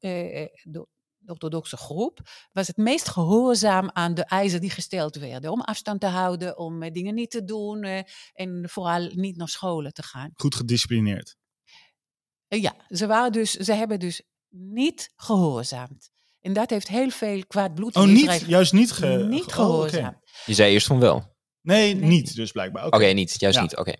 eh, 0.00 0.42
eh, 0.42 0.48
de, 0.62 0.86
de 1.26 1.32
orthodoxe 1.32 1.76
groep 1.76 2.20
was 2.52 2.66
het 2.66 2.76
meest 2.76 3.08
gehoorzaam 3.08 3.90
aan 3.92 4.14
de 4.14 4.24
eisen 4.24 4.60
die 4.60 4.70
gesteld 4.70 5.16
werden. 5.16 5.50
Om 5.50 5.60
afstand 5.60 6.00
te 6.00 6.06
houden, 6.06 6.58
om 6.58 6.82
eh, 6.82 6.92
dingen 6.92 7.14
niet 7.14 7.30
te 7.30 7.44
doen 7.44 7.82
eh, 7.82 8.02
en 8.32 8.68
vooral 8.68 9.10
niet 9.14 9.36
naar 9.36 9.48
scholen 9.48 9.92
te 9.92 10.02
gaan. 10.02 10.30
Goed 10.34 10.54
gedisciplineerd. 10.54 11.36
Eh, 12.48 12.62
Ja, 12.62 12.74
ze, 12.88 13.06
waren 13.06 13.32
dus, 13.32 13.50
ze 13.50 13.72
hebben 13.72 13.98
dus 14.00 14.22
niet 14.48 15.12
gehoorzaamd. 15.16 16.10
En 16.40 16.52
dat 16.52 16.70
heeft 16.70 16.88
heel 16.88 17.10
veel 17.10 17.46
kwaad 17.46 17.74
bloed 17.74 17.96
Oh, 17.96 18.02
in 18.06 18.12
niet, 18.12 18.40
juist 18.46 18.72
niet, 18.72 18.92
ge, 18.92 19.06
niet 19.06 19.40
oh, 19.40 19.46
oké. 19.46 19.52
gehoorzaam. 19.52 20.20
Je 20.44 20.54
zei 20.54 20.72
eerst 20.72 20.86
van 20.86 20.98
wel. 21.00 21.34
Nee, 21.60 21.94
Nee. 21.94 22.08
niet 22.08 22.34
dus 22.34 22.52
blijkbaar. 22.52 22.86
Oké, 22.86 23.06
niet. 23.06 23.40
Juist 23.40 23.56
Ja. 23.56 23.62
niet. 23.62 23.76
Oké. 23.76 23.92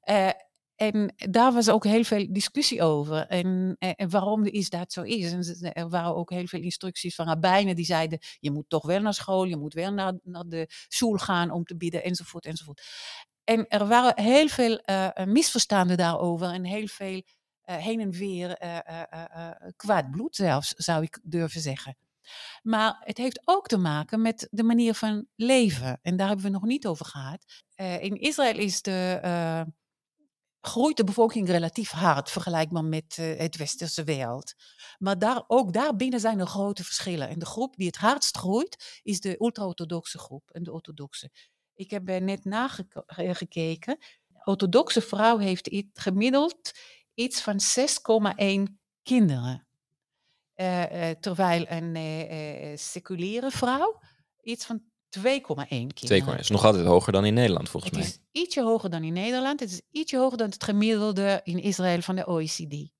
Eh, 0.00 0.28
en 0.76 1.14
daar 1.16 1.52
was 1.52 1.68
ook 1.68 1.84
heel 1.84 2.04
veel 2.04 2.26
discussie 2.30 2.82
over. 2.82 3.26
En, 3.26 3.76
waarom 4.08 4.44
is 4.44 4.68
dat 4.68 4.92
zo 4.92 5.02
is. 5.02 5.32
En 5.32 5.72
er 5.72 5.88
waren 5.88 6.16
ook 6.16 6.30
heel 6.30 6.46
veel 6.46 6.60
instructies 6.60 7.14
van 7.14 7.26
rabbijnen 7.26 7.76
die 7.76 7.84
zeiden... 7.84 8.18
je 8.38 8.50
moet 8.50 8.68
toch 8.68 8.86
wel 8.86 9.00
naar 9.00 9.14
school, 9.14 9.44
je 9.44 9.56
moet 9.56 9.74
wel 9.74 9.92
naar, 9.92 10.12
naar 10.22 10.44
de 10.46 10.66
school 10.88 11.16
gaan 11.16 11.50
om 11.50 11.64
te 11.64 11.76
bidden, 11.76 12.04
enzovoort, 12.04 12.44
enzovoort. 12.44 12.82
En 13.44 13.68
er 13.68 13.86
waren 13.86 14.24
heel 14.24 14.48
veel 14.48 14.78
eh, 14.78 15.06
eh, 15.18 15.26
misverstanden 15.26 15.96
daarover 15.96 16.48
en 16.48 16.64
heel 16.64 16.86
veel 16.86 17.22
eh, 17.62 17.76
heen 17.76 18.00
en 18.00 18.10
weer 18.10 18.58
kwaad 19.76 20.10
bloed 20.10 20.36
zelfs, 20.36 20.68
zou 20.68 21.02
ik 21.02 21.20
durven 21.22 21.60
zeggen. 21.60 21.96
Maar 22.62 22.96
het 23.00 23.18
heeft 23.18 23.40
ook 23.44 23.66
te 23.66 23.76
maken 23.76 24.22
met 24.22 24.48
de 24.50 24.62
manier 24.62 24.94
van 24.94 25.26
leven. 25.36 25.98
En 26.02 26.16
daar 26.16 26.26
hebben 26.26 26.46
we 26.46 26.52
nog 26.52 26.64
niet 26.64 26.86
over 26.86 27.06
gehad. 27.06 27.44
Eh, 27.74 28.02
in 28.02 28.20
Israël 28.20 28.58
is 28.58 28.82
de, 28.82 29.20
groeit 30.66 30.96
de 30.96 31.04
bevolking 31.04 31.48
relatief 31.48 31.90
hard 31.90 32.30
vergelijkbaar 32.30 32.84
met 32.84 33.16
eh, 33.18 33.38
het 33.38 33.56
westerse 33.56 34.04
wereld. 34.04 34.54
Maar 34.98 35.18
daar, 35.18 35.44
ook 35.46 35.72
daarbinnen 35.72 36.20
zijn 36.20 36.38
er 36.38 36.46
grote 36.46 36.84
verschillen. 36.84 37.28
En 37.28 37.38
de 37.38 37.46
groep 37.46 37.76
die 37.76 37.86
het 37.86 37.96
hardst 37.96 38.36
groeit, 38.36 39.00
is 39.02 39.20
de 39.20 39.40
ultra-orthodoxe 39.40 40.18
groep 40.18 40.50
en 40.50 40.62
de 40.62 40.72
orthodoxe. 40.72 41.30
Ik 41.74 41.90
heb 41.90 42.08
er 42.08 42.22
net 42.22 42.44
nagekeken. 42.44 43.96
De 44.26 44.40
orthodoxe 44.44 45.00
vrouw 45.00 45.38
heeft 45.38 45.84
gemiddeld 45.92 46.72
iets 47.14 47.40
van 47.40 47.60
6,1 47.60 48.62
kinderen. 49.02 49.66
Eh, 50.56 51.10
eh, 51.10 51.16
terwijl 51.18 51.66
een 51.68 51.96
eh, 51.96 52.72
eh, 52.72 52.78
seculiere 52.78 53.50
vrouw 53.50 54.00
iets 54.42 54.64
van 54.64 54.82
2,1 55.18 55.22
Twee 55.22 55.92
kinderen. 55.92 56.24
korn 56.24 56.38
is 56.38 56.48
nog 56.48 56.64
altijd 56.64 56.86
hoger 56.86 57.12
dan 57.12 57.24
in 57.24 57.34
Nederland, 57.34 57.68
volgens 57.68 57.92
Het 57.92 58.00
mij. 58.02 58.10
is 58.10 58.42
ietsje 58.42 58.62
hoger 58.62 58.90
dan 58.90 59.02
in 59.04 59.12
Nederland. 59.12 59.60
Het 59.60 59.70
is 59.70 59.80
ietsje 59.90 60.16
hoger 60.16 60.38
dan 60.38 60.48
het 60.50 60.64
gemiddelde 60.64 61.40
in 61.44 61.58
Israël 61.58 62.00
van 62.02 62.16
de 62.16 62.26
OECD. 62.26 62.94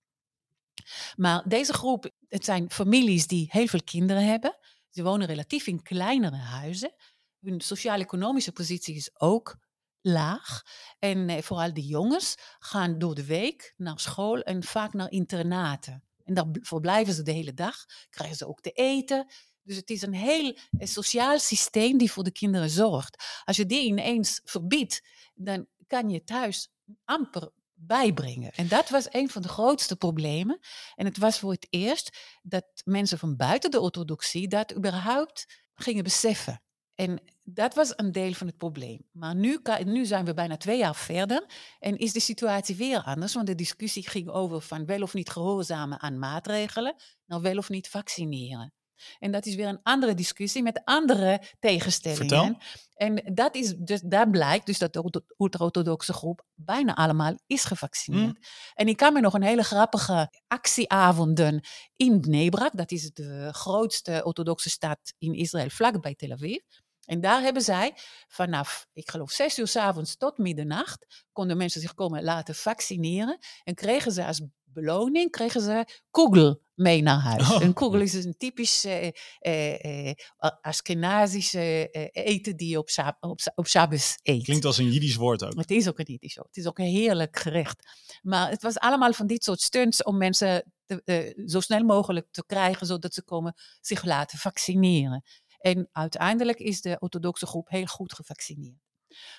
Maar 1.16 1.48
deze 1.48 1.72
groep, 1.72 2.10
het 2.28 2.44
zijn 2.44 2.70
families 2.70 3.26
die 3.26 3.46
heel 3.50 3.66
veel 3.66 3.82
kinderen 3.84 4.24
hebben. 4.26 4.58
Ze 4.90 5.02
wonen 5.02 5.26
relatief 5.26 5.66
in 5.66 5.82
kleinere 5.82 6.36
huizen. 6.36 6.94
Hun 7.40 7.60
sociaal-economische 7.60 8.52
positie 8.52 8.94
is 8.94 9.10
ook 9.20 9.56
laag. 10.00 10.62
En 10.98 11.28
eh, 11.28 11.42
vooral 11.42 11.72
de 11.74 11.86
jongens 11.86 12.34
gaan 12.58 12.98
door 12.98 13.14
de 13.14 13.24
week 13.24 13.74
naar 13.76 14.00
school 14.00 14.40
en 14.40 14.62
vaak 14.62 14.92
naar 14.92 15.10
internaten. 15.10 16.04
En 16.24 16.34
daar 16.34 16.48
bl- 16.50 16.60
verblijven 16.62 17.14
ze 17.14 17.22
de 17.22 17.32
hele 17.32 17.54
dag, 17.54 17.76
krijgen 18.10 18.36
ze 18.36 18.46
ook 18.48 18.60
te 18.60 18.70
eten. 18.70 19.26
Dus 19.66 19.76
het 19.76 19.90
is 19.90 20.02
een 20.02 20.14
heel 20.14 20.56
sociaal 20.78 21.38
systeem 21.38 21.98
die 21.98 22.12
voor 22.12 22.24
de 22.24 22.32
kinderen 22.32 22.70
zorgt. 22.70 23.42
Als 23.44 23.56
je 23.56 23.66
die 23.66 23.86
ineens 23.86 24.40
verbiedt, 24.44 25.02
dan 25.34 25.66
kan 25.86 26.10
je 26.10 26.24
thuis 26.24 26.68
amper 27.04 27.50
bijbrengen. 27.74 28.52
En 28.52 28.68
dat 28.68 28.88
was 28.88 29.06
een 29.10 29.30
van 29.30 29.42
de 29.42 29.48
grootste 29.48 29.96
problemen. 29.96 30.58
En 30.94 31.06
het 31.06 31.18
was 31.18 31.38
voor 31.38 31.52
het 31.52 31.66
eerst 31.70 32.18
dat 32.42 32.64
mensen 32.84 33.18
van 33.18 33.36
buiten 33.36 33.70
de 33.70 33.80
orthodoxie 33.80 34.48
dat 34.48 34.76
überhaupt 34.76 35.62
gingen 35.74 36.04
beseffen. 36.04 36.60
En 36.94 37.20
dat 37.44 37.74
was 37.74 37.92
een 37.96 38.12
deel 38.12 38.32
van 38.32 38.46
het 38.46 38.56
probleem. 38.56 39.08
Maar 39.12 39.34
nu, 39.34 39.60
nu 39.84 40.04
zijn 40.06 40.24
we 40.24 40.34
bijna 40.34 40.56
twee 40.56 40.78
jaar 40.78 40.94
verder 40.94 41.46
en 41.78 41.96
is 41.96 42.12
de 42.12 42.20
situatie 42.20 42.76
weer 42.76 43.02
anders. 43.02 43.34
Want 43.34 43.46
de 43.46 43.54
discussie 43.54 44.08
ging 44.08 44.28
over 44.28 44.60
van 44.60 44.86
wel 44.86 45.02
of 45.02 45.14
niet 45.14 45.30
gehoorzamen 45.30 46.00
aan 46.00 46.18
maatregelen, 46.18 46.94
nou 47.26 47.42
wel 47.42 47.56
of 47.56 47.68
niet 47.68 47.88
vaccineren. 47.88 48.72
En 49.18 49.32
dat 49.32 49.46
is 49.46 49.54
weer 49.54 49.68
een 49.68 49.82
andere 49.82 50.14
discussie 50.14 50.62
met 50.62 50.80
andere 50.84 51.42
tegenstellingen. 51.58 52.28
Vertel. 52.28 52.58
En 52.94 53.34
dat 53.34 53.54
is 53.54 53.74
dus, 53.76 54.00
daar 54.00 54.30
blijkt 54.30 54.66
dus 54.66 54.78
dat 54.78 54.92
de 54.92 55.02
ortho- 55.02 55.24
ultra-orthodoxe 55.38 56.12
groep 56.12 56.44
bijna 56.54 56.94
allemaal 56.94 57.38
is 57.46 57.64
gevaccineerd. 57.64 58.48
En 58.74 58.88
ik 58.88 58.96
kan 58.96 59.12
me 59.12 59.20
nog 59.20 59.34
een 59.34 59.42
hele 59.42 59.62
grappige 59.62 60.32
actieavonden 60.46 61.64
in 61.96 62.20
Bnebrak, 62.20 62.76
dat 62.76 62.90
is 62.90 63.12
de 63.12 63.48
grootste 63.52 64.24
orthodoxe 64.24 64.70
stad 64.70 64.98
in 65.18 65.34
Israël, 65.34 65.70
vlakbij 65.70 66.14
Tel 66.14 66.32
Aviv. 66.32 66.58
En 67.06 67.20
daar 67.20 67.40
hebben 67.40 67.62
zij 67.62 67.94
vanaf, 68.28 68.86
ik 68.92 69.10
geloof, 69.10 69.30
zes 69.30 69.58
uur 69.58 69.68
s 69.68 69.76
avonds 69.76 70.16
tot 70.16 70.38
middernacht, 70.38 71.24
konden 71.32 71.56
mensen 71.56 71.80
zich 71.80 71.94
komen 71.94 72.22
laten 72.22 72.54
vaccineren. 72.54 73.38
En 73.64 73.74
kregen 73.74 74.12
ze 74.12 74.24
als 74.24 74.42
beloning, 74.82 75.30
kregen 75.30 75.60
ze 75.60 75.84
kugel 76.10 76.60
mee 76.74 77.02
naar 77.02 77.18
huis. 77.20 77.50
Oh. 77.50 77.62
Een 77.62 77.72
kugel 77.72 78.00
is 78.00 78.12
dus 78.12 78.24
een 78.24 78.36
typisch 78.36 78.84
eh, 78.84 79.10
eh, 79.38 80.08
eh, 80.08 80.14
Askenazische 80.60 81.90
eh, 81.90 82.24
eten 82.26 82.56
die 82.56 82.68
je 82.68 82.78
op, 82.78 82.88
Shab- 82.90 83.16
op, 83.20 83.40
op 83.54 83.66
Shabbos 83.66 84.18
eet. 84.22 84.44
Klinkt 84.44 84.64
als 84.64 84.78
een 84.78 84.90
Jiddisch 84.90 85.14
woord 85.16 85.44
ook. 85.44 85.56
Het 85.56 85.70
is 85.70 85.88
ook 85.88 85.98
een 85.98 86.04
Jiddisch 86.04 86.34
woord. 86.34 86.48
Het 86.48 86.56
is 86.56 86.66
ook 86.66 86.78
een 86.78 86.84
heerlijk 86.84 87.38
gerecht. 87.38 87.88
Maar 88.22 88.50
het 88.50 88.62
was 88.62 88.78
allemaal 88.78 89.12
van 89.12 89.26
dit 89.26 89.44
soort 89.44 89.60
stunts 89.60 90.02
om 90.02 90.16
mensen 90.16 90.72
te, 90.86 91.02
eh, 91.04 91.46
zo 91.48 91.60
snel 91.60 91.82
mogelijk 91.84 92.26
te 92.30 92.44
krijgen, 92.46 92.86
zodat 92.86 93.14
ze 93.14 93.22
komen 93.22 93.54
zich 93.80 94.04
laten 94.04 94.38
vaccineren. 94.38 95.22
En 95.58 95.88
uiteindelijk 95.92 96.58
is 96.58 96.80
de 96.80 96.96
orthodoxe 96.98 97.46
groep 97.46 97.68
heel 97.68 97.86
goed 97.86 98.14
gevaccineerd. 98.14 98.84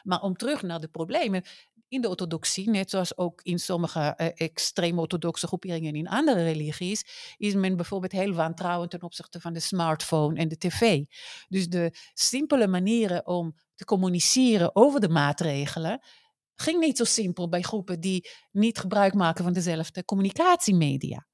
Maar 0.03 0.21
om 0.21 0.35
terug 0.35 0.61
naar 0.61 0.79
de 0.79 0.88
problemen. 0.88 1.43
In 1.89 2.01
de 2.01 2.09
orthodoxie, 2.09 2.69
net 2.69 2.89
zoals 2.89 3.17
ook 3.17 3.41
in 3.41 3.59
sommige 3.59 3.99
eh, 3.99 4.47
extreem 4.47 4.99
orthodoxe 4.99 5.47
groeperingen 5.47 5.95
in 5.95 6.07
andere 6.07 6.43
religies, 6.43 7.03
is 7.38 7.53
men 7.53 7.75
bijvoorbeeld 7.75 8.11
heel 8.11 8.33
wantrouwend 8.33 8.91
ten 8.91 9.01
opzichte 9.01 9.39
van 9.39 9.53
de 9.53 9.59
smartphone 9.59 10.39
en 10.39 10.47
de 10.47 10.57
tv. 10.57 11.03
Dus 11.47 11.69
de 11.69 11.91
simpele 12.13 12.67
manieren 12.67 13.27
om 13.27 13.55
te 13.75 13.85
communiceren 13.85 14.75
over 14.75 14.99
de 14.99 15.09
maatregelen 15.09 16.01
ging 16.55 16.79
niet 16.79 16.97
zo 16.97 17.03
simpel 17.03 17.49
bij 17.49 17.61
groepen 17.61 17.99
die 17.99 18.29
niet 18.51 18.77
gebruik 18.77 19.13
maken 19.13 19.43
van 19.43 19.53
dezelfde 19.53 20.05
communicatiemedia. 20.05 21.27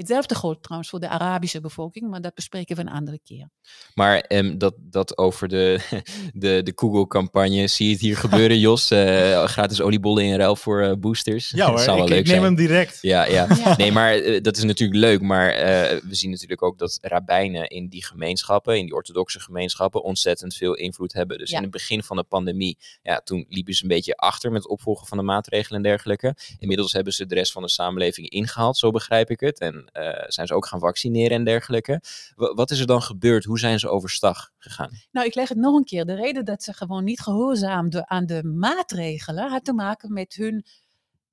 Hetzelfde 0.00 0.34
geldt 0.34 0.62
trouwens 0.62 0.90
voor 0.90 1.00
de 1.00 1.08
Arabische 1.08 1.60
bevolking, 1.60 2.10
maar 2.10 2.20
dat 2.20 2.34
bespreken 2.34 2.76
we 2.76 2.82
een 2.82 2.88
andere 2.88 3.20
keer. 3.24 3.48
Maar 3.94 4.18
ehm, 4.20 4.58
dat, 4.58 4.74
dat 4.78 5.18
over 5.18 5.48
de, 5.48 5.78
de, 6.34 6.60
de 6.62 6.72
Google-campagne, 6.74 7.66
zie 7.66 7.86
je 7.86 7.92
het 7.92 8.00
hier 8.00 8.16
gebeuren, 8.16 8.58
Jos? 8.68 8.90
Eh, 8.90 9.44
gratis 9.44 9.80
oliebollen 9.80 10.24
in 10.24 10.36
ruil 10.36 10.56
voor 10.56 10.82
eh, 10.82 10.92
boosters. 10.98 11.50
Ja 11.50 11.66
hoor, 11.66 11.74
dat 11.76 11.84
zou 11.84 11.96
wel 11.96 12.04
ik, 12.06 12.10
leuk 12.10 12.18
ik 12.20 12.26
neem 12.26 12.34
zijn. 12.34 12.46
hem 12.46 12.66
direct. 12.66 12.98
Ja, 13.00 13.24
ja. 13.24 13.46
Ja. 13.64 13.76
Nee, 13.76 13.92
maar 13.92 14.14
eh, 14.14 14.42
dat 14.42 14.56
is 14.56 14.62
natuurlijk 14.62 15.00
leuk. 15.00 15.20
Maar 15.20 15.50
eh, 15.50 16.00
we 16.02 16.14
zien 16.14 16.30
natuurlijk 16.30 16.62
ook 16.62 16.78
dat 16.78 16.98
rabbijnen 17.00 17.68
in 17.68 17.88
die 17.88 18.04
gemeenschappen, 18.04 18.78
in 18.78 18.84
die 18.84 18.94
orthodoxe 18.94 19.40
gemeenschappen, 19.40 20.02
ontzettend 20.02 20.54
veel 20.54 20.74
invloed 20.74 21.12
hebben. 21.12 21.38
Dus 21.38 21.50
Ja. 21.50 21.56
in 21.56 21.62
het 21.62 21.72
begin 21.72 22.02
van 22.02 22.16
de 22.16 22.22
pandemie, 22.22 22.78
ja, 23.02 23.20
toen 23.24 23.46
liepen 23.48 23.74
ze 23.74 23.82
een 23.82 23.88
beetje 23.88 24.16
achter 24.16 24.50
met 24.52 24.62
het 24.62 24.70
opvolgen 24.70 25.06
van 25.06 25.18
de 25.18 25.24
maatregelen 25.24 25.76
en 25.76 25.82
dergelijke. 25.90 26.36
Inmiddels 26.58 26.92
hebben 26.92 27.12
ze 27.12 27.26
de 27.26 27.34
rest 27.34 27.52
van 27.52 27.62
de 27.62 27.68
samenleving 27.68 28.28
ingehaald, 28.28 28.76
zo 28.76 28.90
begrijp 28.90 29.30
ik 29.30 29.40
het. 29.40 29.58
En 29.60 29.89
eh, 29.92 30.24
zijn 30.26 30.46
ze 30.46 30.54
ook 30.54 30.66
gaan 30.66 30.80
vaccineren 30.80 31.36
en 31.36 31.44
dergelijke. 31.44 32.02
Wa- 32.34 32.54
wat 32.54 32.70
is 32.70 32.78
er 32.80 32.86
dan 32.86 33.02
gebeurd? 33.02 33.44
Hoe 33.44 33.58
zijn 33.58 33.78
ze 33.78 33.88
overstag 33.88 34.50
gegaan? 34.58 34.90
Nou, 35.10 35.26
ik 35.26 35.34
leg 35.34 35.48
het 35.48 35.58
nog 35.58 35.76
een 35.76 35.84
keer. 35.84 36.04
De 36.04 36.14
reden 36.14 36.44
dat 36.44 36.62
ze 36.62 36.72
gewoon 36.72 37.04
niet 37.04 37.20
gehoorzaamden 37.20 38.10
aan 38.10 38.26
de 38.26 38.44
maatregelen 38.44 39.50
had 39.50 39.64
te 39.64 39.72
maken 39.72 40.12
met 40.12 40.34
hun 40.34 40.64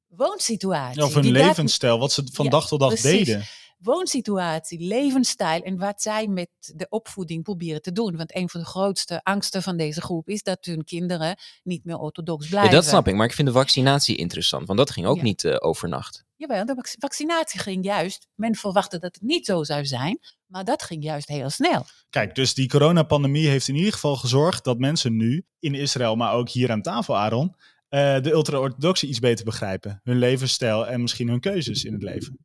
woonsituatie. 0.08 1.04
Of 1.04 1.14
hun 1.14 1.32
levensstijl, 1.32 2.00
wat 2.00 2.12
ze 2.12 2.24
van 2.32 2.46
Ja, 2.46 2.52
dag 2.52 2.68
tot 2.68 2.80
dag 2.80 2.90
precies. 2.90 3.26
deden. 3.26 3.44
Woonsituatie, 3.78 4.80
levensstijl 4.88 5.62
en 5.62 5.78
wat 5.78 6.02
zij 6.02 6.28
met 6.28 6.50
de 6.76 6.88
opvoeding 6.90 7.44
proberen 7.44 7.82
te 7.82 7.92
doen. 7.92 8.16
Want 8.18 8.36
een 8.36 8.50
van 8.50 8.60
de 8.60 8.66
grootste 8.66 9.20
angsten 9.24 9.64
van 9.64 9.78
deze 9.78 10.02
groep 10.02 10.30
is 10.30 10.44
dat 10.44 10.66
hun 10.66 10.84
kinderen 10.84 11.36
niet 11.64 11.86
meer 11.86 11.98
orthodox 11.98 12.44
Ja, 12.44 12.50
blijven. 12.50 12.72
dat 12.74 12.86
snap 12.86 13.08
ik, 13.08 13.16
maar 13.16 13.26
ik 13.26 13.34
vind 13.34 13.48
de 13.48 13.54
vaccinatie 13.54 14.16
interessant, 14.16 14.68
want 14.68 14.80
dat 14.80 14.92
ging 14.92 15.06
ook 15.06 15.18
Ja. 15.18 15.24
niet 15.24 15.44
eh, 15.44 15.56
overnacht. 15.60 16.26
Jawel, 16.36 16.66
de 16.66 16.76
vac- 16.76 16.96
vaccinatie 17.00 17.60
ging 17.60 17.84
juist. 17.86 18.28
Men 18.36 18.56
verwachtte 18.56 19.00
dat 19.00 19.14
het 19.16 19.24
niet 19.24 19.46
zo 19.46 19.64
zou 19.64 19.86
zijn, 19.86 20.20
maar 20.46 20.64
dat 20.64 20.84
ging 20.84 21.04
juist 21.04 21.28
heel 21.28 21.50
snel. 21.50 21.86
Kijk, 22.10 22.36
dus 22.36 22.54
die 22.54 22.68
coronapandemie 22.70 23.48
heeft 23.48 23.68
in 23.68 23.76
ieder 23.76 23.94
geval 23.94 24.16
gezorgd 24.16 24.64
dat 24.64 24.78
mensen 24.78 25.16
nu 25.16 25.46
in 25.60 25.74
Israël, 25.76 26.16
maar 26.16 26.34
ook 26.34 26.50
hier 26.50 26.72
aan 26.72 26.82
tafel, 26.82 27.18
Aaron, 27.18 27.56
eh, 27.90 28.22
de 28.22 28.32
ultra-orthodoxen 28.32 29.10
iets 29.10 29.20
beter 29.20 29.46
begrijpen. 29.46 30.00
Hun 30.04 30.18
levensstijl 30.18 30.88
en 30.88 31.02
misschien 31.02 31.28
hun 31.28 31.40
keuzes 31.40 31.84
in 31.84 31.94
het 31.94 32.04
leven. 32.04 32.38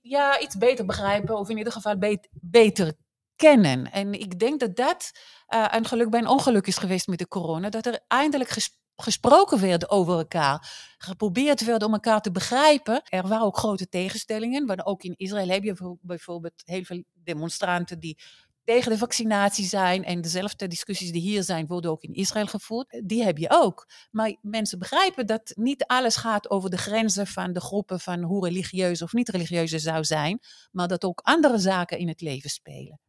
Ja, 0.00 0.40
iets 0.40 0.56
beter 0.58 0.84
begrijpen 0.86 1.38
of 1.38 1.48
in 1.48 1.58
ieder 1.58 1.72
geval 1.72 1.98
bet- 1.98 2.28
beter 2.32 2.94
kennen. 3.36 3.92
En 3.92 4.12
ik 4.12 4.38
denk 4.38 4.60
dat 4.60 4.76
dat 4.76 5.10
eh, 5.46 5.66
een 5.70 5.84
geluk 5.84 6.10
bij 6.10 6.20
een 6.20 6.28
ongeluk 6.28 6.66
is 6.66 6.76
geweest 6.76 7.06
met 7.06 7.18
de 7.18 7.28
corona. 7.28 7.68
Dat 7.70 7.86
er 7.86 8.00
eindelijk 8.08 8.50
ges- 8.50 8.78
gesproken 8.96 9.60
werd 9.60 9.90
over 9.90 10.18
elkaar. 10.18 10.94
Geprobeerd 10.98 11.64
werd 11.64 11.82
om 11.82 11.92
elkaar 11.92 12.20
te 12.20 12.30
begrijpen. 12.30 13.02
Er 13.04 13.28
waren 13.28 13.46
ook 13.46 13.58
grote 13.58 13.88
tegenstellingen. 13.88 14.66
Want 14.66 14.86
ook 14.86 15.02
in 15.02 15.14
Israël 15.16 15.48
heb 15.48 15.62
je 15.62 15.72
bijvo- 15.74 15.98
bijvoorbeeld 16.00 16.62
heel 16.64 16.84
veel 16.84 17.02
demonstranten 17.12 18.00
die 18.00 18.18
tegen 18.66 18.90
de 18.90 18.98
vaccinatie 18.98 19.64
zijn. 19.64 20.04
En 20.04 20.20
dezelfde 20.20 20.68
discussies 20.68 21.12
die 21.12 21.20
hier 21.20 21.42
zijn, 21.42 21.66
worden 21.66 21.90
ook 21.90 22.02
in 22.02 22.14
Israël 22.14 22.46
gevoerd. 22.46 23.02
Die 23.04 23.24
heb 23.24 23.38
je 23.38 23.46
ook. 23.50 23.88
Maar 24.10 24.36
mensen 24.42 24.78
begrijpen 24.78 25.26
dat 25.26 25.52
niet 25.54 25.84
alles 25.86 26.16
gaat 26.16 26.50
over 26.50 26.70
de 26.70 26.78
grenzen 26.78 27.26
van 27.26 27.52
de 27.52 27.60
groepen 27.60 28.00
van 28.00 28.22
hoe 28.22 28.46
religieus 28.46 29.02
of 29.02 29.12
niet 29.12 29.28
religieus 29.28 29.70
je 29.70 29.78
zou 29.78 30.04
zijn. 30.04 30.40
Maar 30.72 30.88
dat 30.88 31.04
ook 31.04 31.20
andere 31.22 31.58
zaken 31.58 31.98
in 31.98 32.08
het 32.08 32.20
leven 32.20 32.50
spelen. 32.50 33.00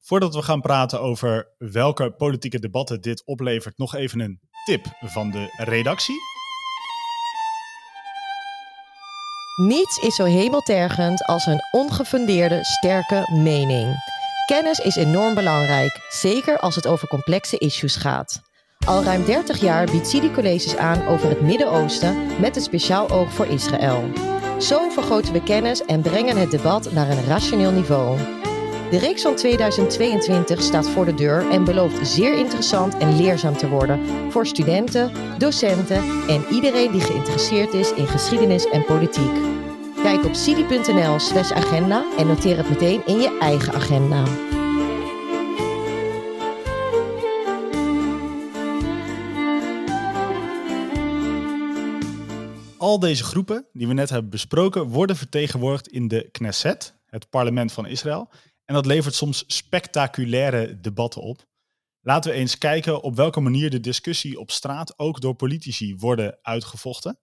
Voordat 0.00 0.34
we 0.34 0.42
gaan 0.42 0.60
praten 0.60 1.00
over 1.00 1.48
welke 1.58 2.12
politieke 2.12 2.58
debatten 2.58 3.00
dit 3.00 3.24
oplevert, 3.24 3.78
nog 3.78 3.94
even 3.94 4.20
een 4.20 4.40
tip 4.64 4.86
van 5.00 5.30
de 5.30 5.64
redactie. 5.64 6.16
Niets 9.56 9.98
is 9.98 10.14
zo 10.14 10.24
hemeltergend 10.24 11.24
als 11.24 11.46
een 11.46 11.60
ongefundeerde, 11.70 12.64
sterke 12.64 13.24
mening. 13.32 13.94
Kennis 14.50 14.78
is 14.78 14.96
enorm 14.96 15.34
belangrijk, 15.34 16.06
zeker 16.08 16.58
als 16.58 16.74
het 16.76 16.86
over 16.86 17.08
complexe 17.08 17.58
issues 17.58 17.96
gaat. 17.96 18.40
Al 18.86 19.02
ruim 19.02 19.24
30 19.24 19.60
jaar 19.60 19.90
biedt 19.90 20.08
Sidi 20.08 20.30
colleges 20.30 20.76
aan 20.76 21.06
over 21.06 21.28
het 21.28 21.40
Midden-Oosten 21.40 22.40
met 22.40 22.56
een 22.56 22.62
speciaal 22.62 23.10
oog 23.10 23.32
voor 23.32 23.46
Israël. 23.46 24.04
Zo 24.58 24.88
vergroten 24.88 25.32
we 25.32 25.42
kennis 25.42 25.84
en 25.84 26.02
brengen 26.02 26.36
het 26.36 26.50
debat 26.50 26.92
naar 26.92 27.10
een 27.10 27.24
rationeel 27.24 27.70
niveau. 27.70 28.18
De 28.90 28.98
reeks 28.98 29.22
van 29.22 29.34
2022 29.34 30.62
staat 30.62 30.88
voor 30.88 31.04
de 31.04 31.14
deur 31.14 31.50
en 31.50 31.64
belooft 31.64 32.06
zeer 32.08 32.38
interessant 32.38 32.98
en 32.98 33.16
leerzaam 33.16 33.56
te 33.56 33.68
worden 33.68 34.00
voor 34.30 34.46
studenten, 34.46 35.12
docenten 35.38 36.02
en 36.28 36.44
iedereen 36.50 36.92
die 36.92 37.00
geïnteresseerd 37.00 37.72
is 37.72 37.92
in 37.92 38.06
geschiedenis 38.06 38.68
en 38.68 38.84
politiek. 38.84 39.59
Kijk 40.02 40.24
op 40.24 40.34
sidi.nl 40.34 41.18
slash 41.18 41.52
agenda 41.52 42.16
en 42.16 42.26
noteer 42.26 42.56
het 42.56 42.68
meteen 42.68 43.06
in 43.06 43.18
je 43.18 43.38
eigen 43.38 43.72
agenda. 43.72 44.24
Al 52.78 52.98
deze 52.98 53.24
groepen 53.24 53.66
die 53.72 53.86
we 53.86 53.92
net 53.92 54.10
hebben 54.10 54.30
besproken 54.30 54.88
worden 54.88 55.16
vertegenwoordigd 55.16 55.88
in 55.88 56.08
de 56.08 56.28
Knesset, 56.30 56.94
het 57.06 57.30
parlement 57.30 57.72
van 57.72 57.86
Israël. 57.86 58.30
En 58.64 58.74
dat 58.74 58.86
levert 58.86 59.14
soms 59.14 59.44
spectaculaire 59.46 60.80
debatten 60.80 61.22
op. 61.22 61.46
Laten 62.00 62.30
we 62.30 62.36
eens 62.36 62.58
kijken 62.58 63.02
op 63.02 63.16
welke 63.16 63.40
manier 63.40 63.70
de 63.70 63.80
discussie 63.80 64.38
op 64.38 64.50
straat 64.50 64.98
ook 64.98 65.20
door 65.20 65.34
politici 65.34 65.96
worden 65.96 66.38
uitgevochten. 66.42 67.18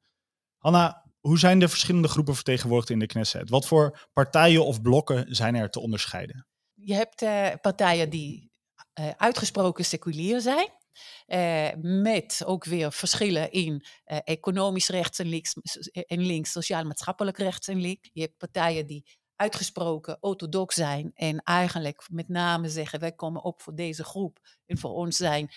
Hanna, 0.57 1.05
hoe 1.27 1.39
zijn 1.39 1.59
de 1.59 1.67
verschillende 1.67 2.07
groepen 2.07 2.35
vertegenwoordigd 2.35 2.89
in 2.89 2.99
de 2.99 3.05
Knesset? 3.05 3.49
Wat 3.49 3.67
voor 3.67 4.07
partijen 4.13 4.65
of 4.65 4.81
blokken 4.81 5.35
zijn 5.35 5.55
er 5.55 5.69
te 5.69 5.79
onderscheiden? 5.79 6.47
Je 6.73 6.93
hebt 6.93 7.21
eh, 7.21 7.47
partijen 7.61 8.09
die 8.09 8.51
eh, 8.93 9.09
uitgesproken 9.17 9.85
seculier 9.85 10.41
zijn. 10.41 10.69
eh, 11.25 11.69
met 11.81 12.43
ook 12.45 12.65
weer 12.65 12.91
verschillen 12.91 13.51
in 13.51 13.85
economisch 14.23 14.87
rechts 14.87 15.19
en 15.19 15.27
links, 15.27 15.53
en 15.91 16.25
links 16.25 16.51
sociaal-maatschappelijk 16.51 17.37
rechts 17.37 17.67
en 17.67 17.81
links. 17.81 18.09
Je 18.13 18.21
hebt 18.21 18.37
partijen 18.37 18.87
die 18.87 19.05
uitgesproken 19.35 20.17
orthodox 20.19 20.75
zijn 20.75 21.11
en 21.13 21.41
eigenlijk 21.43 22.05
met 22.11 22.27
name 22.27 22.69
zeggen 22.69 22.99
wij 22.99 23.11
komen 23.11 23.43
op 23.43 23.61
voor 23.61 23.75
deze 23.75 24.03
groep 24.03 24.39
en 24.65 24.77
voor 24.77 24.91
ons 24.91 25.17
zijn 25.17 25.49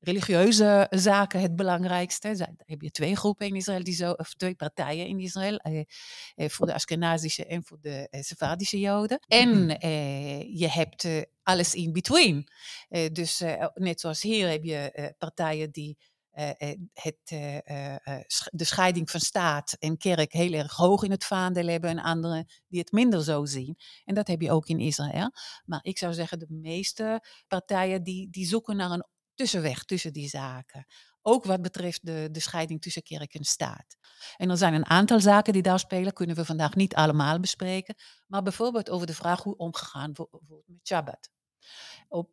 religieuze 0.00 0.86
zaken 0.90 1.40
het 1.40 1.56
belangrijkste. 1.56 2.36
Daar 2.36 2.52
heb 2.66 2.80
je 2.80 2.90
twee 2.90 3.16
groepen 3.16 3.46
in 3.46 3.54
Israël, 3.56 3.82
die 3.82 3.94
zo, 3.94 4.10
of 4.10 4.34
twee 4.34 4.54
partijen 4.54 5.06
in 5.06 5.18
Israël, 5.20 5.56
eh, 5.56 5.80
eh, 6.34 6.48
voor 6.48 6.66
de 6.66 6.74
Ashkenazische 6.74 7.46
en 7.46 7.64
voor 7.64 7.78
de 7.80 8.08
eh, 8.10 8.22
Sephardische 8.22 8.78
Joden. 8.78 9.20
En 9.28 9.78
eh, 9.78 10.58
je 10.58 10.68
hebt 10.68 11.04
eh, 11.04 11.22
alles 11.42 11.74
in 11.74 11.92
between. 11.92 12.48
Eh, 12.88 13.12
dus 13.12 13.40
eh, 13.40 13.66
net 13.74 14.00
zoals 14.00 14.22
hier 14.22 14.48
heb 14.48 14.64
je 14.64 14.90
eh, 14.90 15.06
partijen 15.18 15.70
die 15.70 15.96
het, 16.92 17.16
de 18.50 18.64
scheiding 18.64 19.10
van 19.10 19.20
staat 19.20 19.72
en 19.72 19.96
kerk 19.96 20.32
heel 20.32 20.52
erg 20.52 20.72
hoog 20.72 21.02
in 21.02 21.10
het 21.10 21.24
vaandel 21.24 21.66
hebben 21.66 21.90
en 21.90 21.98
anderen 21.98 22.46
die 22.68 22.80
het 22.80 22.92
minder 22.92 23.24
zo 23.24 23.44
zien. 23.44 23.76
En 24.04 24.14
dat 24.14 24.28
heb 24.28 24.40
je 24.40 24.50
ook 24.50 24.66
in 24.66 24.78
Israël. 24.78 25.30
Maar 25.64 25.80
ik 25.82 25.98
zou 25.98 26.14
zeggen, 26.14 26.38
de 26.38 26.46
meeste 26.48 27.24
partijen 27.48 28.02
die, 28.02 28.30
die 28.30 28.46
zoeken 28.46 28.76
naar 28.76 28.90
een 28.90 29.06
tussenweg 29.34 29.84
tussen 29.84 30.12
die 30.12 30.28
zaken. 30.28 30.86
Ook 31.22 31.44
wat 31.44 31.62
betreft 31.62 32.06
de, 32.06 32.28
de 32.30 32.40
scheiding 32.40 32.80
tussen 32.80 33.02
kerk 33.02 33.34
en 33.34 33.44
staat. 33.44 33.96
En 34.36 34.50
er 34.50 34.56
zijn 34.56 34.74
een 34.74 34.86
aantal 34.86 35.20
zaken 35.20 35.52
die 35.52 35.62
daar 35.62 35.78
spelen, 35.78 36.12
kunnen 36.12 36.36
we 36.36 36.44
vandaag 36.44 36.74
niet 36.74 36.94
allemaal 36.94 37.40
bespreken. 37.40 37.94
Maar 38.26 38.42
bijvoorbeeld 38.42 38.90
over 38.90 39.06
de 39.06 39.14
vraag 39.14 39.42
hoe 39.42 39.56
omgegaan 39.56 40.12
wordt 40.14 40.68
met 40.68 40.86
Shabbat. 40.86 41.30
Op, 42.08 42.30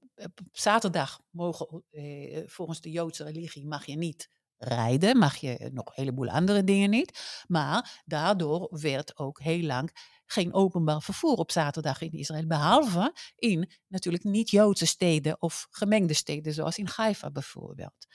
zaterdag 0.51 1.21
mogen, 1.29 1.83
eh, 1.91 2.43
volgens 2.45 2.81
de 2.81 2.91
Joodse 2.91 3.23
religie 3.23 3.67
mag 3.67 3.85
je 3.85 3.95
niet 3.95 4.29
rijden, 4.57 5.17
mag 5.17 5.35
je 5.35 5.69
nog 5.73 5.85
een 5.85 5.93
heleboel 5.95 6.29
andere 6.29 6.63
dingen 6.63 6.89
niet. 6.89 7.43
Maar 7.47 8.01
daardoor 8.05 8.67
werd 8.81 9.17
ook 9.17 9.41
heel 9.41 9.61
lang 9.61 9.91
geen 10.25 10.53
openbaar 10.53 11.01
vervoer 11.01 11.37
op 11.37 11.51
zaterdag 11.51 12.01
in 12.01 12.11
Israël. 12.11 12.47
Behalve 12.47 13.13
in 13.35 13.71
natuurlijk 13.87 14.23
niet-Joodse 14.23 14.85
steden 14.85 15.41
of 15.41 15.67
gemengde 15.69 16.13
steden, 16.13 16.53
zoals 16.53 16.77
in 16.77 16.89
Haifa 16.95 17.31
bijvoorbeeld. 17.31 18.07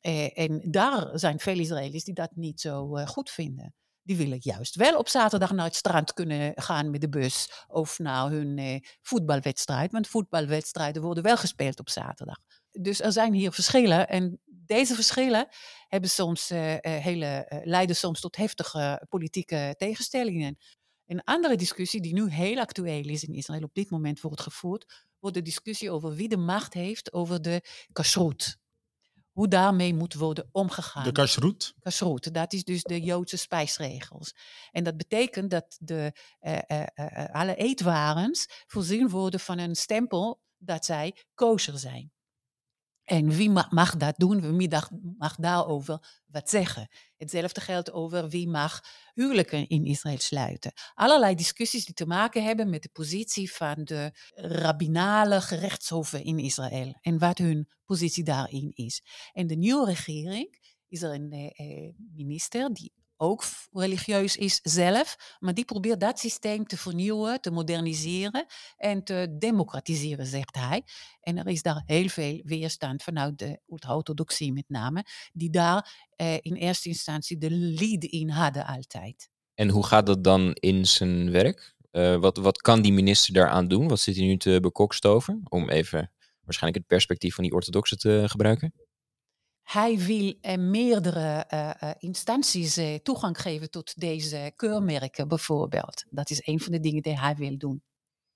Eh, 0.00 0.38
en 0.38 0.70
daar 0.70 1.18
zijn 1.18 1.38
veel 1.38 1.58
Israëli's 1.58 2.04
die 2.04 2.14
dat 2.14 2.30
niet 2.34 2.60
zo 2.60 2.96
uh, 2.96 3.06
goed 3.06 3.30
vinden. 3.30 3.74
Die 4.02 4.16
willen 4.16 4.38
juist 4.40 4.74
wel 4.74 4.98
op 4.98 5.08
zaterdag 5.08 5.52
naar 5.52 5.64
het 5.64 5.74
strand 5.74 6.12
kunnen 6.12 6.52
gaan 6.54 6.90
met 6.90 7.00
de 7.00 7.08
bus 7.08 7.64
of 7.68 7.98
naar 7.98 8.30
hun 8.30 8.58
eh, 8.58 8.80
voetbalwedstrijd. 9.02 9.92
Want 9.92 10.08
voetbalwedstrijden 10.08 11.02
worden 11.02 11.22
wel 11.22 11.36
gespeeld 11.36 11.80
op 11.80 11.88
zaterdag. 11.88 12.38
Dus 12.70 13.00
er 13.00 13.12
zijn 13.12 13.32
hier 13.32 13.52
verschillen 13.52 14.08
en 14.08 14.40
deze 14.46 14.94
verschillen 14.94 15.48
hebben 15.88 16.10
soms, 16.10 16.48
hele, 16.82 17.62
leiden 17.64 17.96
soms 17.96 18.20
tot 18.20 18.36
heftige 18.36 19.06
politieke 19.08 19.74
tegenstellingen. 19.78 20.58
Een 21.06 21.24
andere 21.24 21.56
discussie 21.56 22.00
die 22.00 22.12
nu 22.12 22.30
heel 22.30 22.58
actueel 22.58 23.08
is 23.08 23.24
in 23.24 23.34
Israël, 23.34 23.62
op 23.62 23.74
dit 23.74 23.90
moment 23.90 24.20
wordt 24.20 24.40
gevoerd, 24.40 25.06
wordt 25.18 25.36
de 25.36 25.42
discussie 25.42 25.90
over 25.90 26.14
wie 26.14 26.28
de 26.28 26.36
macht 26.36 26.74
heeft 26.74 27.12
over 27.12 27.42
de 27.42 27.62
kashrut 27.92 28.59
hoe 29.32 29.48
daarmee 29.48 29.94
moet 29.94 30.14
worden 30.14 30.48
omgegaan. 30.52 31.04
De 31.04 31.12
kashrut? 31.12 31.74
Kashrut, 31.80 32.34
dat 32.34 32.52
is 32.52 32.64
dus 32.64 32.82
de 32.82 33.00
Joodse 33.00 33.36
spijsregels. 33.36 34.34
En 34.70 34.84
dat 34.84 34.96
betekent 34.96 35.50
dat 35.50 35.76
de, 35.80 36.12
uh, 36.40 36.58
uh, 36.68 36.82
uh, 36.94 37.24
alle 37.32 37.54
eetwarens 37.54 38.46
voorzien 38.66 39.08
worden 39.08 39.40
van 39.40 39.58
een 39.58 39.76
stempel 39.76 40.40
dat 40.58 40.84
zij 40.84 41.16
kosher 41.34 41.78
zijn. 41.78 42.12
En 43.10 43.28
wie 43.28 43.50
mag, 43.50 43.96
dat 43.96 44.14
doen? 44.16 44.56
Wie 44.56 44.68
mag, 45.18 45.36
daarover 45.36 46.22
wat 46.26 46.50
zeggen? 46.50 46.88
Hetzelfde 47.16 47.60
geldt 47.60 47.92
over 47.92 48.28
wie 48.28 48.48
mag 48.48 48.84
huwelijken 49.14 49.68
in 49.68 49.84
Israël 49.84 50.18
sluiten. 50.18 50.72
Allerlei 50.94 51.34
discussies 51.34 51.84
die 51.84 51.94
te 51.94 52.06
maken 52.06 52.44
hebben 52.44 52.70
met 52.70 52.82
de 52.82 52.88
positie 52.92 53.52
van 53.52 53.84
de 53.84 54.12
rabbinale 54.34 55.40
gerechtshoven 55.40 56.24
in 56.24 56.38
Israël 56.38 56.98
en 57.00 57.18
wat 57.18 57.38
hun 57.38 57.68
positie 57.84 58.24
daarin 58.24 58.70
is. 58.74 59.02
En 59.32 59.46
de 59.46 59.56
nieuwe 59.56 59.86
regering 59.86 60.74
is 60.88 61.02
er 61.02 61.14
een 61.14 61.30
eh, 61.30 61.44
eh 61.44 61.94
minister 62.14 62.72
die 62.72 62.92
ook 63.20 63.44
religieus 63.72 64.36
is 64.36 64.60
zelf, 64.62 65.36
maar 65.38 65.54
die 65.54 65.64
probeert 65.64 66.00
dat 66.00 66.18
systeem 66.18 66.66
te 66.66 66.76
vernieuwen, 66.76 67.40
te 67.40 67.50
moderniseren 67.50 68.46
en 68.76 69.04
te 69.04 69.36
democratiseren, 69.38 70.26
zegt 70.26 70.56
hij. 70.56 70.82
En 71.20 71.38
er 71.38 71.46
is 71.46 71.62
daar 71.62 71.82
heel 71.86 72.08
veel 72.08 72.40
weerstand 72.44 73.02
vanuit 73.02 73.38
de 73.38 73.60
ultra-orthodoxie 73.68 74.52
met 74.52 74.64
name, 74.68 75.04
die 75.32 75.50
daar 75.50 76.08
eh, 76.16 76.34
in 76.40 76.54
eerste 76.54 76.88
instantie 76.88 77.38
de 77.38 77.50
lead 77.50 78.04
in 78.04 78.28
hadden 78.28 78.66
altijd. 78.66 79.30
En 79.54 79.68
hoe 79.68 79.86
gaat 79.86 80.06
dat 80.06 80.24
dan 80.24 80.52
in 80.52 80.86
zijn 80.86 81.30
werk? 81.30 81.74
Uh, 81.92 82.16
wat, 82.16 82.36
wat 82.36 82.60
kan 82.60 82.82
die 82.82 82.92
minister 82.92 83.34
daaraan 83.34 83.68
doen? 83.68 83.88
Wat 83.88 84.00
zit 84.00 84.16
hij 84.16 84.24
nu 84.24 84.36
te 84.36 84.58
bekokstoven? 84.60 85.40
Om 85.48 85.70
even 85.70 86.12
waarschijnlijk 86.44 86.82
het 86.82 86.86
perspectief 86.86 87.34
van 87.34 87.44
die 87.44 87.52
orthodoxen 87.52 87.98
te 87.98 88.24
gebruiken. 88.26 88.72
Hij 89.72 89.98
wil 89.98 90.34
uh, 90.42 90.54
meerdere 90.56 91.46
uh, 91.54 91.90
instanties 91.98 92.80
toegang 93.02 93.40
geven 93.40 93.70
tot 93.70 94.00
deze 94.00 94.52
keurmerken 94.56 95.28
bijvoorbeeld. 95.28 96.04
Dat 96.08 96.30
is 96.30 96.46
een 96.46 96.60
van 96.60 96.72
de 96.72 96.80
dingen 96.80 97.02
die 97.02 97.18
hij 97.18 97.34
wil 97.36 97.58
doen. 97.58 97.82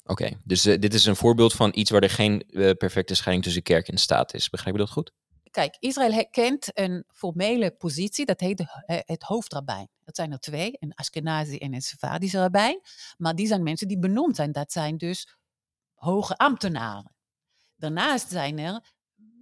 Oké, 0.05 0.41
dus 0.45 0.63
dit 0.63 0.95
is 0.95 1.05
een 1.05 1.17
voorbeeld 1.17 1.53
van 1.53 1.71
iets 1.75 1.91
waar 1.91 2.03
er 2.03 2.11
geen 2.11 2.45
perfecte 2.79 3.15
scheiding 3.15 3.45
tussen 3.45 3.63
kerk 3.63 3.89
en 3.89 3.99
staat 3.99 4.35
is. 4.35 4.51
Begrijp 4.51 4.77
je 4.77 4.81
dat 4.83 4.91
goed? 4.91 5.13
Kijk, 5.51 5.77
Israël 5.79 6.29
kent 6.31 6.79
een 6.79 7.05
formele 7.09 7.71
positie, 7.71 8.25
dat 8.25 8.41
heet 8.41 8.65
het 8.87 9.23
hoofdrabbijn. 9.23 9.89
Dat 10.05 10.17
zijn 10.17 10.33
er 10.33 10.39
twee, 10.39 10.77
een 10.79 10.95
Ashkenazi 10.95 11.57
en 11.57 11.75
een 11.75 11.83
Sephardische 11.83 12.39
rabbijn. 12.39 12.81
Maar 13.17 13.35
die 13.35 13.47
zijn 13.47 13.63
mensen 13.63 13.89
die 13.89 13.99
benoemd 13.99 14.37
zijn. 14.37 14.53
Dat 14.53 14.73
zijn 14.73 14.97
dus 14.97 15.37
hoge 15.95 16.37
ambtenaren. 16.37 17.15
Daarnaast 17.77 18.31
zijn 18.31 18.59
er 18.59 18.94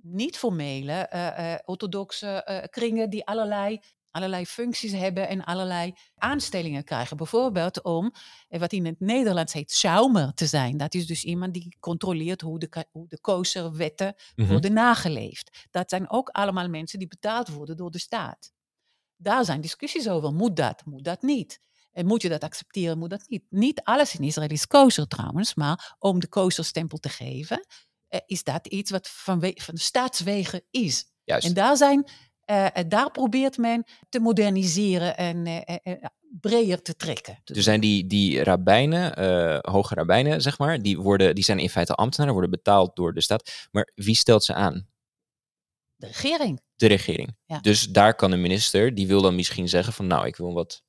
niet-formele 0.03 1.11
uh, 1.13 1.39
uh, 1.39 1.55
orthodoxe 1.65 2.47
uh, 2.49 2.59
kringen 2.71 3.11
die 3.11 3.27
allerlei, 3.27 3.81
allerlei 4.11 4.47
functies 4.47 4.93
hebben 4.93 5.29
en 5.29 5.45
allerlei 5.45 5.95
aanstellingen 6.15 6.85
krijgen. 6.85 7.17
Bijvoorbeeld 7.17 7.83
om, 7.83 8.13
wat 8.49 8.73
in 8.73 8.87
het 8.87 9.01
Nederlands 9.01 9.53
heet, 9.53 9.73
schaumer 9.73 10.35
te 10.35 10.47
zijn. 10.47 10.77
Dat 10.77 10.95
is 10.95 11.07
dus 11.07 11.25
iemand 11.25 11.55
die 11.55 11.77
controleert 11.81 12.41
hoe 12.41 12.59
de, 12.59 12.87
hoe 12.91 13.09
de 13.09 14.15
mm 14.35 14.47
worden 14.47 14.73
nageleefd. 14.73 15.67
Dat 15.71 15.91
zijn 15.91 16.11
ook 16.11 16.29
allemaal 16.29 16.69
mensen 16.69 16.99
die 16.99 17.09
betaald 17.09 17.49
worden 17.49 17.77
door 17.77 17.91
de 17.91 17.99
staat. 17.99 18.53
Daar 19.17 19.45
zijn 19.45 19.61
discussies 19.61 20.09
over. 20.09 20.33
Moet 20.33 20.57
dat? 20.57 20.85
Moet 20.85 21.05
dat 21.05 21.23
niet? 21.23 21.61
En 21.93 22.07
moet 22.07 22.23
je 22.23 22.29
dat 22.29 22.43
accepteren? 22.43 22.99
Moet 22.99 23.11
dat 23.11 23.25
niet? 23.29 23.45
Niet 23.49 23.81
alles 23.83 24.15
in 24.15 24.25
Israël 24.25 24.51
is 24.51 24.67
kosher 24.67 25.07
trouwens, 25.07 25.55
maar 25.55 25.97
om 25.99 26.21
de 26.21 26.29
kosherstempel 26.29 26.99
te 26.99 27.09
geven, 27.09 27.57
eh, 27.59 27.65
is 28.27 28.45
dat 28.45 28.67
iets 28.67 28.91
wat 28.91 29.09
van, 29.09 29.41
van 29.41 29.75
de 29.75 29.81
staatswegen 29.81 30.63
is. 30.71 31.05
Juist. 31.25 31.47
En 31.47 31.55
daar, 31.55 31.77
zijn, 31.77 32.09
uh, 32.51 32.67
daar 32.89 33.11
probeert 33.11 33.57
men 33.57 33.85
te 34.09 34.21
moderniseren 34.21 35.17
en 35.17 35.47
uh, 35.47 35.95
breder 36.41 36.83
te 36.83 36.97
trekken. 36.97 37.41
Dus 37.45 37.65
zijn 37.65 37.81
die, 37.81 38.07
die 38.07 38.43
rabbijnen, 38.43 39.13
hoge 39.71 39.95
rabbijnen 39.95 40.43
zeg 40.43 40.59
maar, 40.59 40.83
die, 40.83 40.99
worden, 40.99 41.35
die 41.35 41.45
zijn 41.45 41.59
in 41.59 41.71
feite 41.71 41.95
ambtenaren, 41.95 42.33
worden 42.33 42.51
betaald 42.51 42.97
door 42.97 43.15
de 43.15 43.21
staat. 43.21 43.69
Maar 43.71 43.91
wie 43.95 44.15
stelt 44.15 44.45
ze 44.45 44.55
aan? 44.55 44.87
De 45.97 46.07
regering. 46.07 46.61
De 46.77 46.87
regering. 46.87 47.37
Ja. 47.45 47.59
Dus 47.59 47.89
daar 47.89 48.15
kan 48.15 48.31
de 48.31 48.37
minister, 48.37 48.95
die 48.95 49.07
wil 49.07 49.23
dan 49.23 49.35
misschien 49.35 49.69
zeggen 49.69 49.93
van 49.93 50.07
nou, 50.07 50.27
ik 50.27 50.37
wil 50.37 50.47
een 50.47 50.55
wat 50.55 50.83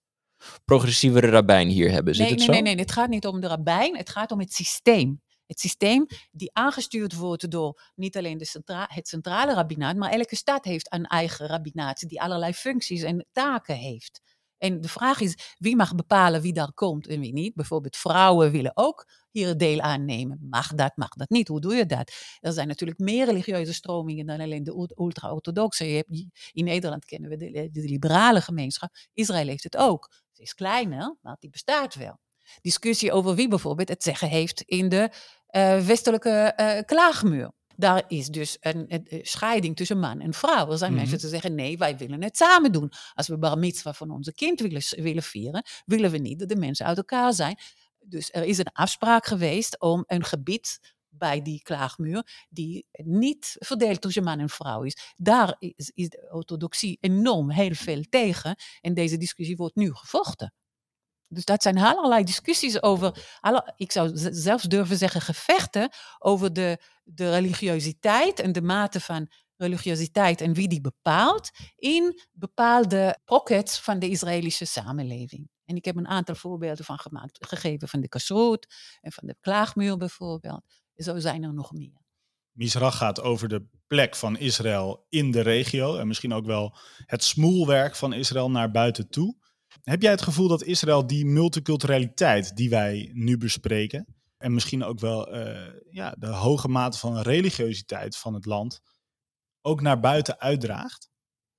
progressievere 0.65 1.29
rabbijn 1.29 1.67
hier 1.67 1.91
hebben. 1.91 2.15
Zit 2.15 2.23
nee, 2.23 2.31
het 2.31 2.37
nee, 2.37 2.47
zo? 2.47 2.53
nee, 2.53 2.73
nee, 2.73 2.83
het 2.83 2.91
gaat 2.91 3.09
niet 3.09 3.27
om 3.27 3.41
de 3.41 3.47
rabbijn, 3.47 3.97
het 3.97 4.09
gaat 4.09 4.31
om 4.31 4.39
het 4.39 4.53
systeem. 4.53 5.21
Het 5.45 5.59
systeem 5.59 6.05
die 6.31 6.49
aangestuurd 6.53 7.15
wordt 7.15 7.51
door 7.51 7.91
niet 7.95 8.17
alleen 8.17 8.37
de 8.37 8.45
centra 8.45 8.85
het 8.89 9.07
centrale 9.07 9.53
rabbinaat, 9.53 9.95
maar 9.95 10.11
elke 10.11 10.35
stad 10.35 10.65
heeft 10.65 10.93
een 10.93 11.05
eigen 11.05 11.47
rabbinaat 11.47 12.09
die 12.09 12.21
allerlei 12.21 12.53
functies 12.53 13.01
en 13.01 13.25
taken 13.31 13.75
heeft. 13.75 14.21
En 14.63 14.81
de 14.81 14.87
vraag 14.87 15.19
is, 15.19 15.55
wie 15.57 15.75
mag 15.75 15.95
bepalen 15.95 16.41
wie 16.41 16.53
daar 16.53 16.73
komt 16.73 17.07
en 17.07 17.19
wie 17.19 17.33
niet? 17.33 17.53
Bijvoorbeeld 17.53 17.97
vrouwen 17.97 18.51
willen 18.51 18.71
ook 18.77 19.07
hier 19.31 19.57
deel 19.57 19.79
aannemen. 19.79 20.47
Mag 20.49 20.73
dat, 20.73 20.97
mag 20.97 21.09
dat 21.09 21.29
niet? 21.29 21.47
Hoe 21.47 21.61
doe 21.61 21.75
je 21.75 21.85
dat? 21.85 22.13
Er 22.39 22.51
zijn 22.51 22.67
natuurlijk 22.67 22.99
meer 22.99 23.25
religieuze 23.25 23.73
stromingen 23.73 24.25
dan 24.25 24.39
alleen 24.39 24.63
de 24.63 24.91
ultra-orthodoxe. 24.95 26.05
In 26.51 26.63
Nederland 26.63 27.05
kennen 27.05 27.29
we 27.29 27.37
de, 27.37 27.69
de 27.71 27.81
liberale 27.81 28.41
gemeenschap. 28.41 28.89
Israël 29.13 29.47
heeft 29.47 29.63
het 29.63 29.77
ook. 29.77 30.11
Het 30.29 30.39
is 30.39 30.53
kleiner, 30.53 31.17
maar 31.21 31.35
die 31.39 31.49
bestaat 31.49 31.95
wel 31.95 32.19
discussie 32.61 33.11
over 33.11 33.35
wie 33.35 33.47
bijvoorbeeld 33.47 33.89
het 33.89 34.03
zeggen 34.03 34.27
heeft 34.27 34.61
in 34.61 34.89
de 34.89 35.09
uh, 35.51 35.79
westelijke 35.79 36.53
uh, 36.59 36.79
klaagmuur. 36.85 37.51
Daar 37.75 38.03
is 38.07 38.27
dus 38.27 38.57
een, 38.59 38.85
een, 38.87 39.19
scheiding 39.21 39.75
tussen 39.75 39.99
man 39.99 40.19
en 40.19 40.33
vrouw. 40.33 40.71
Er 40.71 40.77
zijn 40.77 40.91
mm 40.91 40.97
-hmm. 40.97 41.09
mensen 41.09 41.29
die 41.29 41.39
zeggen: 41.39 41.55
nee, 41.55 41.77
wij 41.77 41.97
willen 41.97 42.23
het 42.23 42.37
samen 42.37 42.71
doen. 42.71 42.91
Als 43.13 43.27
we 43.27 43.37
bar 43.37 43.57
mitzvah 43.57 43.93
van 43.93 44.11
onze 44.11 44.33
kind 44.33 44.59
willen, 44.59 44.81
willen 44.89 45.23
vieren, 45.23 45.63
willen 45.85 46.11
we 46.11 46.17
niet 46.17 46.39
dat 46.39 46.49
de 46.49 46.55
mensen 46.55 46.85
uit 46.85 46.97
elkaar 46.97 47.33
zijn. 47.33 47.57
Dus 47.99 48.29
er 48.31 48.43
is 48.43 48.57
een 48.57 48.71
afspraak 48.71 49.25
geweest 49.25 49.79
om 49.79 50.03
een 50.07 50.23
gebied 50.23 50.79
bij 51.09 51.41
die 51.41 51.61
klaagmuur, 51.61 52.45
die 52.49 52.85
niet 53.03 53.55
verdeeld 53.59 54.01
tussen 54.01 54.23
man 54.23 54.39
en 54.39 54.49
vrouw 54.49 54.83
is. 54.83 55.13
Daar 55.17 55.55
is, 55.59 55.91
is 55.93 56.09
de 56.09 56.29
orthodoxie 56.31 56.97
enorm 57.01 57.51
heel 57.51 57.73
veel 57.73 58.03
tegen. 58.09 58.55
En 58.81 58.93
deze 58.93 59.17
discussie 59.17 59.55
wordt 59.55 59.75
nu 59.75 59.93
gevochten. 59.93 60.53
Dus 61.33 61.45
dat 61.45 61.61
zijn 61.61 61.77
allerlei 61.77 62.23
discussies 62.23 62.81
over, 62.81 63.39
ik 63.75 63.91
zou 63.91 64.11
zelfs 64.15 64.63
durven 64.63 64.97
zeggen, 64.97 65.21
gevechten 65.21 65.89
over 66.19 66.53
de, 66.53 66.77
de 67.03 67.29
religiositeit 67.29 68.39
en 68.39 68.51
de 68.51 68.61
mate 68.61 68.99
van 68.99 69.31
religiositeit 69.55 70.41
en 70.41 70.53
wie 70.53 70.67
die 70.67 70.81
bepaalt 70.81 71.51
in 71.75 72.21
bepaalde 72.31 73.17
pockets 73.25 73.79
van 73.79 73.99
de 73.99 74.09
Israëlische 74.09 74.65
samenleving. 74.65 75.49
En 75.65 75.75
ik 75.75 75.85
heb 75.85 75.95
een 75.95 76.07
aantal 76.07 76.35
voorbeelden 76.35 76.85
van 76.85 76.99
gemaakt, 76.99 77.45
gegeven 77.47 77.87
van 77.87 78.01
de 78.01 78.07
kasroet 78.07 78.67
en 79.01 79.11
van 79.11 79.27
de 79.27 79.35
klaagmuur 79.41 79.97
bijvoorbeeld. 79.97 80.61
Zo 80.95 81.19
zijn 81.19 81.43
er 81.43 81.53
nog 81.53 81.71
meer. 81.71 82.01
Misrach 82.51 82.97
gaat 82.97 83.21
over 83.21 83.47
de 83.47 83.65
plek 83.87 84.15
van 84.15 84.37
Israël 84.37 85.05
in 85.09 85.31
de 85.31 85.41
regio 85.41 85.97
en 85.97 86.07
misschien 86.07 86.33
ook 86.33 86.45
wel 86.45 86.77
het 87.05 87.23
smoelwerk 87.23 87.95
van 87.95 88.13
Israël 88.13 88.51
naar 88.51 88.71
buiten 88.71 89.09
toe. 89.09 89.35
Heb 89.81 90.01
jij 90.01 90.11
het 90.11 90.21
gevoel 90.21 90.47
dat 90.47 90.63
Israël 90.63 91.07
die 91.07 91.25
multiculturaliteit 91.25 92.55
die 92.55 92.69
wij 92.69 93.09
nu 93.13 93.37
bespreken 93.37 94.05
en 94.37 94.53
misschien 94.53 94.83
ook 94.83 94.99
wel 94.99 95.27
eh, 95.27 95.73
ja, 95.89 96.15
de 96.17 96.27
hoge 96.27 96.67
mate 96.67 96.97
van 96.97 97.19
religiositeit 97.19 98.17
van 98.17 98.33
het 98.33 98.45
land 98.45 98.79
ook 99.61 99.81
naar 99.81 99.99
buiten 99.99 100.39
uitdraagt? 100.39 101.09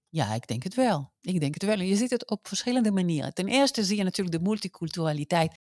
Ja, 0.08 0.34
ik 0.34 0.46
denk 0.46 0.62
het 0.62 0.74
wel. 0.74 1.12
Ik 1.20 1.40
denk 1.40 1.54
het 1.54 1.62
wel. 1.62 1.78
En 1.78 1.86
je 1.86 1.96
ziet 1.96 2.10
het 2.10 2.30
op 2.30 2.48
verschillende 2.48 2.90
manieren. 2.92 3.34
Ten 3.34 3.48
eerste 3.48 3.84
zie 3.84 3.96
je 3.96 4.02
natuurlijk 4.02 4.36
de 4.36 4.42
multiculturaliteit. 4.42 5.58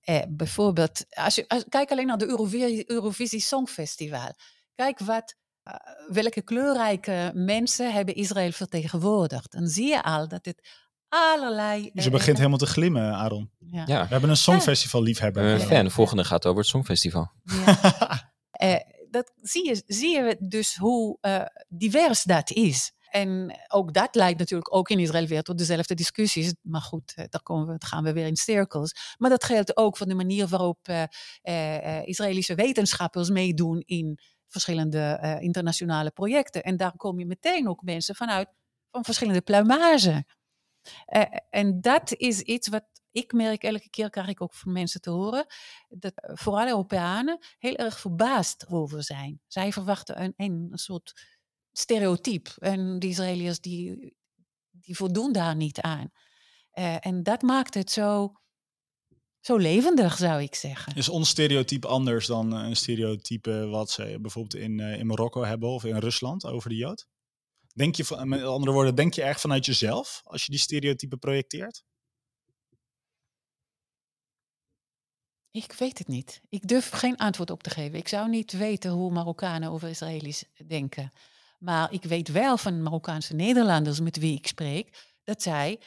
Eh, 0.00 0.22
bijvoorbeeld, 0.28 1.04
als 1.08 1.34
je, 1.34 1.64
kijk 1.68 1.90
alleen 1.90 2.06
naar 2.06 2.18
de 2.18 2.84
Eurovisie, 2.86 3.40
Songfestival. 3.40 4.34
Kijk 4.74 4.98
wat, 4.98 5.34
uh, 5.64 5.74
welke 6.08 6.42
kleurrijke 6.42 7.30
mensen 7.34 7.92
hebben 7.92 8.14
Israël 8.14 8.52
vertegenwoordigd. 8.52 9.52
Dan 9.52 9.66
zie 9.66 9.88
je 9.88 10.02
al 10.02 10.28
dat 10.28 10.44
het 10.44 10.68
allerlei... 11.10 11.90
Dus 11.92 12.04
je 12.04 12.10
begint 12.10 12.36
helemaal 12.36 12.58
te 12.58 12.66
glimmen, 12.66 13.14
Aaron. 13.14 13.50
Ja. 13.58 13.84
ja. 13.86 14.02
We 14.02 14.08
hebben 14.08 14.30
een 14.30 14.36
songfestival-liefhebber. 14.36 15.44
Een 15.44 15.60
fan. 15.60 15.84
De 15.84 15.90
volgende 15.90 16.24
gaat 16.24 16.46
over 16.46 16.58
het 16.58 16.68
Songfestival. 16.68 17.30
Ja. 17.42 18.32
uh, 18.62 18.76
dat 19.10 19.32
zie 19.42 19.68
je, 19.68 19.82
zie 19.86 20.16
je 20.16 20.36
dus 20.38 20.76
hoe 20.76 21.18
uh, 21.20 21.42
divers 21.68 22.22
dat 22.22 22.50
is. 22.50 22.92
En 23.10 23.60
ook 23.68 23.94
dat 23.94 24.14
leidt 24.14 24.38
natuurlijk 24.38 24.74
ook 24.74 24.88
in 24.88 24.98
Israël 24.98 25.26
weer 25.26 25.42
tot 25.42 25.58
dezelfde 25.58 25.94
discussies. 25.94 26.54
Maar 26.62 26.80
goed, 26.80 27.14
daar 27.16 27.42
komen 27.42 27.66
we, 27.66 27.86
gaan 27.86 28.04
we 28.04 28.12
weer 28.12 28.26
in 28.26 28.36
cirkels. 28.36 28.94
Maar 29.18 29.30
dat 29.30 29.44
geldt 29.44 29.76
ook 29.76 29.96
voor 29.96 30.06
de 30.06 30.14
manier 30.14 30.46
waarop 30.46 30.88
uh, 30.88 31.02
uh, 31.42 32.06
Israëlische 32.06 32.54
wetenschappers 32.54 33.30
meedoen 33.30 33.82
in 33.86 34.18
verschillende 34.48 35.38
internationale 35.40 36.10
projecten. 36.10 36.62
En 36.62 36.76
daar 36.76 36.96
kom 36.96 37.18
je 37.18 37.26
meteen 37.26 37.68
ook 37.68 37.82
mensen 37.82 38.14
vanuit 38.14 38.48
van 38.90 39.04
verschillende 39.04 39.42
pluimagen. 41.06 41.44
en 41.50 41.80
dat 41.80 42.14
is 42.16 42.40
iets 42.40 42.68
wat 42.68 42.84
ik 43.12 43.32
merk 43.32 43.62
elke 43.62 43.90
keer, 43.90 44.10
krijg 44.10 44.28
ik 44.28 44.42
ook 44.42 44.54
van 44.54 44.72
mensen 44.72 45.00
te 45.00 45.10
horen, 45.10 45.46
dat 45.88 46.12
vooral 46.16 46.66
Europeanen 46.66 47.38
heel 47.58 47.76
erg 47.76 48.00
verbaasd 48.00 48.66
over 48.68 49.04
zijn. 49.04 49.40
Zij 49.46 49.72
verwachten 49.72 50.22
een, 50.22 50.32
een 50.36 50.70
soort 50.72 51.12
stereotype. 51.72 52.50
En 52.58 52.98
de 52.98 53.06
Israëliërs 53.06 53.60
die, 53.60 54.14
die 54.70 54.96
voldoen 54.96 55.32
daar 55.32 55.56
niet 55.56 55.80
aan. 55.80 56.10
Uh, 56.74 57.06
en 57.06 57.22
dat 57.22 57.42
maakt 57.42 57.74
het 57.74 57.90
zo, 57.90 58.32
zo 59.40 59.56
levendig, 59.56 60.16
zou 60.16 60.42
ik 60.42 60.54
zeggen. 60.54 60.94
Is 60.94 61.08
ons 61.08 61.28
stereotype 61.28 61.86
anders 61.86 62.26
dan 62.26 62.52
een 62.52 62.76
stereotype 62.76 63.66
wat 63.66 63.90
ze 63.90 64.18
bijvoorbeeld 64.20 64.62
in, 64.62 64.80
in 64.80 65.06
Marokko 65.06 65.44
hebben 65.44 65.68
of 65.68 65.84
in 65.84 65.96
Rusland 65.96 66.46
over 66.46 66.68
de 66.68 66.76
Jood? 66.76 67.08
Denk 67.74 67.94
je, 67.94 68.24
met 68.24 68.42
andere 68.42 68.72
woorden, 68.72 68.94
denk 68.94 69.14
je 69.14 69.22
erg 69.22 69.40
vanuit 69.40 69.66
jezelf 69.66 70.20
als 70.24 70.44
je 70.44 70.50
die 70.50 70.60
stereotypen 70.60 71.18
projecteert? 71.18 71.82
Ik 75.50 75.72
weet 75.72 75.98
het 75.98 76.08
niet. 76.08 76.40
Ik 76.48 76.68
durf 76.68 76.90
geen 76.90 77.16
antwoord 77.16 77.50
op 77.50 77.62
te 77.62 77.70
geven. 77.70 77.98
Ik 77.98 78.08
zou 78.08 78.28
niet 78.28 78.52
weten 78.52 78.90
hoe 78.90 79.10
Marokkanen 79.10 79.70
over 79.70 79.88
Israëli's 79.88 80.44
denken. 80.66 81.10
Maar 81.58 81.92
ik 81.92 82.02
weet 82.02 82.28
wel 82.28 82.56
van 82.56 82.82
Marokkaanse 82.82 83.34
Nederlanders 83.34 84.00
met 84.00 84.16
wie 84.18 84.36
ik 84.36 84.46
spreek, 84.46 85.16
dat 85.24 85.42
zij 85.42 85.80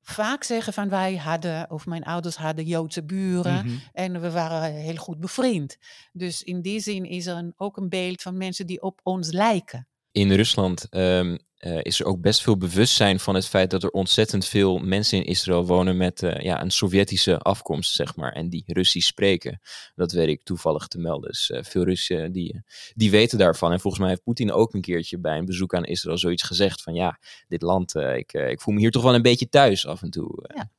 vaak 0.00 0.44
zeggen 0.44 0.72
van 0.72 0.88
wij 0.88 1.16
hadden, 1.16 1.70
of 1.70 1.86
mijn 1.86 2.04
ouders 2.04 2.36
hadden 2.36 2.64
Joodse 2.64 3.04
buren 3.04 3.64
mm 3.64 3.70
-hmm. 3.70 3.80
en 3.92 4.20
we 4.20 4.30
waren 4.30 4.72
heel 4.72 4.96
goed 4.96 5.20
bevriend. 5.20 5.76
Dus 6.12 6.42
in 6.42 6.60
die 6.60 6.80
zin 6.80 7.04
is 7.04 7.26
er 7.26 7.36
een, 7.36 7.52
ook 7.56 7.76
een 7.76 7.88
beeld 7.88 8.22
van 8.22 8.36
mensen 8.36 8.66
die 8.66 8.82
op 8.82 9.00
ons 9.02 9.32
lijken. 9.32 9.88
In 10.16 10.32
Rusland 10.32 10.86
um, 10.90 11.38
uh, 11.58 11.78
is 11.82 12.00
er 12.00 12.06
ook 12.06 12.20
best 12.20 12.42
veel 12.42 12.56
bewustzijn 12.56 13.20
van 13.20 13.34
het 13.34 13.46
feit 13.46 13.70
dat 13.70 13.82
er 13.82 13.90
ontzettend 13.90 14.46
veel 14.46 14.78
mensen 14.78 15.18
in 15.18 15.24
Israël 15.24 15.66
wonen 15.66 15.96
met 15.96 16.22
uh, 16.22 16.40
ja, 16.40 16.62
een 16.62 16.70
Sovjetische 16.70 17.38
afkomst, 17.38 17.94
zeg 17.94 18.16
maar, 18.16 18.32
en 18.32 18.48
die 18.48 18.62
Russisch 18.66 19.08
spreken. 19.08 19.60
Dat 19.94 20.12
weet 20.12 20.28
ik 20.28 20.44
toevallig 20.44 20.86
te 20.86 20.98
melden. 20.98 21.30
Dus 21.30 21.50
uh, 21.50 21.62
veel 21.62 21.84
Russen 21.84 22.32
die, 22.32 22.62
die 22.94 23.10
weten 23.10 23.38
daarvan. 23.38 23.72
En 23.72 23.80
volgens 23.80 24.02
mij 24.02 24.10
heeft 24.10 24.22
Poetin 24.22 24.52
ook 24.52 24.74
een 24.74 24.80
keertje 24.80 25.18
bij 25.18 25.38
een 25.38 25.44
bezoek 25.44 25.74
aan 25.74 25.84
Israël 25.84 26.18
zoiets 26.18 26.42
gezegd 26.42 26.82
van 26.82 26.94
ja, 26.94 27.18
dit 27.48 27.62
land, 27.62 27.94
ik, 27.94 28.32
ik 28.32 28.60
voel 28.60 28.74
me 28.74 28.80
hier 28.80 28.90
toch 28.90 29.02
wel 29.02 29.14
een 29.14 29.22
beetje 29.22 29.48
thuis 29.48 29.86
af 29.86 30.02
en 30.02 30.10
toe. 30.10 30.50
Ja, 30.54 30.70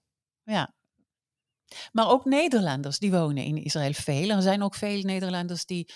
ja. 0.44 0.76
Maar 1.92 2.10
ook 2.10 2.26
Nederlanders 2.26 3.00
die 3.00 3.12
wonen 3.12 3.44
in 3.44 3.64
Israël 3.64 3.94
veel. 3.94 4.30
Er 4.30 4.42
zijn 4.42 4.64
ook 4.64 4.76
veel 4.76 5.02
Nederlanders 5.02 5.66
die 5.66 5.90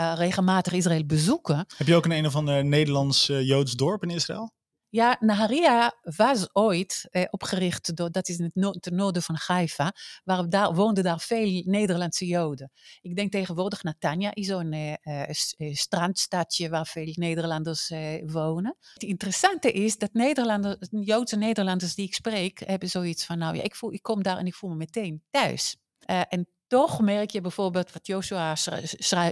uh, 0.00 0.12
regelmatig 0.16 0.72
Israël 0.72 1.06
bezoeken. 1.06 1.66
Heb 1.76 1.86
je 1.86 1.94
ook 1.94 2.04
een 2.04 2.12
een 2.12 2.26
of 2.26 2.36
ander 2.36 2.64
Nederlands-Joods 2.64 3.72
uh, 3.72 3.76
dorp 3.76 4.02
in 4.02 4.10
Israël? 4.10 4.54
Ja, 4.96 5.16
Naharia 5.20 5.98
was 6.02 6.48
ooit 6.54 7.06
eh, 7.10 7.24
opgericht, 7.30 7.96
door, 7.96 8.10
dat 8.10 8.28
is 8.28 8.38
in 8.38 8.44
het 8.44 8.54
no 8.54 8.70
ten 8.70 8.94
noorden 8.94 9.22
van 9.22 9.36
Haifa, 9.38 9.92
waar 10.24 10.48
daar 10.48 10.74
woonden 10.74 11.04
daar 11.04 11.20
veel 11.20 11.62
Nederlandse 11.64 12.26
Joden. 12.26 12.70
Ik 13.00 13.16
denk 13.16 13.32
tegenwoordig 13.32 13.82
Natanja 13.82 14.34
is 14.34 14.46
zo'n 14.46 14.72
eh, 14.72 15.72
strandstadje 15.72 16.68
waar 16.68 16.86
veel 16.86 17.12
Nederlanders 17.14 17.90
eh, 17.90 18.22
wonen. 18.26 18.76
Het 18.92 19.02
interessante 19.02 19.72
is 19.72 19.98
dat 19.98 20.12
Nederlanders, 20.12 20.76
Joodse 20.90 21.36
Nederlanders 21.36 21.94
die 21.94 22.06
ik 22.06 22.14
spreek, 22.14 22.62
hebben 22.66 22.88
zoiets 22.88 23.24
van, 23.24 23.38
nou 23.38 23.56
ja, 23.56 23.62
ik, 23.62 23.74
voel, 23.74 23.92
ik 23.92 24.02
kom 24.02 24.22
daar 24.22 24.38
en 24.38 24.46
ik 24.46 24.54
voel 24.54 24.70
me 24.70 24.76
meteen 24.76 25.22
thuis. 25.30 25.76
Uh, 26.10 26.22
en 26.28 26.48
toch 26.66 27.00
merk 27.00 27.30
je 27.30 27.40
bijvoorbeeld 27.40 27.92
wat 27.92 28.06
Joshua 28.06 28.56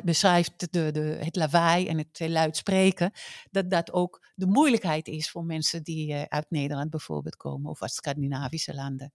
beschrijft, 0.05 0.73
de, 0.73 1.17
het 1.21 1.37
lawaai 1.37 1.87
en 1.87 1.99
het 1.99 2.29
luid 2.29 2.57
spreken, 2.57 3.13
dat 3.51 3.71
dat 3.71 3.93
ook 3.93 4.27
de 4.35 4.47
moeilijkheid 4.47 5.09
is 5.09 5.31
voor 5.31 5.45
mensen 5.45 5.83
die 5.83 6.13
uh, 6.13 6.23
uit 6.23 6.47
Nederland 6.49 6.91
bijvoorbeeld 6.91 7.37
komen 7.37 7.71
of 7.71 7.83
uit 7.83 7.93
Scandinavische 7.93 8.75
landen. 8.75 9.13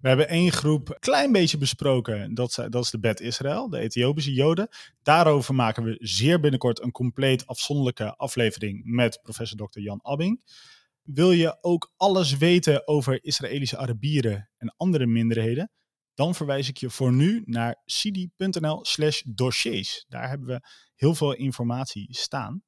We 0.00 0.08
hebben 0.08 0.28
één 0.28 0.52
groep 0.52 0.96
klein 0.98 1.32
beetje 1.32 1.58
besproken, 1.58 2.34
dat, 2.34 2.66
dat 2.68 2.84
is 2.84 2.90
de 2.90 2.98
Bet 2.98 3.20
Israël, 3.20 3.68
de 3.68 3.78
Ethiopische 3.78 4.32
Joden. 4.32 4.68
Daarover 5.02 5.54
maken 5.54 5.84
we 5.84 5.96
zeer 5.98 6.40
binnenkort 6.40 6.82
een 6.82 6.90
compleet 6.90 7.46
afzonderlijke 7.46 8.16
aflevering 8.16 8.82
met 8.84 9.20
professor 9.22 9.68
Dr. 9.68 9.80
Jan 9.80 10.00
Abbing. 10.02 10.42
Wil 11.02 11.30
je 11.30 11.58
ook 11.60 11.92
alles 11.96 12.36
weten 12.36 12.88
over 12.88 13.24
Israëlische 13.24 13.76
Arabieren 13.76 14.50
en 14.56 14.74
andere 14.76 15.06
minderheden? 15.06 15.70
Dan 16.20 16.34
verwijs 16.34 16.68
ik 16.68 16.76
je 16.76 16.90
voor 16.90 17.12
nu 17.12 17.42
naar 17.44 17.82
cidi.nl 17.84 18.78
slash 18.82 19.22
dossiers. 19.26 20.04
Daar 20.08 20.28
hebben 20.28 20.46
we 20.46 20.60
heel 20.94 21.14
veel 21.14 21.32
informatie 21.32 22.06
staan. 22.10 22.62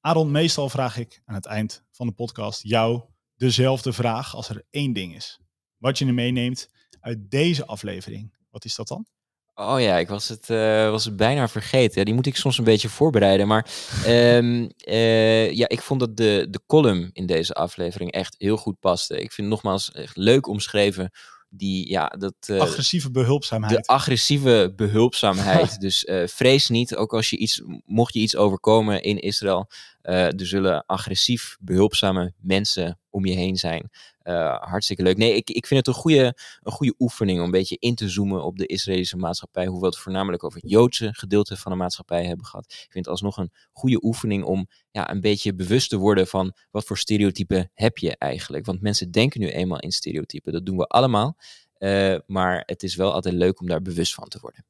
Aaron, 0.00 0.30
meestal 0.30 0.68
vraag 0.68 0.98
ik 0.98 1.22
aan 1.24 1.34
het 1.34 1.46
eind 1.46 1.84
van 1.90 2.06
de 2.06 2.12
podcast 2.12 2.62
jou 2.62 3.02
dezelfde 3.36 3.92
vraag 3.92 4.34
als 4.34 4.48
er 4.48 4.64
één 4.70 4.92
ding 4.92 5.14
is. 5.14 5.40
Wat 5.76 5.98
je 5.98 6.06
er 6.06 6.14
meeneemt 6.14 6.68
uit 7.00 7.30
deze 7.30 7.66
aflevering. 7.66 8.36
Wat 8.50 8.64
is 8.64 8.74
dat 8.74 8.88
dan? 8.88 9.06
Oh 9.54 9.80
ja, 9.80 9.96
ik 9.96 10.08
was 10.08 10.28
het, 10.28 10.48
uh, 10.48 10.90
was 10.90 11.04
het 11.04 11.16
bijna 11.16 11.48
vergeten. 11.48 12.04
Die 12.04 12.14
moet 12.14 12.26
ik 12.26 12.36
soms 12.36 12.58
een 12.58 12.64
beetje 12.64 12.88
voorbereiden. 12.88 13.46
Maar 13.46 13.70
um, 14.06 14.62
uh, 14.88 15.52
ja, 15.52 15.68
ik 15.68 15.80
vond 15.80 16.00
dat 16.00 16.16
de, 16.16 16.46
de 16.50 16.60
column 16.66 17.10
in 17.12 17.26
deze 17.26 17.54
aflevering 17.54 18.12
echt 18.12 18.34
heel 18.38 18.56
goed 18.56 18.80
paste. 18.80 19.20
Ik 19.20 19.32
vind 19.32 19.48
nogmaals 19.48 19.90
echt 19.90 20.16
leuk 20.16 20.46
omschreven 20.46 21.10
die, 21.56 21.90
ja, 21.90 22.06
dat... 22.06 22.34
Uh, 22.46 22.60
agressieve 22.60 23.10
behulpzaamheid. 23.10 23.76
De 23.76 23.86
agressieve 23.86 24.72
behulpzaamheid. 24.76 25.80
dus 25.86 26.04
uh, 26.04 26.26
vrees 26.26 26.68
niet, 26.68 26.96
ook 26.96 27.12
als 27.12 27.30
je 27.30 27.36
iets, 27.36 27.62
mocht 27.84 28.14
je 28.14 28.20
iets 28.20 28.36
overkomen 28.36 29.02
in 29.02 29.18
Israël, 29.18 29.68
uh, 30.06 30.24
er 30.24 30.46
zullen 30.46 30.86
agressief 30.86 31.56
behulpzame 31.60 32.32
mensen 32.38 32.98
om 33.10 33.26
je 33.26 33.34
heen 33.34 33.56
zijn. 33.56 33.90
Uh, 34.24 34.56
hartstikke 34.60 35.02
leuk. 35.02 35.16
Nee, 35.16 35.34
ik, 35.34 35.50
ik 35.50 35.66
vind 35.66 35.86
het 35.86 35.94
een 35.94 36.02
goede, 36.02 36.36
een 36.62 36.72
goede 36.72 36.94
oefening 36.98 37.38
om 37.38 37.44
een 37.44 37.50
beetje 37.50 37.76
in 37.78 37.94
te 37.94 38.08
zoomen 38.08 38.44
op 38.44 38.58
de 38.58 38.66
Israëlische 38.66 39.16
maatschappij. 39.16 39.64
Hoewel 39.64 39.80
we 39.80 39.86
het 39.86 39.98
voornamelijk 39.98 40.44
over 40.44 40.60
het 40.60 40.70
Joodse 40.70 41.14
gedeelte 41.14 41.56
van 41.56 41.72
de 41.72 41.78
maatschappij 41.78 42.24
hebben 42.24 42.46
gehad. 42.46 42.64
Ik 42.64 42.88
vind 42.90 43.04
het 43.04 43.08
alsnog 43.08 43.36
een 43.36 43.52
goede 43.72 44.04
oefening 44.04 44.44
om 44.44 44.68
ja, 44.90 45.10
een 45.10 45.20
beetje 45.20 45.54
bewust 45.54 45.88
te 45.88 45.96
worden 45.96 46.26
van 46.26 46.56
wat 46.70 46.84
voor 46.84 46.98
stereotypen 46.98 47.70
heb 47.74 47.98
je 47.98 48.16
eigenlijk. 48.18 48.66
Want 48.66 48.80
mensen 48.80 49.10
denken 49.10 49.40
nu 49.40 49.48
eenmaal 49.48 49.80
in 49.80 49.92
stereotypen. 49.92 50.52
Dat 50.52 50.66
doen 50.66 50.76
we 50.76 50.86
allemaal. 50.86 51.36
Uh, 51.78 52.16
maar 52.26 52.62
het 52.66 52.82
is 52.82 52.96
wel 52.96 53.12
altijd 53.12 53.34
leuk 53.34 53.60
om 53.60 53.66
daar 53.66 53.82
bewust 53.82 54.14
van 54.14 54.28
te 54.28 54.38
worden. 54.40 54.64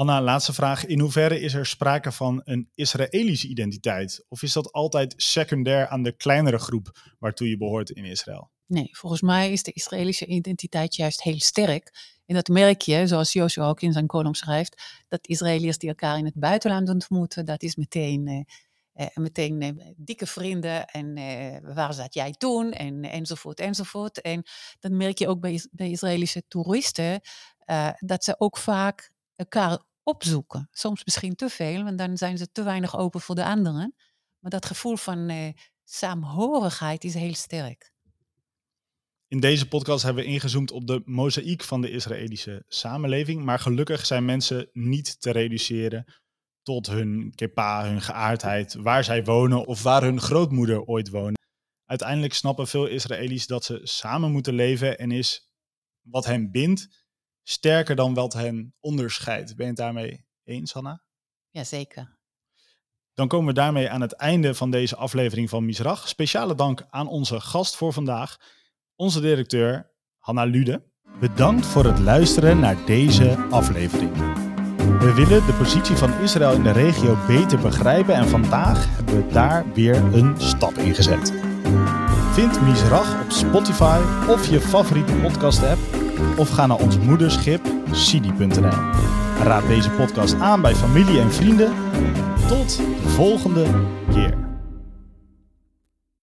Hanna, 0.00 0.22
laatste 0.22 0.52
vraag. 0.52 0.86
In 0.86 1.00
hoeverre 1.00 1.40
is 1.40 1.54
er 1.54 1.66
sprake 1.66 2.12
van 2.12 2.40
een 2.44 2.70
Israëlische 2.74 3.48
identiteit? 3.48 4.24
Of 4.28 4.42
is 4.42 4.52
dat 4.52 4.72
altijd 4.72 5.14
secundair 5.16 5.88
aan 5.88 6.02
de 6.02 6.12
kleinere 6.12 6.58
groep 6.58 7.14
waartoe 7.18 7.48
je 7.48 7.56
behoort 7.56 7.90
in 7.90 8.04
Israël? 8.04 8.50
Nee, 8.66 8.88
volgens 8.92 9.20
mij 9.20 9.52
is 9.52 9.62
de 9.62 9.72
Israëlische 9.72 10.26
identiteit 10.26 10.96
juist 10.96 11.22
heel 11.22 11.40
sterk. 11.40 11.90
En 12.26 12.34
dat 12.34 12.48
merk 12.48 12.80
je, 12.80 13.06
zoals 13.06 13.32
Joshua 13.32 13.68
ook 13.68 13.80
in 13.80 13.92
zijn 13.92 14.06
column 14.06 14.34
schrijft, 14.34 15.02
dat 15.08 15.26
Israëliërs 15.26 15.78
die 15.78 15.88
elkaar 15.88 16.18
in 16.18 16.24
het 16.24 16.38
buitenland 16.38 16.88
ontmoeten, 16.88 17.44
dat 17.44 17.62
is 17.62 17.76
meteen, 17.76 18.26
eh, 18.26 19.06
eh, 19.06 19.16
meteen 19.16 19.60
eh, 19.60 19.70
dikke 19.96 20.26
vrienden 20.26 20.86
en 20.86 21.16
eh, 21.16 21.74
waar 21.74 21.94
zat 21.94 22.14
jij 22.14 22.34
toen 22.38 22.72
en, 22.72 23.02
enzovoort 23.02 23.60
enzovoort. 23.60 24.20
En 24.20 24.42
dan 24.78 24.96
merk 24.96 25.18
je 25.18 25.28
ook 25.28 25.40
bij, 25.40 25.60
bij 25.70 25.90
Israëlische 25.90 26.42
toeristen 26.48 27.20
dat 27.98 28.24
ze 28.24 28.34
ook 28.38 28.56
vaak 28.56 29.10
elkaar 29.36 29.78
opzoeken. 30.10 30.68
Soms 30.70 31.04
misschien 31.04 31.34
te 31.34 31.48
veel, 31.48 31.84
want 31.84 31.98
dan 31.98 32.16
zijn 32.16 32.38
ze 32.38 32.50
te 32.50 32.62
weinig 32.62 32.96
open 32.96 33.20
voor 33.20 33.34
de 33.34 33.44
anderen. 33.44 33.94
Maar 34.38 34.50
dat 34.50 34.66
gevoel 34.66 34.96
van 34.96 35.28
eh, 35.28 35.52
saamhorigheid 35.84 37.04
is 37.04 37.14
heel 37.14 37.34
sterk. 37.34 37.92
In 39.28 39.40
deze 39.40 39.68
podcast 39.68 40.02
hebben 40.02 40.24
we 40.24 40.30
ingezoomd 40.30 40.70
op 40.70 40.86
de 40.86 41.02
mozaïek 41.04 41.62
van 41.62 41.80
de 41.80 41.90
Israëlische 41.90 42.64
samenleving. 42.68 43.44
Maar 43.44 43.58
gelukkig 43.58 44.06
zijn 44.06 44.24
mensen 44.24 44.68
niet 44.72 45.20
te 45.20 45.30
reduceren 45.30 46.04
tot 46.62 46.86
hun 46.86 47.32
kepa, 47.34 47.84
hun 47.84 48.00
geaardheid, 48.00 48.74
waar 48.74 49.04
zij 49.04 49.24
wonen 49.24 49.66
of 49.66 49.82
waar 49.82 50.02
hun 50.02 50.20
grootmoeder 50.20 50.82
ooit 50.82 51.08
woonde. 51.08 51.38
Uiteindelijk 51.84 52.34
snappen 52.34 52.66
veel 52.66 52.86
Israëli's 52.86 53.46
dat 53.46 53.64
ze 53.64 53.80
samen 53.82 54.32
moeten 54.32 54.54
leven 54.54 54.98
en 54.98 55.10
is 55.10 55.50
wat 56.00 56.24
hen 56.24 56.50
bindt 56.50 56.99
sterker 57.42 57.96
dan 57.96 58.14
wat 58.14 58.32
hen 58.32 58.74
onderscheidt. 58.80 59.56
Ben 59.56 59.64
je 59.64 59.70
het 59.70 59.80
daarmee 59.80 60.24
eens, 60.44 60.72
Hanna? 60.72 61.02
Jazeker. 61.50 62.18
Dan 63.14 63.28
komen 63.28 63.46
we 63.46 63.52
daarmee 63.52 63.90
aan 63.90 64.00
het 64.00 64.12
einde 64.12 64.54
van 64.54 64.70
deze 64.70 64.96
aflevering 64.96 65.48
van 65.48 65.64
Misrach. 65.64 66.08
Speciale 66.08 66.54
dank 66.54 66.86
aan 66.90 67.08
onze 67.08 67.40
gast 67.40 67.76
voor 67.76 67.92
vandaag, 67.92 68.36
onze 68.96 69.20
directeur 69.20 69.90
Hanna 70.18 70.44
Lude. 70.44 70.88
Bedankt 71.20 71.66
voor 71.66 71.84
het 71.84 71.98
luisteren 71.98 72.60
naar 72.60 72.86
deze 72.86 73.46
aflevering. 73.50 74.16
We 74.98 75.12
willen 75.14 75.46
de 75.46 75.56
positie 75.58 75.96
van 75.96 76.20
Israël 76.20 76.54
in 76.54 76.62
de 76.62 76.72
regio 76.72 77.16
beter 77.26 77.58
begrijpen 77.58 78.14
en 78.14 78.28
vandaag 78.28 78.96
hebben 78.96 79.26
we 79.26 79.32
daar 79.32 79.72
weer 79.72 79.96
een 79.96 80.40
stap 80.40 80.72
in 80.72 80.94
gezet. 80.94 81.32
Vind 82.32 82.62
Misrach 82.62 83.22
op 83.22 83.30
Spotify 83.30 84.00
of 84.28 84.50
je 84.50 84.60
favoriete 84.60 85.12
podcast 85.12 85.62
app 85.62 85.78
of 86.36 86.50
ga 86.50 86.66
naar 86.66 86.78
ons 86.78 86.98
moederschip 86.98 87.60
sidi.nl. 87.90 88.78
Raad 89.42 89.66
deze 89.66 89.90
podcast 89.90 90.34
aan 90.34 90.60
bij 90.60 90.74
familie 90.74 91.20
en 91.20 91.32
vrienden. 91.32 91.72
Tot 92.48 92.76
de 92.76 93.08
volgende 93.08 93.66